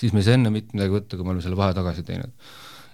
siis 0.00 0.12
me 0.12 0.22
ei 0.22 0.28
saa 0.28 0.38
enne 0.38 0.52
mitte 0.54 0.76
midagi 0.76 0.94
võtta, 0.94 1.16
kui 1.16 1.26
me 1.26 1.34
oleme 1.34 1.44
selle 1.44 1.60
vahe 1.60 1.74
tagasi 1.76 2.06
teinud. 2.08 2.32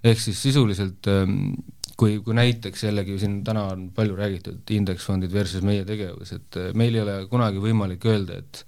ehk 0.04 0.20
siis 0.20 0.42
sisuliselt 0.42 1.06
ähm, 1.12 1.52
kui, 2.00 2.18
kui 2.24 2.36
näiteks 2.36 2.86
jällegi 2.88 3.18
siin 3.20 3.42
täna 3.44 3.66
on 3.74 3.90
palju 3.94 4.16
räägitud 4.16 4.74
indeksfondid 4.76 5.32
versus 5.32 5.62
meie 5.66 5.84
tegevus, 5.84 6.32
et 6.36 6.56
äh, 6.60 6.72
meil 6.74 6.96
ei 6.96 7.04
ole 7.04 7.18
kunagi 7.30 7.62
võimalik 7.62 8.06
öelda, 8.08 8.40
et 8.40 8.64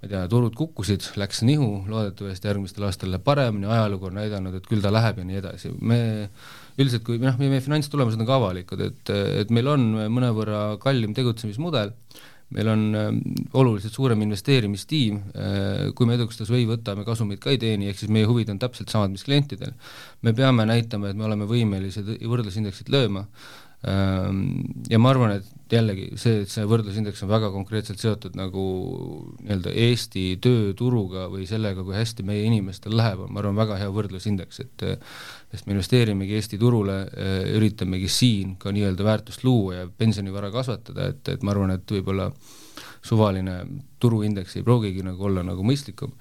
ma 0.00 0.08
ei 0.08 0.12
tea, 0.14 0.22
turud 0.32 0.54
kukkusid, 0.56 1.10
läks 1.20 1.42
nihu, 1.44 1.68
loodetavasti 1.90 2.48
järgmistel 2.48 2.86
aastatel 2.88 3.12
läheb 3.12 3.24
paremini, 3.26 3.68
ajalugu 3.68 4.08
on 4.08 4.16
näidanud, 4.16 4.56
et 4.56 4.68
küll 4.68 4.80
ta 4.80 4.92
läheb 4.92 5.20
ja 5.20 5.26
nii 5.28 5.40
edasi, 5.42 5.74
me 5.76 6.00
üldiselt 6.80 7.04
kui 7.04 7.20
noh, 7.20 7.36
meie 7.40 7.60
finantstulemused 7.60 8.20
on 8.20 8.28
ka 8.28 8.38
avalikud, 8.40 8.80
et, 8.86 9.12
et 9.42 9.52
meil 9.52 9.68
on 9.68 9.86
mõnevõrra 10.08 10.62
kallim 10.80 11.12
tegutsemismudel, 11.16 11.92
meil 12.56 12.72
on 12.72 12.86
äh, 12.96 13.08
oluliselt 13.60 13.94
suurem 13.94 14.24
investeerimistiim 14.24 15.20
äh,, 15.20 15.92
kui 15.94 16.08
me 16.08 16.16
edukustasu 16.16 16.56
ei 16.56 16.64
võta, 16.66 16.96
me 16.98 17.04
kasumit 17.06 17.38
ka 17.42 17.52
ei 17.52 17.60
teeni, 17.60 17.92
ehk 17.92 18.00
siis 18.00 18.10
meie 18.10 18.26
huvid 18.26 18.50
on 18.50 18.58
täpselt 18.58 18.90
samad, 18.90 19.12
mis 19.12 19.22
klientidel. 19.28 19.76
me 20.24 20.32
peame 20.34 20.64
näitama, 20.66 21.12
et 21.12 21.20
me 21.20 21.28
oleme 21.28 21.46
võimelised 21.50 22.08
võrdlusindeksit 22.24 22.88
lööma 22.90 23.28
äh,, 23.28 23.59
ja 23.80 24.98
ma 25.00 25.08
arvan, 25.08 25.38
et 25.38 25.72
jällegi 25.72 26.18
see, 26.20 26.42
et 26.44 26.50
see 26.52 26.66
võrdlusindeks 26.68 27.22
on 27.24 27.30
väga 27.30 27.48
konkreetselt 27.54 28.02
seotud 28.02 28.34
nagu 28.36 28.64
nii-öelda 29.38 29.72
Eesti 29.86 30.24
tööturuga 30.44 31.28
või 31.32 31.46
sellega, 31.48 31.84
kui 31.86 31.96
hästi 31.96 32.26
meie 32.28 32.42
inimestel 32.44 32.92
läheb, 32.98 33.22
on 33.24 33.32
ma 33.32 33.40
arvan, 33.40 33.56
väga 33.56 33.78
hea 33.80 33.88
võrdlusindeks, 33.94 34.60
et 34.66 34.84
sest 35.54 35.64
me 35.64 35.76
investeerimegi 35.76 36.36
Eesti 36.36 36.60
turule, 36.60 36.98
üritamegi 37.56 38.10
siin 38.12 38.58
ka 38.60 38.74
nii-öelda 38.74 39.06
väärtust 39.06 39.46
luua 39.48 39.78
ja 39.78 39.88
pensionivara 39.88 40.52
kasvatada, 40.52 41.08
et, 41.14 41.32
et 41.32 41.46
ma 41.46 41.54
arvan, 41.54 41.72
et 41.78 41.96
võib-olla 41.96 42.28
suvaline 43.00 43.62
turuindeks 44.02 44.58
ei 44.58 44.66
pruugigi 44.66 45.06
nagu 45.06 45.24
olla 45.24 45.46
nagu 45.46 45.64
mõistlikum 45.64 46.12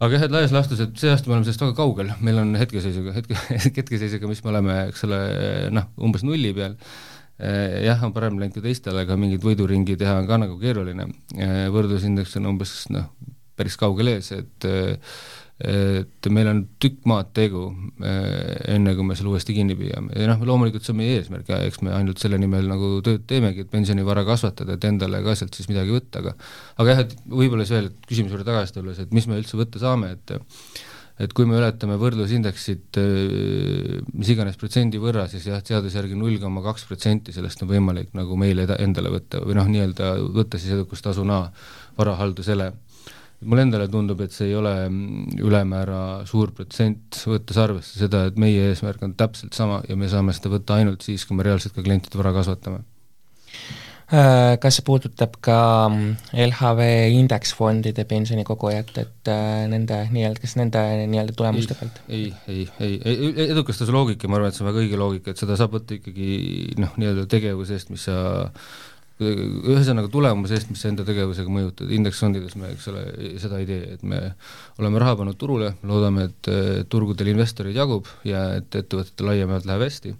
aga 0.00 0.12
jah, 0.12 0.28
et 0.28 0.34
laias 0.34 0.54
laastus, 0.54 0.80
et 0.84 0.96
see 1.00 1.10
aasta 1.12 1.30
me 1.30 1.36
oleme 1.36 1.48
sellest 1.48 1.64
väga 1.64 1.76
kaugel, 1.78 2.14
meil 2.20 2.40
on 2.42 2.54
hetkeseisuga, 2.60 3.16
hetke, 3.16 3.36
hetkeseisuga, 3.80 4.30
mis 4.30 4.42
me 4.44 4.52
oleme, 4.54 4.80
eks 4.92 5.06
ole, 5.08 5.20
noh, 5.74 5.92
umbes 6.08 6.26
nulli 6.26 6.52
peal 6.56 6.76
Eh, 7.36 7.82
jah, 7.84 8.00
on 8.00 8.14
parem 8.16 8.38
läinud 8.40 8.54
kui 8.56 8.64
teistel, 8.64 8.96
aga 8.96 9.16
mingit 9.20 9.42
võiduringi 9.44 9.98
teha 10.00 10.14
on 10.22 10.28
ka 10.28 10.38
nagu 10.40 10.54
keeruline. 10.60 11.10
Eh, 11.36 11.66
võrdlusindeks 11.72 12.38
on 12.40 12.48
umbes 12.54 12.72
noh, 12.94 13.10
päris 13.56 13.76
kaugel 13.80 14.14
ees, 14.14 14.30
et 14.32 14.68
et 15.56 16.26
meil 16.28 16.50
on 16.50 16.58
tükk 16.82 17.06
maad 17.08 17.30
tegu, 17.36 17.70
eh, 18.04 18.74
enne 18.74 18.92
kui 18.96 19.06
me 19.08 19.14
selle 19.16 19.30
uuesti 19.32 19.54
kinni 19.56 19.72
püüame 19.78 20.12
ja 20.12 20.26
noh, 20.28 20.42
loomulikult 20.44 20.84
see 20.84 20.92
on 20.92 20.98
meie 21.00 21.14
eesmärk 21.16 21.48
ja 21.48 21.62
eks 21.64 21.80
me 21.80 21.94
ainult 21.96 22.20
selle 22.20 22.36
nimel 22.40 22.68
nagu 22.68 22.98
tööd 23.06 23.24
teemegi, 23.30 23.64
et 23.64 23.70
pensionivara 23.72 24.26
kasvatada, 24.28 24.76
et 24.76 24.84
endale 24.84 25.22
ka 25.24 25.32
sealt 25.38 25.56
siis 25.56 25.70
midagi 25.72 25.94
võtta, 25.96 26.20
aga 26.20 26.34
aga 26.76 26.92
jah, 26.92 27.00
et 27.06 27.16
võib-olla 27.24 27.64
siis 27.64 27.78
veel 27.78 27.88
küsimuse 28.04 28.36
juurde 28.36 28.50
tagasi 28.50 28.76
tulles, 28.76 29.00
et 29.00 29.16
mis 29.16 29.30
me 29.30 29.40
üldse 29.40 29.56
võtta 29.56 29.80
saame, 29.80 30.12
et 30.18 30.36
et 31.16 31.32
kui 31.32 31.46
me 31.48 31.56
ületame 31.56 31.96
võrdlusindeksit 32.00 32.98
äh, 33.00 34.02
mis 34.12 34.30
iganes 34.32 34.58
protsendi 34.60 35.00
võrra, 35.00 35.24
siis 35.32 35.46
jah, 35.48 35.62
seaduse 35.64 35.96
järgi 35.96 36.18
null 36.18 36.36
koma 36.42 36.60
kaks 36.66 36.84
protsenti 36.90 37.32
sellest 37.32 37.64
on 37.64 37.70
võimalik 37.72 38.12
nagu 38.16 38.36
meile 38.36 38.68
endale 38.76 39.14
võtta 39.14 39.40
või 39.40 39.56
noh, 39.56 39.70
nii-öelda 39.72 40.12
võtta 40.36 40.60
siis 40.60 40.76
edukustasuna 40.76 41.40
varahaldusele. 41.96 42.72
Mulle 43.44 43.66
endale 43.66 43.88
tundub, 43.92 44.20
et 44.24 44.32
see 44.32 44.48
ei 44.50 44.56
ole 44.58 44.74
ülemäära 45.42 46.00
suur 46.28 46.54
protsent, 46.56 47.20
võttes 47.28 47.58
arvesse 47.60 48.00
seda, 48.00 48.24
et 48.30 48.38
meie 48.40 48.70
eesmärk 48.70 49.02
on 49.04 49.16
täpselt 49.18 49.56
sama 49.56 49.82
ja 49.88 49.96
me 49.98 50.08
saame 50.12 50.34
seda 50.36 50.54
võtta 50.56 50.80
ainult 50.80 51.04
siis, 51.04 51.26
kui 51.28 51.36
me 51.36 51.46
reaalselt 51.46 51.76
ka 51.76 51.84
klientide 51.84 52.20
vara 52.20 52.32
kasvatame 52.36 52.84
Äh, 54.06 54.54
kas 54.62 54.76
see 54.78 54.84
puudutab 54.86 55.32
ka 55.42 55.56
mm, 55.88 56.12
LHV 56.44 56.84
indeksfondide 57.16 58.04
pensionikogujat, 58.06 58.92
et 59.02 59.30
äh, 59.32 59.64
nende 59.66 59.96
nii-öelda, 60.14 60.38
kas 60.44 60.54
nende 60.60 60.82
nii-öelda 61.10 61.34
tulemuste 61.34 61.74
pealt? 61.74 61.98
ei, 62.06 62.28
ei, 62.46 62.68
ei, 62.78 63.00
ei, 63.02 63.32
edukustasu 63.48 63.90
loogika, 63.90 64.30
ma 64.30 64.38
arvan, 64.38 64.54
et 64.54 64.58
see 64.58 64.62
on 64.62 64.70
väga 64.70 64.84
õige 64.84 65.00
loogika, 65.00 65.34
et 65.34 65.42
seda 65.42 65.58
saab 65.58 65.74
võtta 65.74 65.98
ikkagi 65.98 66.28
noh, 66.78 66.94
nii-öelda 67.02 67.26
tegevuse 67.34 67.74
eest, 67.74 67.90
mis 67.90 68.06
sa 68.06 68.20
ühesõnaga 69.20 70.10
tulemuse 70.12 70.58
eest, 70.58 70.68
mis 70.68 70.82
sa 70.84 70.90
enda 70.90 71.06
tegevusega 71.08 71.52
mõjutad, 71.52 71.92
indeksfondides 71.96 72.56
me, 72.60 72.74
eks 72.74 72.90
ole, 72.92 73.04
seda 73.40 73.60
ei 73.62 73.68
tee, 73.68 73.96
et 73.96 74.02
me 74.04 74.20
oleme 74.76 75.00
raha 75.00 75.16
pannud 75.22 75.38
turule, 75.40 75.72
loodame, 75.88 76.28
et 76.28 76.50
turgudel 76.92 77.32
investoreid 77.32 77.78
jagub 77.78 78.10
ja 78.28 78.48
et 78.58 78.76
ettevõtetel 78.82 79.30
laiemalt 79.30 79.68
läheb 79.68 79.86
hästi 79.86 80.12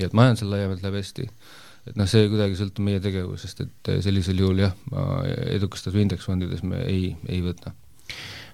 ja 0.00 0.08
et 0.08 0.16
majandusel 0.18 0.50
laiemalt 0.50 0.82
läheb 0.82 0.98
hästi 0.98 1.28
et 1.88 1.96
noh, 1.98 2.08
see 2.10 2.26
kuidagi 2.30 2.58
sõltub 2.58 2.84
meie 2.86 3.00
tegevusest, 3.02 3.62
et 3.64 3.92
sellisel 4.04 4.42
juhul 4.42 4.64
jah, 4.64 4.74
edukustasu 5.54 6.00
indeksfondides 6.02 6.64
me 6.66 6.82
ei, 6.84 7.14
ei 7.30 7.40
võta 7.44 7.72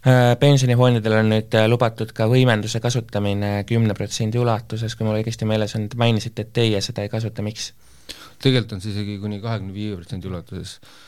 äh, 0.07 0.35
pensionifondidel 0.41 1.19
on 1.21 1.33
nüüd 1.35 1.57
äh, 1.59 1.67
lubatud 1.71 2.13
ka 2.17 2.29
võimenduse 2.31 2.81
kasutamine 2.85 3.59
kümne 3.69 3.97
protsendi 3.99 4.41
ulatuses, 4.41 4.95
kui 4.95 5.09
mul 5.09 5.21
õigesti 5.21 5.49
meeles 5.49 5.75
on, 5.79 5.89
te 5.91 5.99
mainisite, 6.01 6.47
et 6.47 6.55
teie 6.61 6.85
seda 6.85 7.07
ei 7.07 7.13
kasuta, 7.13 7.45
miks? 7.47 7.73
Tegelikult 8.43 8.77
on 8.77 8.85
see 8.85 8.95
isegi 8.95 9.19
kuni 9.23 9.41
kahekümne 9.43 9.75
viie 9.75 9.97
protsendi 9.97 10.29
ulatuses 10.31 10.77
äh, 10.81 11.07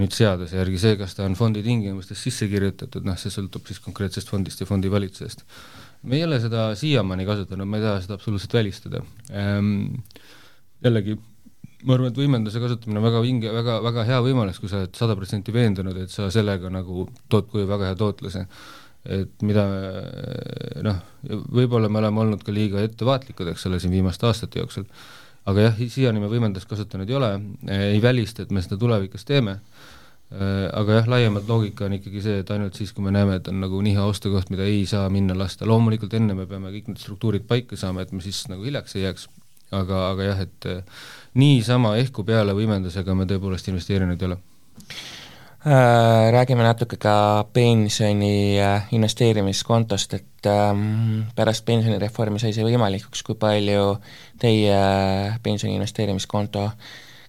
nüüd 0.00 0.12
seaduse 0.12 0.58
järgi, 0.58 0.80
see, 0.80 0.96
kas 1.00 1.16
ta 1.16 1.24
on 1.24 1.36
fondi 1.38 1.62
tingimustes 1.64 2.20
sisse 2.26 2.48
kirjutatud, 2.50 3.06
noh, 3.08 3.16
see 3.20 3.32
sõltub 3.32 3.66
siis 3.68 3.80
konkreetsest 3.84 4.28
fondist 4.32 4.60
ja 4.60 4.68
fondi 4.68 4.90
valitsejast. 4.92 5.44
me 6.02 6.18
ei 6.18 6.24
ole 6.26 6.40
seda 6.42 6.72
siiamaani 6.76 7.26
kasutanud, 7.28 7.68
ma 7.68 7.78
ei 7.78 7.84
taha 7.86 8.00
seda 8.04 8.18
absoluutselt 8.18 8.56
välistada 8.58 9.02
ehm,. 9.30 10.02
jällegi, 10.84 11.16
ma 11.86 11.96
arvan, 11.96 12.12
et 12.12 12.20
võimenduse 12.20 12.60
kasutamine 12.62 13.00
on 13.00 13.06
väga 13.06 13.22
vinge, 13.24 13.54
väga, 13.54 13.78
väga 13.86 14.04
hea 14.10 14.20
võimalus, 14.26 14.60
kui 14.60 14.70
sa 14.70 14.82
oled 14.82 14.94
sada 14.98 15.16
protsenti 15.18 15.54
veendunud, 15.54 15.98
et 16.04 16.12
sa 16.12 16.28
sellega 16.34 16.70
nagu 16.72 17.06
tood 17.32 17.48
koju 17.50 17.66
väga 17.70 17.90
hea 17.90 17.98
tootluse. 17.98 18.46
et 19.02 19.40
mida 19.42 19.64
noh, 20.86 20.98
võib-olla 21.26 21.88
me 21.90 21.98
oleme 21.98 22.20
olnud 22.22 22.44
ka 22.46 22.52
liiga 22.54 22.84
ettevaatlikud, 22.86 23.48
eks 23.50 23.66
ole, 23.66 23.80
siin 23.82 23.90
viimaste 23.90 24.28
aastate 24.28 24.60
jooksul, 24.60 24.84
aga 25.50 25.68
jah, 25.68 25.82
siiani 25.90 26.22
me 26.22 26.30
võimendust 26.30 26.68
kasutanud 26.70 27.10
ei 27.10 27.18
ole, 27.18 27.32
ei 27.74 28.02
välista, 28.02 28.44
et 28.44 28.52
me 28.54 28.62
seda 28.62 28.78
tulevikus 28.80 29.26
teeme, 29.28 29.56
aga 30.32 31.00
jah, 31.00 31.08
laiemalt 31.10 31.48
loogika 31.50 31.86
on 31.88 31.96
ikkagi 31.98 32.22
see, 32.24 32.38
et 32.44 32.52
ainult 32.54 32.78
siis, 32.78 32.92
kui 32.94 33.04
me 33.04 33.12
näeme, 33.14 33.36
et 33.40 33.50
on 33.50 33.58
nagu 33.60 33.80
nihe 33.84 34.00
ostukoht, 34.00 34.52
mida 34.54 34.64
ei 34.68 34.84
saa 34.88 35.08
minna 35.12 35.36
lasta, 35.36 35.66
loomulikult 35.68 36.14
enne 36.16 36.36
me 36.38 36.46
peame 36.48 36.72
kõik 36.72 36.92
need 36.92 37.02
struktuurid 37.02 37.48
paika 37.48 37.76
saama, 37.76 38.06
et 38.06 38.14
me 38.14 38.22
siis 38.24 38.44
nagu 38.52 38.64
hiljaks 38.64 38.96
ei 38.96 39.06
jääks, 39.08 39.26
aga, 39.76 40.04
aga 40.12 40.30
jah, 40.30 40.46
et 40.46 40.70
niisama 41.38 41.96
ehku 42.00 42.24
peale 42.28 42.54
võimendusega 42.56 43.16
me 43.18 43.28
tõepoolest 43.28 43.72
investeerinud 43.72 44.22
ei 44.22 44.30
ole. 44.30 44.38
Äh, 44.38 45.21
räägime 45.64 46.62
natuke 46.62 46.96
ka 46.98 47.44
pensioni 47.52 48.58
äh, 48.58 48.88
investeerimiskontost, 48.90 50.14
et 50.14 50.46
ähm, 50.46 51.22
pärast 51.36 51.64
pensionireformi 51.64 52.42
sai 52.42 52.50
see 52.56 52.66
võimalikuks, 52.66 53.22
kui 53.22 53.38
palju 53.38 53.94
teie 54.42 54.74
äh, 54.74 55.38
pensioni 55.42 55.78
investeerimiskonto 55.78 56.66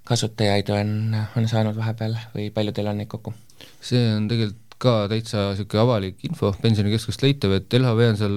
kasutajaid 0.03 0.73
on, 0.73 1.13
on 1.38 1.47
saanud 1.47 1.77
vahepeal 1.77 2.17
või 2.34 2.49
palju 2.55 2.73
teil 2.73 2.89
on 2.89 2.99
neid 3.03 3.11
kokku? 3.11 3.36
see 3.84 4.01
on 4.15 4.27
tegelikult 4.31 4.59
ka 4.84 4.95
täitsa 5.07 5.45
niisugune 5.53 5.84
avalik 5.86 6.25
info, 6.27 6.49
Pensionikeskust 6.59 7.21
leitav, 7.23 7.53
et 7.55 7.71
LHV 7.77 8.09
on 8.09 8.17
seal 8.19 8.36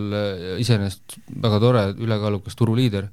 iseenesest 0.63 1.17
väga 1.43 1.59
tore, 1.59 1.89
ülekaalukas 2.05 2.55
turuliider, 2.55 3.09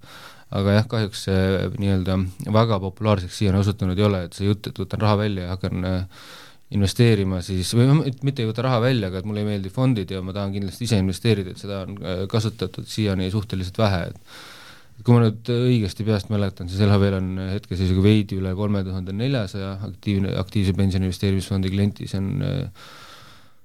aga 0.54 0.76
jah, 0.76 0.86
kahjuks 0.92 1.24
see 1.26 1.70
nii-öelda 1.80 2.20
väga 2.54 2.78
populaarseks 2.84 3.40
siiani 3.40 3.64
osutunud 3.64 3.98
ei 3.98 4.06
ole, 4.06 4.26
et 4.28 4.38
see 4.38 4.52
jutt, 4.52 4.70
et 4.70 4.84
võtan 4.84 5.02
raha 5.02 5.24
välja 5.24 5.48
ja 5.48 5.56
hakkan 5.56 5.88
äh, 5.90 6.26
investeerima 6.74 7.42
siis, 7.46 7.74
või 7.78 8.02
mitte 8.26 8.44
ei 8.44 8.50
võta 8.50 8.66
raha 8.66 8.82
välja, 8.84 9.12
aga 9.12 9.22
et 9.22 9.30
mulle 9.30 9.44
ei 9.44 9.50
meeldi 9.52 9.72
fondid 9.74 10.12
ja 10.12 10.24
ma 10.26 10.36
tahan 10.36 10.56
kindlasti 10.56 10.88
ise 10.88 11.00
investeerida, 11.02 11.54
et 11.54 11.62
seda 11.62 11.84
on 11.86 11.96
äh, 12.02 12.26
kasutatud 12.32 12.90
siiani 12.90 13.30
suhteliselt 13.34 13.80
vähe, 13.82 14.10
et 14.12 15.04
kui 15.04 15.16
ma 15.16 15.24
nüüd 15.26 15.50
õigesti 15.54 16.06
peast 16.08 16.30
mäletan, 16.32 16.70
siis 16.72 16.84
LHV-l 16.86 17.18
on 17.20 17.32
hetkeseisuga 17.52 18.04
veidi 18.06 18.38
üle 18.40 18.54
kolme 18.58 18.84
tuhande 18.86 19.16
neljasaja 19.18 19.76
aktiivne, 19.90 20.36
aktiivse 20.40 20.76
pensioni 20.78 21.10
investeerimisfondi 21.10 21.74
klienti, 21.74 22.08
see 22.10 22.22
on 22.22 22.46
äh, 22.46 22.86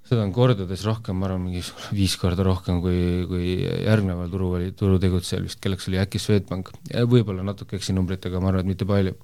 seda 0.08 0.24
on 0.24 0.32
kordades 0.32 0.82
rohkem, 0.88 1.18
ma 1.20 1.28
arvan, 1.28 1.44
mingi 1.44 1.60
viis 1.92 2.14
korda 2.20 2.44
rohkem 2.46 2.80
kui, 2.84 3.26
kui 3.28 3.50
järgneval 3.60 4.30
turu 4.32 4.54
oli, 4.56 4.70
turutegutsejal 4.76 5.44
vist, 5.44 5.60
kelleks 5.64 5.88
oli 5.90 6.00
äkki 6.00 6.20
Swedbank. 6.22 6.72
võib-olla 7.12 7.44
natuke 7.44 7.76
eksin 7.76 7.98
numbritega, 7.98 8.40
ma 8.40 8.52
arvan, 8.52 8.64
et 8.64 8.72
mitte 8.72 8.88
palju. 8.88 9.14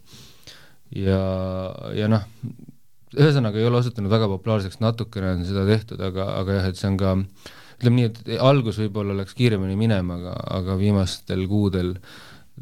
ja, 1.01 1.21
ja 1.97 2.11
noh, 2.13 2.27
ühesõnaga 3.15 3.61
ei 3.61 3.67
ole 3.69 3.81
osutunud 3.81 4.13
väga 4.13 4.29
populaarseks, 4.33 4.81
natukene 4.83 5.35
on 5.37 5.45
seda 5.49 5.65
tehtud, 5.69 6.01
aga, 6.03 6.31
aga 6.41 6.59
jah, 6.59 6.71
et 6.71 6.81
see 6.81 6.91
on 6.91 7.01
ka 7.01 7.15
ütleme 7.79 7.99
nii, 7.99 8.11
et 8.11 8.39
algus 8.43 8.79
võib-olla 8.83 9.17
läks 9.19 9.35
kiiremini 9.39 9.77
minema, 9.79 10.19
aga, 10.21 10.37
aga 10.61 10.79
viimastel 10.81 11.45
kuudel 11.51 11.95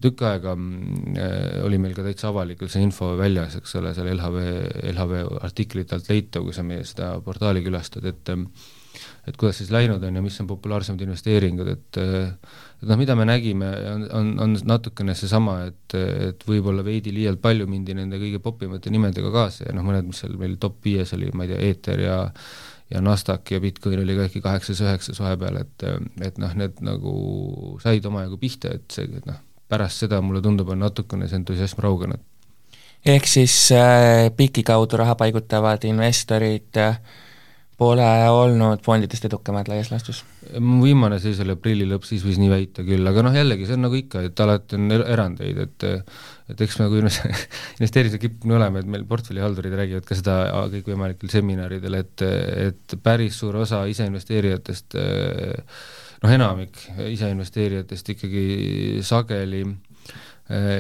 tükk 0.02 0.24
aega 0.24 0.54
äh, 0.56 1.58
oli 1.66 1.78
meil 1.80 1.92
ka 1.96 2.04
täitsa 2.06 2.30
avalikult 2.30 2.72
see 2.72 2.84
info 2.84 3.12
väljas, 3.18 3.58
eks 3.60 3.76
ole, 3.80 3.92
seal 3.96 4.08
LHV, 4.14 4.46
LHV 4.94 5.18
artiklite 5.44 5.98
alt 5.98 6.08
leitav, 6.08 6.46
kui 6.46 6.56
sa 6.56 6.64
meie 6.66 6.86
seda 6.88 7.12
portaali 7.24 7.64
külastad, 7.64 8.08
et 8.08 8.32
et 9.28 9.36
kuidas 9.38 9.60
siis 9.60 9.70
läinud 9.72 10.02
on 10.04 10.16
ja 10.18 10.22
mis 10.24 10.34
on 10.42 10.48
populaarsemad 10.50 11.00
investeeringud, 11.04 11.68
et 11.70 12.00
et 12.82 12.88
noh, 12.90 12.98
mida 12.98 13.14
me 13.18 13.26
nägime, 13.28 13.68
on, 13.92 14.04
on, 14.18 14.32
on 14.42 14.56
natukene 14.66 15.14
seesama, 15.14 15.60
et, 15.70 15.96
et 16.28 16.44
võib-olla 16.48 16.82
veidi 16.86 17.14
liialt 17.14 17.40
palju 17.42 17.68
mindi 17.70 17.94
nende 17.94 18.18
kõige 18.18 18.42
popimate 18.42 18.90
nimedega 18.90 19.30
kaasa 19.34 19.68
ja 19.68 19.76
noh, 19.76 19.86
mõned, 19.86 20.08
mis 20.10 20.22
seal 20.24 20.34
meil 20.40 20.58
top 20.62 20.82
viies 20.84 21.14
oli, 21.16 21.30
ma 21.34 21.46
ei 21.46 21.54
tea, 21.54 21.62
Eeter 21.70 22.04
ja 22.08 22.18
ja 22.92 23.00
Nasdaq 23.00 23.54
ja 23.54 23.60
Bitcoin 23.60 24.02
oli 24.02 24.16
ka 24.18 24.26
äkki 24.28 24.42
kaheksas-üheksas 24.44 25.20
vahepeal, 25.22 25.62
et 25.62 25.86
et 26.26 26.42
noh, 26.42 26.52
need 26.58 26.82
nagu 26.84 27.14
said 27.80 28.04
omajagu 28.04 28.36
pihta, 28.42 28.74
et 28.76 28.84
see, 28.92 29.06
et 29.08 29.28
noh, 29.28 29.38
pärast 29.72 30.04
seda 30.04 30.20
mulle 30.20 30.42
tundub, 30.44 30.74
on 30.74 30.82
natukene 30.84 31.28
see 31.28 31.40
entusiasm 31.40 31.80
raugenud. 31.84 32.20
ehk 33.06 33.26
siis 33.26 33.54
äh, 33.72 34.28
PIK-i 34.36 34.66
kaudu 34.66 35.00
raha 35.00 35.14
paigutavad 35.18 35.84
investorid 35.88 36.76
äh, 36.76 36.98
pole 37.80 38.08
olnud 38.30 38.82
fondidest 38.84 39.24
edukamad 39.28 39.70
laias 39.70 39.90
laastus? 39.92 40.22
viimane 40.52 41.18
seis 41.22 41.40
oli 41.42 41.54
aprilli 41.56 41.86
lõpp, 41.88 42.04
siis 42.06 42.24
võis 42.26 42.38
nii 42.40 42.50
väita 42.52 42.84
küll, 42.86 43.06
aga 43.08 43.24
noh, 43.24 43.34
jällegi 43.36 43.66
see 43.68 43.78
on 43.78 43.86
nagu 43.86 43.96
ikka, 43.96 44.26
et 44.28 44.42
alati 44.44 44.76
on 44.78 44.92
er-, 44.92 45.06
erandeid, 45.14 45.62
et 45.66 45.88
et 46.52 46.60
eks 46.66 46.76
me, 46.80 46.88
kui 46.92 47.00
investeerimise 47.00 48.20
kippunud 48.20 48.58
oleme, 48.58 48.82
et 48.82 48.90
meil 48.94 49.06
portfellihaldurid 49.08 49.76
räägivad 49.78 50.06
ka 50.08 50.18
seda 50.18 50.36
kõikvõimalikel 50.74 51.32
seminaridel, 51.32 51.96
et, 52.02 52.26
et 52.68 52.96
päris 53.02 53.38
suur 53.40 53.62
osa 53.62 53.84
iseinvesteerijatest 53.88 54.98
noh, 54.98 56.34
enamik 56.34 56.76
iseinvesteerijatest 57.08 58.12
ikkagi 58.16 58.44
sageli 59.06 59.64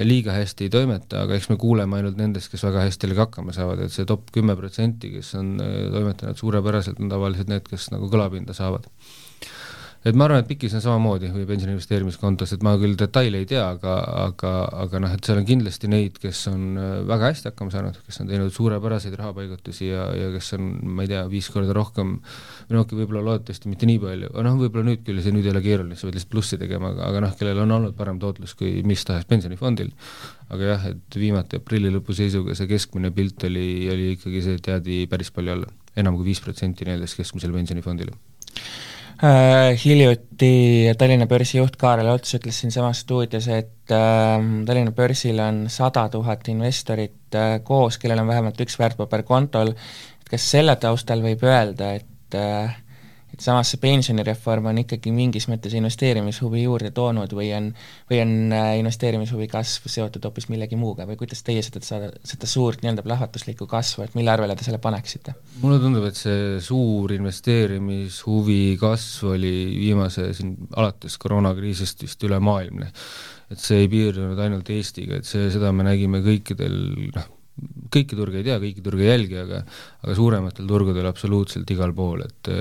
liiga 0.04 0.34
hästi 0.36 0.66
ei 0.66 0.72
toimeta, 0.72 1.22
aga 1.24 1.36
eks 1.38 1.48
me 1.52 1.56
kuuleme 1.60 1.96
ainult 1.98 2.18
nendest, 2.20 2.50
kes 2.52 2.64
väga 2.66 2.86
hästi 2.86 3.06
sellega 3.06 3.26
hakkama 3.26 3.54
saavad, 3.56 3.84
et 3.84 3.94
see 3.94 4.06
top 4.08 4.28
kümme 4.34 4.56
protsenti, 4.58 5.12
kes 5.16 5.34
on 5.40 5.54
äh, 5.62 5.76
toimetanud 5.94 6.40
suurepäraselt, 6.40 7.00
on 7.00 7.12
tavaliselt 7.12 7.52
need, 7.52 7.68
kes 7.70 7.90
nagu 7.94 8.10
kõlapinda 8.12 8.56
saavad 8.56 8.88
et 10.02 10.16
ma 10.18 10.26
arvan, 10.26 10.42
et 10.42 10.48
PIK-is 10.48 10.72
on 10.78 10.82
samamoodi 10.82 11.28
või 11.30 11.44
pensioni 11.46 11.76
investeerimiskontos, 11.76 12.56
et 12.56 12.64
ma 12.66 12.72
küll 12.80 12.96
detaile 12.98 13.38
ei 13.38 13.46
tea, 13.46 13.62
aga, 13.76 13.94
aga, 14.24 14.52
aga 14.82 15.00
noh, 15.04 15.12
et 15.14 15.28
seal 15.28 15.38
on 15.38 15.46
kindlasti 15.46 15.90
neid, 15.90 16.18
kes 16.22 16.40
on 16.50 16.64
äh, 16.74 16.94
väga 17.06 17.30
hästi 17.30 17.50
hakkama 17.52 17.74
saanud, 17.74 18.00
kes 18.08 18.18
on 18.24 18.32
teinud 18.32 18.50
suurepäraseid 18.54 19.14
rahapaigutusi 19.20 19.92
ja, 19.92 20.08
ja 20.18 20.32
kes 20.34 20.52
on, 20.58 20.72
ma 20.98 21.06
ei 21.06 21.12
tea, 21.12 21.22
viis 21.30 21.46
korda 21.54 21.76
rohkem, 21.76 22.16
või 22.66 22.78
noh, 22.78 22.86
võib-olla 22.90 23.24
loodetavasti 23.30 23.70
mitte 23.70 23.86
nii 23.90 24.02
palju, 24.02 24.34
noh, 24.48 24.60
võib-olla 24.64 24.90
nüüd 24.90 25.06
küll, 25.06 25.22
see 25.22 25.34
nüüd 25.36 25.46
ei 25.46 25.54
ole 25.54 25.62
keeruline, 25.64 25.98
sa 25.98 26.08
pead 26.08 26.18
lihtsalt 26.18 26.34
plussi 26.34 26.58
tegema, 26.58 26.90
aga, 26.96 27.06
aga 27.12 27.24
noh, 27.28 27.36
kellel 27.38 27.62
on 27.62 27.78
olnud 27.78 27.98
parem 27.98 28.18
tootlus 28.22 28.56
kui 28.58 28.80
mis 28.86 29.06
tahes 29.06 29.28
pensionifondil, 29.30 29.94
aga 30.50 30.72
jah, 30.74 30.88
et 30.96 31.18
viimati 31.18 31.62
aprilli 31.62 31.94
lõpu 31.94 32.16
seisuga 32.18 32.58
see 32.58 32.66
keskmine 32.74 33.14
pilt 33.14 33.46
oli, 33.46 33.68
oli 33.92 34.14
ikkagi 34.16 34.42
see, 34.42 34.58
et 34.58 34.72
jäädi 34.74 35.04
päris 35.10 35.30
palju 35.34 35.54
alla, 35.54 35.70
enam 35.94 36.18
kui 36.18 36.32
viis 36.32 36.42
protsenti 36.42 36.88
nii-öelda 36.88 37.06
keskmisele 37.06 37.54
pensionifondile 37.54 38.18
hiljuti 39.22 40.94
Tallinna 40.98 41.28
börsi 41.30 41.58
juht 41.60 41.76
Kaarel 41.78 42.08
Ots 42.10 42.34
ütles 42.34 42.56
siinsamas 42.58 43.04
stuudios, 43.04 43.46
et 43.46 43.92
äh, 43.94 44.38
Tallinna 44.66 44.90
börsil 44.96 45.38
on 45.38 45.66
sada 45.70 46.08
tuhat 46.10 46.48
investorit 46.50 47.36
äh, 47.38 47.60
koos, 47.62 48.00
kellel 48.02 48.24
on 48.24 48.30
vähemalt 48.32 48.58
üks 48.64 48.78
väärtpaber 48.80 49.22
kontol, 49.28 49.74
et 50.18 50.32
kas 50.34 50.48
selle 50.56 50.74
taustal 50.82 51.22
võib 51.22 51.44
öelda, 51.46 51.92
et 52.00 52.38
äh, 52.38 52.74
et 53.32 53.40
samas 53.40 53.70
see 53.72 53.80
pensionireform 53.80 54.68
on 54.70 54.80
ikkagi 54.82 55.12
mingis 55.14 55.48
mõttes 55.48 55.74
investeerimishuvi 55.78 56.64
juurde 56.66 56.92
toonud 56.94 57.32
või 57.36 57.48
on, 57.56 57.70
või 58.10 58.20
on 58.24 58.34
äh, 58.52 58.68
investeerimishuvi 58.80 59.48
kasv 59.52 59.88
seotud 59.92 60.28
hoopis 60.28 60.48
millegi 60.52 60.76
muuga 60.80 61.06
või 61.08 61.16
kuidas 61.20 61.44
teie 61.46 61.64
seda, 61.64 61.82
seda, 61.86 62.12
seda 62.28 62.50
suurt 62.50 62.84
nii-öelda 62.84 63.04
plahvatuslikku 63.06 63.68
kasvu, 63.70 64.06
et 64.06 64.16
mille 64.18 64.32
arvele 64.34 64.56
te 64.58 64.66
selle 64.68 64.80
paneksite? 64.82 65.36
mulle 65.64 65.80
tundub, 65.82 66.06
et 66.08 66.18
see 66.18 66.56
suur 66.64 67.14
investeerimishuvi 67.16 68.62
kasv 68.80 69.32
oli 69.36 69.54
viimase 69.80 70.28
siin, 70.36 70.56
alates 70.76 71.16
koroonakriisist 71.22 72.04
vist 72.04 72.28
ülemaailmne. 72.28 72.90
et 73.52 73.60
see 73.60 73.84
ei 73.84 73.92
piirdunud 73.92 74.38
ainult 74.40 74.68
Eestiga, 74.72 75.20
et 75.20 75.28
see, 75.28 75.48
seda 75.52 75.72
me 75.76 75.84
nägime 75.86 76.22
kõikidel 76.24 76.76
noh, 77.16 77.30
kõiki 77.92 78.16
turge 78.16 78.40
ei 78.40 78.46
tea, 78.46 78.58
kõiki 78.60 78.84
turge 78.84 79.04
ei 79.04 79.10
jälgi, 79.10 79.38
aga 79.42 79.62
aga 80.02 80.16
suurematel 80.16 80.68
turgudel 80.68 81.08
absoluutselt 81.08 81.70
igal 81.74 81.92
pool, 81.96 82.24
et 82.24 82.52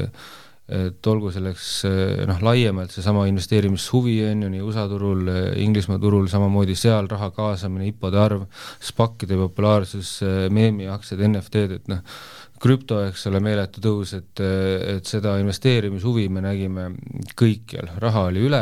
et 0.72 1.08
olgu 1.12 1.32
selleks 1.34 1.70
eh, 1.90 2.22
noh, 2.30 2.40
laiemalt 2.46 2.94
seesama 2.94 3.26
investeerimishuvi 3.28 4.18
on 4.30 4.46
ju 4.46 4.52
nii 4.54 4.62
USA 4.64 4.86
turul, 4.88 5.26
eh, 5.28 5.48
Inglismaa 5.66 6.00
turul, 6.00 6.30
samamoodi 6.32 6.78
seal 6.80 7.10
raha 7.12 7.32
kaasamine, 7.36 7.90
IPO-de 7.92 8.22
arv, 8.22 8.46
SPAC-ide 8.92 9.40
populaarsus, 9.42 10.14
eh, 10.28 10.46
meemiaktsiad, 10.54 11.24
NFT-d, 11.28 11.82
et 11.82 11.92
noh, 11.92 12.04
krüpto, 12.62 13.02
eks 13.10 13.26
ole, 13.28 13.42
meeletu 13.44 13.82
tõus, 13.84 14.14
et, 14.14 14.40
et 14.40 15.08
seda 15.10 15.34
investeerimishuvi 15.42 16.28
me 16.30 16.44
nägime 16.46 16.92
kõikjal, 17.40 17.90
raha 18.04 18.28
oli 18.30 18.46
üle, 18.46 18.62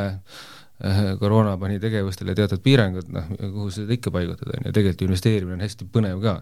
koroona 1.20 1.58
pani 1.60 1.80
tegevustele 1.80 2.36
teatud 2.38 2.62
piirangud, 2.64 3.10
noh, 3.12 3.32
kuhu 3.40 3.70
seda 3.76 3.96
ikka 3.96 4.14
paigutada, 4.16 4.56
on 4.56 4.70
ju, 4.70 4.76
tegelikult 4.76 5.08
investeerimine 5.10 5.58
on 5.58 5.66
hästi 5.66 5.88
põnev 5.92 6.22
ka. 6.24 6.38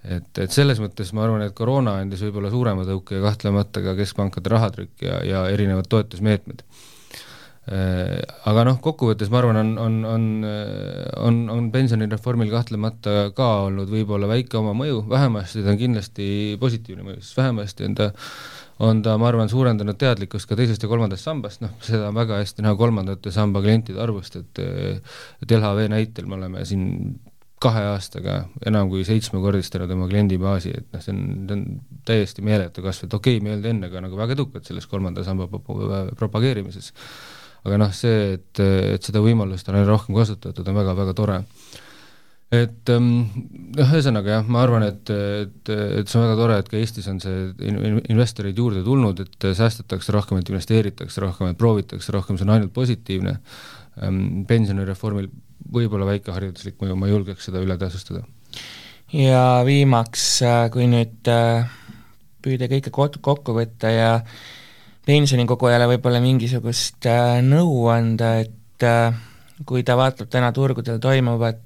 Et, 0.00 0.30
et 0.40 0.52
selles 0.52 0.80
mõttes 0.80 1.12
ma 1.16 1.26
arvan, 1.26 1.44
et 1.44 1.56
koroona 1.56 1.98
andis 2.00 2.22
võib-olla 2.24 2.52
suurema 2.52 2.86
tõuke 2.88 3.18
ja 3.18 3.24
kahtlemata 3.24 3.82
ka 3.84 3.96
keskpankade 3.98 4.52
rahatrükk 4.52 5.04
ja, 5.04 5.20
ja 5.24 5.42
erinevad 5.52 5.88
toetusmeetmed. 5.92 6.64
Äh, 7.70 8.16
aga 8.48 8.64
noh, 8.68 8.78
kokkuvõttes 8.84 9.28
ma 9.32 9.40
arvan, 9.42 9.60
on, 9.60 9.74
on, 9.80 9.98
on, 10.08 10.22
on, 11.20 11.42
on 11.52 11.68
pensionireformil 11.72 12.52
kahtlemata 12.52 13.28
ka 13.36 13.50
olnud 13.66 13.92
võib-olla 13.92 14.28
väike 14.28 14.60
oma 14.60 14.72
mõju, 14.76 15.04
vähemasti 15.08 15.64
ta 15.64 15.72
on 15.74 15.80
kindlasti 15.80 16.30
positiivne 16.60 17.04
mõju, 17.06 17.20
sest 17.24 17.40
vähemasti 17.40 17.88
on 17.88 18.00
ta 18.00 18.10
on 18.80 19.02
ta, 19.04 19.16
ma 19.20 19.28
arvan, 19.28 19.50
suurendanud 19.52 19.98
teadlikkust 20.00 20.48
ka 20.48 20.56
teisest 20.58 20.84
ja 20.84 20.88
kolmandast 20.88 21.26
sambast, 21.26 21.60
noh, 21.64 21.74
seda 21.84 22.08
on 22.08 22.16
väga 22.16 22.38
hästi 22.40 22.64
näha 22.64 22.78
kolmandate 22.80 23.32
samba 23.34 23.60
klientide 23.64 24.00
arvust, 24.00 24.38
et 24.40 24.62
et 24.62 25.52
LHV 25.56 25.90
näitel 25.92 26.30
me 26.30 26.38
oleme 26.38 26.64
siin 26.68 26.86
kahe 27.60 27.82
aastaga 27.90 28.38
enam 28.66 28.88
kui 28.88 29.02
seitsmekordistanud 29.04 29.90
oma 29.92 30.08
kliendibaasi, 30.08 30.72
et 30.78 30.94
noh, 30.94 31.02
see 31.04 31.12
on, 31.12 31.20
see 31.44 31.58
on 31.58 31.66
täiesti 32.08 32.44
meeletu 32.46 32.84
kasv, 32.84 33.04
et 33.06 33.18
okei 33.18 33.36
okay,, 33.36 33.44
me 33.44 33.52
ei 33.52 33.58
olnud 33.58 33.68
enne 33.74 33.92
ka 33.92 34.00
nagu 34.06 34.16
väga 34.16 34.36
edukad 34.38 34.64
selles 34.64 34.88
kolmanda 34.88 35.24
samba 35.26 35.48
propageerimises, 35.50 36.94
aga 37.68 37.82
noh, 37.84 37.92
see, 37.96 38.38
et, 38.38 38.64
et 38.96 39.04
seda 39.04 39.20
võimalust 39.24 39.68
on 39.68 39.76
aina 39.76 39.90
rohkem 39.92 40.16
kasutatud, 40.16 40.72
on 40.72 40.80
väga-väga 40.80 41.16
tore. 41.18 41.40
Et 42.50 42.90
ähm, 42.90 43.10
noh, 43.76 43.92
ühesõnaga 43.94 44.32
jah, 44.38 44.48
ma 44.50 44.64
arvan, 44.64 44.82
et, 44.88 45.10
et, 45.14 45.70
et 45.70 46.10
see 46.10 46.18
on 46.18 46.24
väga 46.26 46.38
tore, 46.40 46.56
et 46.58 46.70
ka 46.70 46.78
Eestis 46.80 47.06
on 47.12 47.20
see 47.22 47.44
in-, 47.68 48.00
investoreid 48.10 48.58
juurde 48.58 48.82
tulnud, 48.86 49.22
et 49.22 49.46
säästetakse 49.54 50.14
rohkem, 50.16 50.40
et 50.40 50.50
investeeritakse 50.50 51.22
rohkem, 51.22 51.52
et 51.52 51.60
proovitakse 51.60 52.14
rohkem, 52.16 52.38
see 52.38 52.48
on 52.48 52.56
ainult 52.56 52.74
positiivne. 52.74 53.36
Ähm, 54.02 54.42
pensionireformil 54.50 55.30
võib-olla 55.70 56.08
väike 56.08 56.34
hariduslik 56.34 56.80
mõju, 56.82 56.98
ma 56.98 57.10
julgeks 57.10 57.46
seda 57.48 57.62
üle 57.62 57.76
tähtsustada. 57.78 58.24
ja 59.14 59.62
viimaks, 59.66 60.26
äh, 60.46 60.64
kui 60.74 60.90
nüüd 60.90 61.30
äh, 61.30 61.70
püüda 62.42 62.66
kõike 62.70 62.90
kokku 62.90 63.54
võtta 63.54 63.90
ja 63.94 64.10
pensionikogujale 65.06 65.86
võib-olla 65.94 66.20
mingisugust 66.22 67.06
äh, 67.06 67.38
nõu 67.46 67.88
anda, 67.94 68.40
et 68.42 68.56
kui 69.66 69.82
ta 69.84 69.94
vaatab 69.98 70.30
täna 70.32 70.54
turgudel 70.56 70.98
toimuvat, 70.98 71.58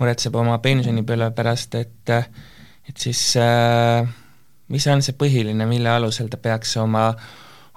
muretseb 0.00 0.34
oma 0.36 0.58
pensionipõlve 0.62 1.30
pärast, 1.36 1.76
et 1.78 2.14
et 2.90 2.96
siis 2.98 3.36
mis 4.70 4.86
on 4.90 5.02
see 5.04 5.14
põhiline, 5.18 5.66
mille 5.68 5.92
alusel 5.92 6.30
ta 6.32 6.40
peaks 6.42 6.76
oma 6.82 7.10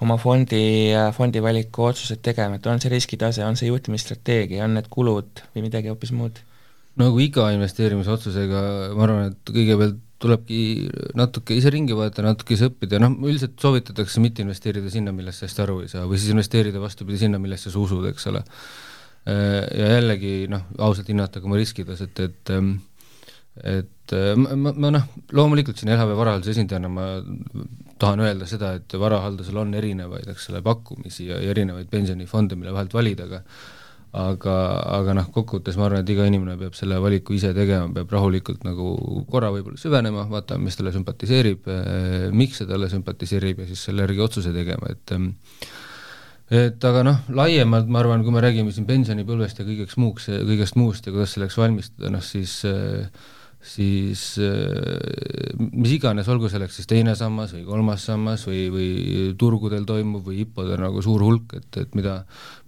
oma 0.03 0.17
fondi, 0.19 0.91
fondi 1.15 1.41
valiku 1.43 1.87
otsused 1.89 2.23
tegema, 2.25 2.57
et 2.57 2.65
on 2.67 2.81
see 2.81 2.91
riskitase, 2.91 3.43
on 3.45 3.55
see 3.59 3.69
juhtimisstrateegia, 3.69 4.65
on 4.65 4.75
need 4.77 4.89
kulud 4.91 5.43
või 5.53 5.67
midagi 5.69 5.91
hoopis 5.93 6.11
muud? 6.15 6.41
nagu 6.99 7.17
iga 7.17 7.47
investeerimisotsusega 7.55 8.59
ma 8.93 9.05
arvan, 9.07 9.31
et 9.31 9.49
kõigepealt 9.49 10.01
tulebki 10.21 10.57
natuke 11.17 11.55
ise 11.57 11.71
ringi 11.73 11.95
vaadata, 11.97 12.23
natuke 12.25 12.55
ise 12.55 12.69
õppida, 12.69 12.99
noh 13.01 13.15
üldiselt 13.25 13.57
soovitatakse 13.59 14.21
mitte 14.23 14.43
investeerida 14.45 14.91
sinna, 14.93 15.11
millest 15.15 15.41
sa 15.41 15.49
hästi 15.49 15.63
aru 15.65 15.79
ei 15.83 15.89
saa, 15.91 16.05
või 16.07 16.19
siis 16.21 16.31
investeerida 16.35 16.81
vastupidi 16.83 17.19
sinna, 17.25 17.41
millesse 17.41 17.73
sa 17.73 17.81
usud, 17.81 18.05
eks 18.11 18.29
ole. 18.31 18.43
Ja 19.23 19.85
jällegi 19.95 20.49
noh, 20.51 20.65
ausalt 20.83 21.07
hinnata 21.07 21.39
ka 21.39 21.47
oma 21.47 21.55
riskitaset, 21.55 22.19
et 22.19 22.51
et 23.63 24.15
ma, 24.35 24.55
ma, 24.57 24.73
ma 24.73 24.89
noh, 24.97 25.05
loomulikult 25.31 25.79
siin 25.79 25.93
LHV 25.93 26.17
varahalduse 26.17 26.55
esindajana 26.55 26.89
ma 26.91 27.05
tahan 28.01 28.23
öelda 28.25 28.47
seda, 28.49 28.73
et 28.79 28.95
varahaldusel 28.99 29.61
on 29.61 29.71
erinevaid, 29.79 30.27
eks 30.33 30.49
ole, 30.51 30.59
pakkumisi 30.65 31.29
ja, 31.29 31.37
ja 31.39 31.53
erinevaid 31.53 31.87
pensionifonde, 31.91 32.57
mille 32.59 32.73
vahelt 32.75 32.97
valida, 32.97 33.29
aga 33.29 33.43
aga, 34.13 34.55
aga 34.99 35.15
noh, 35.17 35.29
kokkuvõttes 35.33 35.77
ma 35.79 35.87
arvan, 35.87 36.03
et 36.03 36.11
iga 36.13 36.25
inimene 36.29 36.53
peab 36.59 36.75
selle 36.77 36.99
valiku 37.01 37.33
ise 37.33 37.49
tegema, 37.57 37.87
peab 37.95 38.11
rahulikult 38.13 38.61
nagu 38.67 38.91
korra 39.29 39.49
võib-olla 39.53 39.79
süvenema, 39.81 40.27
vaatama, 40.29 40.67
mis 40.67 40.77
talle 40.77 40.93
sümpatiseerib 40.93 41.71
eh,, 41.73 42.27
miks 42.35 42.61
see 42.61 42.69
talle 42.69 42.91
sümpatiseerib 42.91 43.63
ja 43.63 43.69
siis 43.71 43.81
selle 43.89 44.05
järgi 44.05 44.21
otsuse 44.27 44.53
tegema, 44.53 44.93
et 44.93 45.15
et 46.53 46.85
aga 46.89 47.03
noh, 47.07 47.21
laiemalt 47.33 47.87
ma 47.91 48.01
arvan, 48.03 48.25
kui 48.25 48.35
me 48.35 48.43
räägime 48.43 48.73
siin 48.73 48.87
pensionipõlvest 48.89 49.61
ja 49.61 49.67
kõigeks 49.67 49.97
muuks, 50.01 50.29
kõigest 50.49 50.77
muust 50.79 51.07
ja 51.07 51.13
kuidas 51.15 51.33
selleks 51.35 51.57
valmistuda, 51.57 52.11
noh 52.13 52.25
siis 52.25 52.59
äh, 52.69 53.07
siis 53.63 54.35
äh, 54.43 55.55
mis 55.71 55.93
iganes, 55.95 56.27
olgu 56.31 56.49
selleks 56.51 56.75
siis 56.77 56.89
teine 56.89 57.13
sammas 57.15 57.53
või 57.55 57.63
kolmas 57.67 58.03
sammas 58.09 58.43
või, 58.47 58.65
või 58.73 58.89
turgudel 59.39 59.87
toimuv 59.87 60.27
või 60.27 60.41
IPO-del 60.43 60.83
nagu 60.83 61.03
suur 61.05 61.23
hulk, 61.23 61.55
et, 61.59 61.79
et 61.79 61.95
mida, 61.95 62.17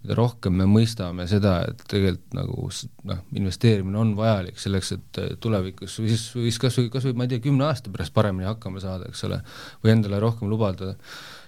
mida 0.04 0.18
rohkem 0.18 0.56
me 0.56 0.68
mõistame 0.72 1.28
seda, 1.28 1.58
et 1.68 1.84
tegelikult 1.92 2.40
nagu 2.40 2.70
noh, 3.12 3.24
investeerimine 3.36 4.00
on 4.02 4.16
vajalik 4.18 4.60
selleks, 4.62 4.94
et 4.96 5.22
tulevikus 5.44 6.00
või 6.00 6.14
siis, 6.14 6.28
või 6.38 6.48
siis 6.48 6.62
kas 6.64 6.80
või, 6.80 6.92
kas 6.94 7.10
või 7.10 7.20
ma 7.20 7.28
ei 7.28 7.34
tea, 7.36 7.44
kümne 7.44 7.68
aasta 7.68 7.92
pärast 7.92 8.16
paremini 8.16 8.48
hakkama 8.48 8.84
saada, 8.84 9.12
eks 9.12 9.28
ole, 9.28 9.42
või 9.84 9.98
endale 9.98 10.24
rohkem 10.24 10.52
lubada 10.52 10.96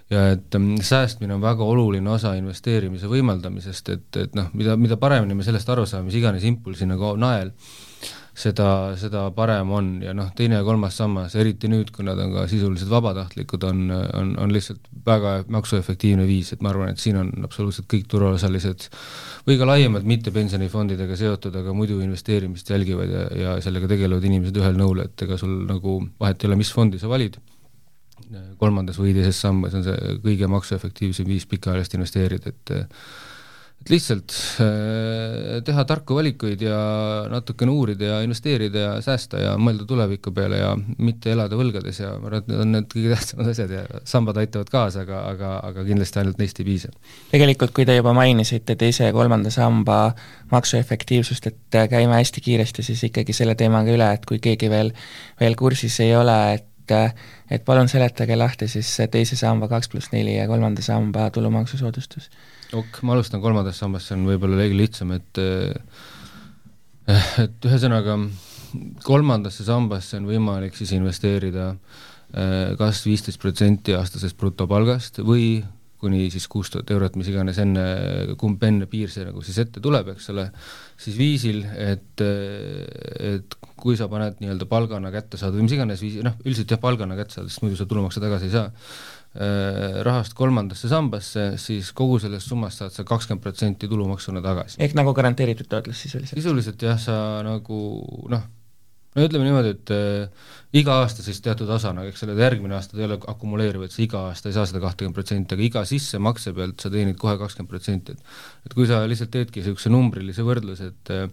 ja 0.10 0.30
et 0.36 0.56
ähm, 0.56 0.76
säästmine 0.82 1.36
on 1.36 1.42
väga 1.44 1.66
oluline 1.68 2.10
osa 2.10 2.34
investeerimise 2.40 3.10
võimaldamisest, 3.12 3.92
et, 3.92 4.08
et 4.24 4.38
noh, 4.40 4.48
mida, 4.56 4.78
mida 4.80 4.98
paremini 5.00 5.36
me 5.36 5.44
sellest 5.44 5.70
aru 5.70 5.86
saame, 5.86 6.08
mis 6.08 6.20
iganes 6.20 6.48
impulsi 6.48 6.88
nagu 6.88 7.16
nael, 7.20 7.52
seda, 8.38 8.70
seda 9.00 9.24
parem 9.36 9.72
on. 9.74 9.90
Ja 10.06 10.14
noh, 10.16 10.30
teine 10.38 10.60
ja 10.60 10.66
kolmas 10.66 10.98
sammas, 11.00 11.36
eriti 11.40 11.70
nüüd, 11.72 11.90
kui 11.96 12.06
nad 12.08 12.20
on 12.22 12.36
ka 12.36 12.46
sisuliselt 12.52 12.92
vabatahtlikud, 12.94 13.66
on, 13.68 13.84
on, 13.92 14.32
on 14.44 14.54
lihtsalt 14.54 14.88
väga 15.08 15.34
maksuefektiivne 15.54 16.28
viis, 16.30 16.54
et 16.54 16.64
ma 16.64 16.72
arvan, 16.72 16.94
et 16.94 17.02
siin 17.02 17.18
on 17.20 17.32
absoluutselt 17.48 17.90
kõik 17.92 18.08
turuosalised 18.12 18.88
või 19.48 19.58
ka 19.60 19.68
laiemalt 19.68 20.08
mitte 20.08 20.32
pensionifondidega 20.36 21.18
seotud, 21.20 21.56
aga 21.60 21.76
muidu 21.76 22.00
investeerimist 22.04 22.70
jälgivad 22.72 23.12
ja, 23.12 23.28
ja 23.42 23.60
sellega 23.64 23.90
tegelevad 23.92 24.24
inimesed 24.30 24.64
ühel 24.64 24.80
nõul, 24.80 25.04
et 25.08 25.28
ega 25.28 25.40
sul 25.40 25.64
nagu 25.68 26.00
vahet 26.20 26.44
ei 26.44 26.52
ole, 26.52 26.60
mis 26.62 26.74
fondi 26.74 27.02
sa 27.02 27.12
valid, 27.12 27.40
kolmandas 28.60 29.00
või 29.00 29.16
teises 29.16 29.40
sambas 29.42 29.76
on 29.78 29.86
see 29.86 30.18
kõige 30.24 30.50
maksuefektiivsem 30.52 31.28
viis 31.30 31.48
pikaajalist 31.50 31.98
investeerida, 31.98 32.54
et 32.54 32.78
et 33.78 33.92
lihtsalt 33.94 34.34
äh, 34.64 35.60
teha 35.66 35.84
tarku 35.88 36.18
valikuid 36.18 36.62
ja 36.66 36.78
natukene 37.32 37.72
uurida 37.72 38.10
ja 38.10 38.18
investeerida 38.26 38.82
ja 38.82 38.94
säästa 39.06 39.42
ja 39.44 39.52
mõelda 39.62 39.86
tuleviku 39.88 40.34
peale 40.36 40.60
ja 40.60 40.72
mitte 40.98 41.32
elada 41.32 41.60
võlgades 41.60 42.02
ja 42.02 42.16
ma 42.18 42.28
arvan, 42.28 42.42
et 42.42 42.50
need 42.52 42.64
on 42.64 42.74
need 42.74 42.88
kõige 42.92 43.12
tähtsamad 43.14 43.52
asjad 43.54 43.74
ja 43.78 43.84
sambad 44.10 44.40
aitavad 44.42 44.72
kaasa, 44.74 45.06
aga, 45.06 45.22
aga, 45.32 45.52
aga 45.70 45.86
kindlasti 45.88 46.22
ainult 46.24 46.42
neist 46.42 46.60
ei 46.60 46.68
piisa. 46.68 46.92
tegelikult, 47.32 47.76
kui 47.78 47.86
te 47.88 47.96
juba 47.96 48.16
mainisite 48.18 48.76
teise 48.80 49.12
ja 49.12 49.16
kolmanda 49.16 49.54
samba 49.54 50.00
maksuefektiivsust, 50.52 51.52
et 51.52 51.82
käime 51.94 52.18
hästi 52.18 52.44
kiiresti 52.44 52.84
siis 52.90 53.06
ikkagi 53.12 53.36
selle 53.38 53.56
teemaga 53.56 53.94
üle, 53.94 54.10
et 54.18 54.26
kui 54.26 54.42
keegi 54.44 54.74
veel, 54.74 54.92
veel 55.40 55.56
kursis 55.60 56.02
ei 56.04 56.16
ole, 56.18 56.40
et 56.58 56.68
et 56.92 57.64
palun 57.66 57.90
seletage 57.92 58.36
lahti 58.38 58.68
siis 58.72 58.90
teise 59.12 59.38
samba 59.40 59.70
kaks 59.72 59.92
pluss 59.92 60.12
neli 60.14 60.38
ja 60.38 60.48
kolmanda 60.50 60.84
samba 60.86 61.30
tulumaksusoodustus. 61.34 62.30
Ok, 62.76 63.02
ma 63.08 63.16
alustan 63.16 63.42
kolmandast 63.44 63.84
sambast, 63.84 64.10
see 64.10 64.18
on 64.18 64.28
võib-olla 64.28 64.60
kõige 64.60 64.80
lihtsam, 64.82 65.14
et 65.16 65.42
eh, 65.42 65.72
et 67.44 67.70
ühesõnaga 67.70 68.18
kolmandasse 69.08 69.64
sambasse 69.68 70.20
on 70.20 70.28
võimalik 70.28 70.76
siis 70.76 70.92
investeerida 70.98 71.70
eh, 71.72 72.76
kas 72.80 73.04
viisteist 73.08 73.40
protsenti 73.42 73.96
aastasest 73.96 74.38
brutopalgast 74.40 75.22
või 75.24 75.64
kuni 76.02 76.28
siis 76.34 76.48
kuus 76.52 76.70
tuhat 76.74 76.92
eurot, 76.94 77.16
mis 77.18 77.30
iganes 77.32 77.58
enne, 77.64 77.84
kumb 78.38 78.64
enne 78.68 78.86
piir 78.90 79.10
see 79.14 79.26
nagu 79.26 79.42
siis 79.46 79.58
ette 79.64 79.82
tuleb, 79.84 80.14
eks 80.14 80.30
ole, 80.34 80.48
siis 81.02 81.18
viisil, 81.18 81.64
et, 81.82 82.24
et 82.24 83.60
kui 83.78 83.98
sa 83.98 84.10
paned 84.12 84.42
nii-öelda 84.42 84.70
palgana 84.70 85.12
kätte 85.14 85.40
saada 85.42 85.58
või 85.58 85.68
mis 85.68 85.78
iganes 85.78 86.02
viisi, 86.04 86.24
noh, 86.26 86.38
üldiselt 86.46 86.74
jah, 86.74 86.82
palgana 86.82 87.18
kätte 87.20 87.40
saada, 87.40 87.50
sest 87.50 87.66
muidu 87.66 87.80
sa 87.80 87.90
tulumaksu 87.90 88.24
tagasi 88.24 88.50
ei 88.50 88.58
saa 88.58 88.72
Äh, 89.38 90.00
rahast 90.02 90.34
kolmandasse 90.34 90.90
sambasse, 90.90 91.44
siis 91.62 91.92
kogu 91.94 92.16
sellest 92.18 92.50
summast 92.50 92.80
saad 92.82 92.94
sa 92.96 93.04
kakskümmend 93.06 93.44
protsenti 93.44 93.86
tulumaksuna 93.92 94.42
tagasi. 94.42 94.80
ehk 94.82 94.96
nagu 94.98 95.12
garanteeritud 95.14 95.68
tootlus 95.70 96.00
sisuliselt? 96.02 96.40
sisuliselt 96.40 96.82
jah, 96.82 96.98
sa 96.98 97.18
nagu 97.46 97.78
noh, 98.34 98.48
no 99.18 99.26
ütleme 99.26 99.48
niimoodi, 99.48 99.72
et 99.74 99.92
äh, 99.94 100.52
iga 100.78 101.00
aasta 101.02 101.24
siis 101.26 101.40
teatud 101.42 101.70
osana, 101.74 102.04
eks 102.10 102.24
ole, 102.26 102.36
järgmine 102.38 102.76
aasta 102.78 102.94
ta 102.94 103.02
ei 103.02 103.08
ole 103.08 103.18
akumuleeriv, 103.32 103.88
et 103.88 103.94
sa 103.94 104.04
iga 104.04 104.22
aasta 104.30 104.52
ei 104.52 104.56
saa 104.56 104.68
seda 104.70 104.82
kahtekümmet 104.84 105.18
protsenti, 105.18 105.58
aga 105.58 105.66
iga 105.66 105.84
sissemakse 105.90 106.54
pealt 106.58 106.86
sa 106.86 106.92
teenid 106.94 107.18
kohe 107.20 107.34
kakskümmend 107.42 107.72
protsenti, 107.72 108.14
et 108.14 108.70
et 108.70 108.76
kui 108.78 108.88
sa 108.90 109.02
lihtsalt 109.10 109.32
teedki 109.34 109.64
niisuguse 109.64 109.92
numbrilise 109.94 110.46
võrdluse, 110.46 110.92
et 110.94 111.14
äh, 111.16 111.28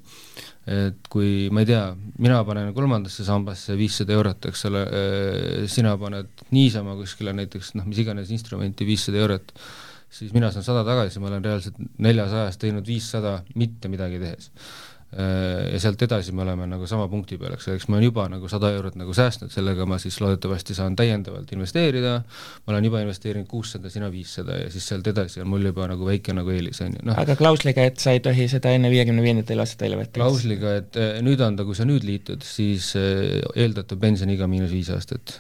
et 0.74 1.10
kui 1.12 1.50
ma 1.52 1.60
ei 1.60 1.68
tea, 1.68 1.82
mina 2.24 2.40
panen 2.48 2.72
kolmandasse 2.76 3.26
sambasse 3.26 3.76
viissada 3.76 4.14
eurot, 4.16 4.48
eks 4.48 4.64
ole, 4.70 4.84
äh, 4.88 5.66
sina 5.68 5.92
paned 6.00 6.46
niisama 6.56 6.96
kuskile 7.00 7.36
näiteks 7.36 7.74
noh, 7.76 7.90
mis 7.90 8.00
iganes 8.00 8.32
instrumenti 8.32 8.88
viissada 8.88 9.20
eurot, 9.20 9.52
siis 10.14 10.32
mina 10.32 10.48
saan 10.54 10.64
sada 10.64 10.86
tagasi, 10.86 11.20
ma 11.20 11.28
olen 11.28 11.44
reaalselt 11.44 11.76
neljasajast 12.00 12.62
teinud 12.62 12.88
viissada 12.88 13.40
mitte 13.60 13.92
midagi 13.92 14.22
tehes 14.22 14.52
ja 15.14 15.78
sealt 15.82 16.02
edasi 16.02 16.32
me 16.34 16.42
oleme 16.42 16.66
nagu 16.66 16.86
sama 16.90 17.06
punkti 17.10 17.36
peal, 17.38 17.54
eks, 17.54 17.68
eks 17.74 17.86
ma 17.90 17.98
olen 17.98 18.08
juba 18.08 18.24
nagu 18.32 18.48
sada 18.50 18.70
eurot 18.74 18.96
nagu 18.98 19.14
säästnud, 19.14 19.52
sellega 19.54 19.86
ma 19.86 19.98
siis 20.02 20.16
loodetavasti 20.22 20.74
saan 20.74 20.96
täiendavalt 20.98 21.52
investeerida, 21.54 22.14
ma 22.64 22.74
olen 22.74 22.88
juba 22.88 23.02
investeerinud 23.04 23.46
kuussada, 23.50 23.92
sina 23.92 24.08
viissada 24.12 24.58
ja 24.58 24.70
siis 24.74 24.88
sealt 24.90 25.06
edasi 25.10 25.42
on 25.44 25.50
mul 25.52 25.68
juba 25.68 25.86
nagu 25.90 26.08
väike 26.08 26.34
nagu 26.34 26.50
eelis, 26.54 26.80
on 26.84 26.96
ju, 26.96 27.04
noh. 27.06 27.18
aga 27.20 27.36
klausliga, 27.38 27.84
et 27.86 28.02
sa 28.02 28.14
ei 28.16 28.22
tohi 28.24 28.48
seda 28.50 28.72
enne 28.74 28.90
viiekümne 28.92 29.22
viiendat 29.24 29.52
eluaastat 29.54 29.86
välja 29.86 30.00
võtta? 30.00 30.16
klausliga, 30.18 30.74
et 30.80 30.98
äh, 31.00 31.12
nüüd 31.26 31.44
anda, 31.46 31.66
kui 31.68 31.78
sa 31.78 31.86
nüüd 31.88 32.06
liitud, 32.06 32.42
siis 32.46 32.90
äh, 32.98 33.38
eeldatav 33.54 34.00
pensioniiga 34.02 34.48
miinus 34.50 34.74
viis 34.74 34.90
aastat. 34.94 35.38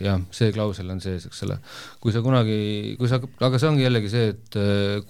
jah, 0.00 0.20
see 0.34 0.52
klausel 0.54 0.88
on 0.92 1.00
sees, 1.02 1.26
eks 1.28 1.44
ole. 1.44 1.58
kui 2.00 2.14
sa 2.14 2.24
kunagi, 2.24 2.96
kui 3.00 3.10
sa, 3.10 3.20
aga 3.20 3.60
see 3.60 3.68
ongi 3.68 3.84
jällegi 3.84 4.12
see, 4.12 4.32
et 4.32 4.60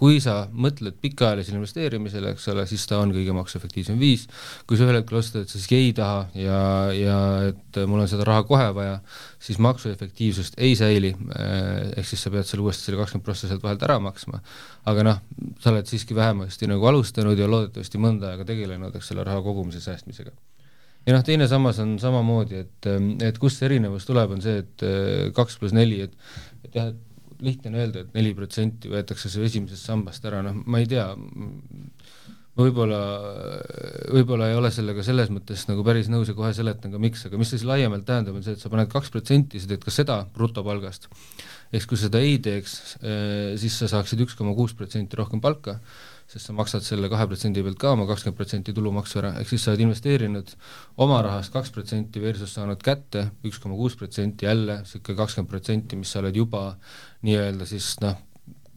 kui 0.00 0.18
sa 0.22 0.40
mõtled 0.50 0.98
pikaajalisele 1.02 1.60
investeerimisele, 1.60 2.34
eks 2.34 2.48
ole, 2.52 2.66
siis 2.70 2.86
ta 2.90 2.98
on 3.02 3.14
kõige 3.14 3.34
maksuefektiivsem 3.36 3.99
viis, 4.00 4.26
kui 4.68 4.78
sa 4.78 4.86
ühel 4.86 5.00
hetkel 5.00 5.20
otsustad, 5.20 5.44
et 5.44 5.52
sa 5.52 5.58
siiski 5.58 5.78
ei 5.78 5.94
taha 5.96 6.22
ja, 6.38 6.60
ja 6.96 7.16
et 7.50 7.80
mul 7.90 8.02
on 8.02 8.10
seda 8.10 8.26
raha 8.28 8.44
kohe 8.48 8.68
vaja, 8.76 8.98
siis 9.42 9.60
maksuefektiivsust 9.62 10.58
ei 10.60 10.76
säili, 10.78 11.14
eh, 11.14 11.90
ehk 12.00 12.10
siis 12.10 12.26
sa 12.26 12.32
pead 12.34 12.48
selle 12.48 12.66
uuesti 12.66 12.88
selle 12.88 13.00
kakskümmend 13.00 13.26
prossa 13.26 13.50
sealt 13.50 13.64
vahelt 13.66 13.84
ära 13.86 13.98
maksma. 14.02 14.42
aga 14.90 15.04
noh, 15.06 15.20
sa 15.60 15.74
oled 15.74 15.88
siiski 15.90 16.16
vähemasti 16.16 16.68
nagu 16.70 16.86
alustanud 16.88 17.38
ja 17.38 17.48
loodetavasti 17.50 18.00
mõnda 18.00 18.32
aega 18.32 18.46
tegelenud, 18.48 18.96
eks 18.96 19.12
selle 19.12 19.26
raha 19.26 19.42
kogumise 19.44 19.82
säästmisega 19.84 20.32
ja 21.06 21.14
noh, 21.16 21.22
teine 21.24 21.46
sammas 21.48 21.78
on 21.82 21.94
samamoodi, 22.00 22.64
et, 22.64 22.88
et 23.24 23.38
kust 23.40 23.60
see 23.60 23.68
erinevus 23.70 24.08
tuleb, 24.08 24.34
on 24.36 24.42
see, 24.44 24.64
et 24.64 24.84
eh, 24.86 25.28
kaks 25.36 25.60
pluss 25.60 25.76
neli, 25.76 26.02
et 26.08 26.16
et 26.60 26.74
jah, 26.76 26.90
et 26.92 27.06
lihtne 27.40 27.72
on 27.72 27.78
öelda 27.80 28.04
et 28.04 28.16
neli 28.16 28.32
protsenti 28.36 28.90
võetakse 28.92 29.30
su 29.32 29.42
esimesest 29.44 29.88
sambast 29.88 30.24
ära, 30.28 30.42
noh, 30.44 30.56
ma 30.66 30.82
ei 30.82 30.88
tea, 30.90 31.06
võib-olla, 32.60 33.00
võib-olla 34.12 34.50
ei 34.50 34.58
ole 34.58 34.70
sellega 34.74 35.04
selles 35.06 35.32
mõttes 35.32 35.66
nagu 35.68 35.84
päris 35.86 36.10
nõus 36.12 36.30
ja 36.30 36.36
kohe 36.36 36.52
seletan 36.56 36.94
ka 36.94 37.00
miks, 37.02 37.26
aga 37.28 37.40
mis 37.40 37.50
see 37.52 37.60
siis 37.60 37.68
laiemalt 37.68 38.06
tähendab, 38.08 38.38
on 38.38 38.46
see, 38.46 38.56
et 38.56 38.62
sa 38.62 38.70
paned 38.72 38.90
kaks 38.92 39.12
protsenti, 39.14 39.60
sa 39.60 39.70
teed 39.70 39.84
ka 39.84 39.94
seda 39.94 40.20
brutopalgast, 40.36 41.10
ehk 41.72 41.90
kui 41.90 41.98
sa 41.98 42.08
seda 42.08 42.22
ei 42.24 42.38
teeks, 42.42 42.78
eh, 43.00 43.52
siis 43.60 43.76
sa 43.82 43.90
saaksid 43.90 44.24
üks 44.26 44.38
koma 44.38 44.54
kuus 44.58 44.74
protsenti 44.78 45.18
rohkem 45.18 45.42
palka, 45.44 45.78
sest 46.30 46.46
sa 46.46 46.54
maksad 46.54 46.84
selle 46.86 47.10
kahe 47.10 47.26
protsendi 47.26 47.62
pealt 47.66 47.78
ka 47.82 47.92
oma 47.96 48.06
kakskümmend 48.06 48.38
protsenti 48.38 48.74
tulumaksu 48.74 49.18
ära, 49.18 49.34
ehk 49.42 49.50
siis 49.50 49.66
sa 49.66 49.72
oled 49.72 49.82
investeerinud 49.88 50.54
oma 51.02 51.18
rahast 51.26 51.50
kaks 51.54 51.74
protsenti 51.74 52.22
versus 52.22 52.54
saanud 52.54 52.82
kätte 52.86 53.26
üks 53.46 53.58
koma 53.62 53.78
kuus 53.78 53.98
protsenti, 53.98 54.46
jälle 54.46 54.80
niisugune 54.84 55.18
kakskümmend 55.24 55.50
protsenti, 55.50 55.98
mis 55.98 56.14
sa 56.14 56.22
oled 56.22 56.38
juba 56.38 56.64
nii-öelda 57.26 57.66
siis 57.66 57.96
noh, 58.04 58.18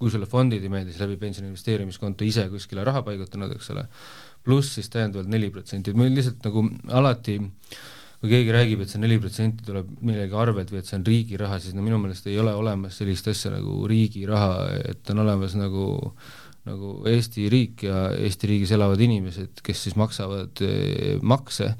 kui 0.04 0.14
sulle 0.14 0.30
fondid 0.30 0.64
ei 0.64 0.72
meeldi, 0.72 0.94
siis 0.94 1.04
läbi 1.04 1.18
pensioni 1.22 1.50
investeerimiskonto 1.52 2.28
ise 2.28 2.46
kuskile 2.52 2.86
raha 2.86 3.02
paigutanud, 3.08 3.56
eks 3.56 3.72
ole, 3.74 3.88
pluss 4.44 4.78
siis 4.78 4.92
täiendavalt 4.92 5.32
neli 5.32 5.50
protsenti, 5.54 5.94
et 5.94 6.00
meil 6.00 6.14
lihtsalt 6.16 6.44
nagu 6.46 6.66
alati 6.92 7.40
kui 8.24 8.32
keegi 8.32 8.54
räägib, 8.56 8.84
et 8.84 8.92
see 8.92 9.02
neli 9.04 9.18
protsenti 9.20 9.66
tuleb 9.68 9.90
millegi 10.08 10.38
arvelt 10.40 10.70
või 10.72 10.80
et 10.80 10.88
see 10.88 10.96
on 10.96 11.04
riigi 11.08 11.40
raha, 11.40 11.58
siis 11.60 11.76
no 11.76 11.84
minu 11.84 11.98
meelest 12.00 12.30
ei 12.32 12.38
ole 12.40 12.54
olemas 12.56 12.96
sellist 13.00 13.28
asja 13.28 13.52
nagu 13.52 13.82
riigi 13.90 14.24
raha, 14.30 14.70
et 14.94 15.12
on 15.12 15.24
olemas 15.26 15.58
nagu 15.60 15.88
nagu 16.64 16.94
Eesti 17.12 17.50
riik 17.52 17.84
ja 17.84 18.06
Eesti 18.16 18.48
riigis 18.48 18.72
elavad 18.72 19.02
inimesed, 19.04 19.60
kes 19.66 19.82
siis 19.84 19.98
maksavad 20.00 20.62
eh, 20.64 21.18
makse 21.20 21.74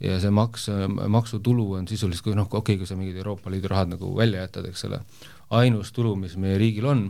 ja 0.00 0.20
see 0.22 0.30
maks, 0.32 0.68
maksutulu 1.12 1.66
on 1.80 1.88
sisuliselt, 1.90 2.24
kui 2.24 2.36
noh, 2.38 2.46
okei 2.46 2.60
okay,, 2.60 2.78
kui 2.80 2.88
sa 2.88 2.96
mingid 2.96 3.18
Euroopa 3.20 3.50
Liidu 3.52 3.68
rahad 3.68 3.90
nagu 3.92 4.12
välja 4.16 4.46
jätad, 4.46 4.70
eks 4.70 4.86
ole, 4.88 5.02
ainus 5.58 5.92
tulu, 5.92 6.14
mis 6.16 6.38
meie 6.40 6.56
riigil 6.60 6.86
on, 6.88 7.02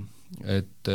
et 0.45 0.93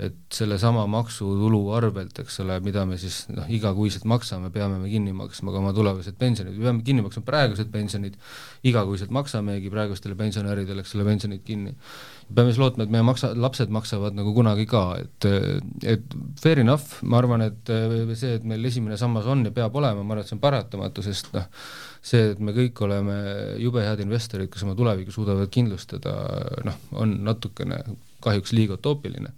et 0.00 0.14
sellesama 0.32 0.86
maksutulu 0.88 1.58
arvelt, 1.76 2.16
eks 2.22 2.38
ole, 2.40 2.54
mida 2.64 2.86
me 2.88 2.96
siis 3.00 3.26
noh, 3.28 3.44
igakuiselt 3.52 4.06
maksame, 4.08 4.48
peame 4.52 4.78
me 4.80 4.88
kinni 4.88 5.12
maksma 5.12 5.52
ka 5.52 5.60
oma 5.60 5.74
tulevased 5.76 6.16
pensionid, 6.20 6.56
me 6.56 6.64
peame 6.64 6.84
kinni 6.86 7.02
maksma 7.04 7.20
praegused 7.26 7.68
pensionid, 7.72 8.16
igakuiselt 8.64 9.12
maksamegi 9.12 9.68
praegustele 9.72 10.16
pensionäridele, 10.16 10.80
eks 10.80 10.94
ole, 10.96 11.04
pensionid 11.10 11.42
kinni. 11.44 11.74
peame 12.32 12.54
siis 12.54 12.60
lootma, 12.62 12.86
et 12.86 12.94
meie 12.94 13.04
maksa, 13.04 13.34
lapsed 13.36 13.72
maksavad 13.76 14.16
nagu 14.16 14.32
kunagi 14.32 14.64
ka, 14.70 14.82
et 15.02 15.26
et 15.96 16.16
fair 16.40 16.62
enough, 16.62 17.02
ma 17.02 17.18
arvan, 17.20 17.44
et 17.44 17.72
see, 18.16 18.38
et 18.38 18.46
meil 18.48 18.64
esimene 18.64 18.96
sammas 18.96 19.28
on 19.28 19.44
ja 19.44 19.52
peab 19.52 19.76
olema, 19.76 20.00
ma 20.00 20.16
arvan, 20.16 20.24
et 20.24 20.30
see 20.30 20.38
on 20.38 20.40
paratamatu, 20.40 21.04
sest 21.04 21.28
noh, 21.36 21.50
see, 22.00 22.30
et 22.32 22.40
me 22.40 22.56
kõik 22.56 22.80
oleme 22.88 23.18
jube 23.60 23.84
head 23.84 24.00
investorid, 24.06 24.48
kes 24.48 24.64
oma 24.64 24.72
tulevikku 24.78 25.12
suudavad 25.12 25.52
kindlustada, 25.52 26.16
noh, 26.64 26.80
on 26.96 27.12
natukene 27.28 27.82
kahjuks 28.24 28.54
liiga 28.56 28.78
utoopiline. 28.78 29.32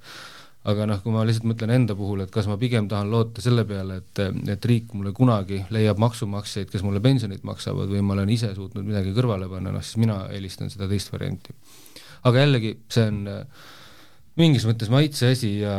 aga 0.65 0.87
noh, 0.89 1.01
kui 1.05 1.13
ma 1.13 1.27
lihtsalt 1.29 1.45
mõtlen 1.45 1.75
enda 1.75 1.93
puhul, 1.93 2.23
et 2.25 2.31
kas 2.33 2.47
ma 2.49 2.55
pigem 2.57 2.87
tahan 2.89 3.11
loota 3.13 3.43
selle 3.45 3.67
peale, 3.69 3.99
et, 4.01 4.21
et 4.49 4.69
riik 4.71 4.95
mulle 4.97 5.13
kunagi 5.13 5.59
leiab 5.75 6.01
maksumaksjaid, 6.01 6.71
kes 6.73 6.85
mulle 6.87 7.03
pensionit 7.05 7.45
maksavad, 7.45 7.91
või 7.93 8.01
ma 8.01 8.15
olen 8.17 8.33
ise 8.33 8.49
suutnud 8.57 8.87
midagi 8.87 9.13
kõrvale 9.13 9.51
panna, 9.51 9.75
noh 9.75 9.85
siis 9.85 10.01
mina 10.01 10.23
eelistan 10.33 10.73
seda 10.73 10.89
teist 10.89 11.13
varianti. 11.13 11.53
aga 12.25 12.47
jällegi, 12.47 12.79
see 12.89 13.05
on 13.11 13.27
mingis 14.41 14.65
mõttes 14.67 14.91
maitse 14.91 15.29
asi 15.31 15.51
ja, 15.61 15.75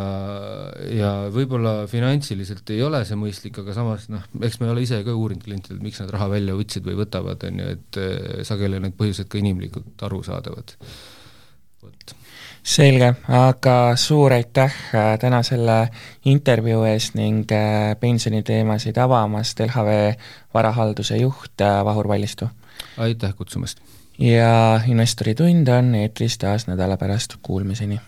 ja 0.96 1.10
võib-olla 1.34 1.74
finantsiliselt 1.92 2.70
ei 2.72 2.84
ole 2.86 3.02
see 3.08 3.18
mõistlik, 3.20 3.58
aga 3.62 3.76
samas 3.76 4.08
noh, 4.12 4.24
eks 4.48 4.62
me 4.62 4.70
ole 4.72 4.86
ise 4.86 5.02
ka 5.04 5.16
uurinud 5.16 5.44
klientidelt, 5.44 5.82
miks 5.84 6.00
nad 6.04 6.14
raha 6.16 6.30
välja 6.38 6.56
võtsid 6.56 6.86
või 6.88 7.00
võtavad, 7.02 7.44
on 7.50 7.62
ju, 7.62 7.74
et 7.76 8.00
sageli 8.48 8.80
on 8.80 8.88
need 8.88 8.96
põhjused 9.00 9.28
ka 9.32 9.42
inimlikult 9.42 10.06
arusaadavad. 10.08 10.78
vot 11.84 12.16
selge, 12.66 13.14
aga 13.30 13.76
suur 14.00 14.34
aitäh 14.34 14.74
äh, 14.96 15.12
täna 15.22 15.44
selle 15.46 15.78
intervjuu 16.26 16.84
eest 16.90 17.14
ning 17.18 17.46
äh, 17.54 17.94
pensioniteemasid 18.00 18.98
avamast, 18.98 19.62
LHV 19.68 20.18
varahalduse 20.54 21.20
juht 21.22 21.62
äh, 21.62 21.86
Vahur 21.86 22.08
Vallistu! 22.08 22.50
aitäh 22.98 23.36
kutsumast! 23.38 23.80
ja 24.18 24.82
Investori 24.88 25.36
tund 25.36 25.68
on 25.68 25.96
eetris 25.96 26.38
taas 26.42 26.68
nädala 26.68 26.98
pärast, 26.98 27.38
kuulmiseni! 27.42 28.00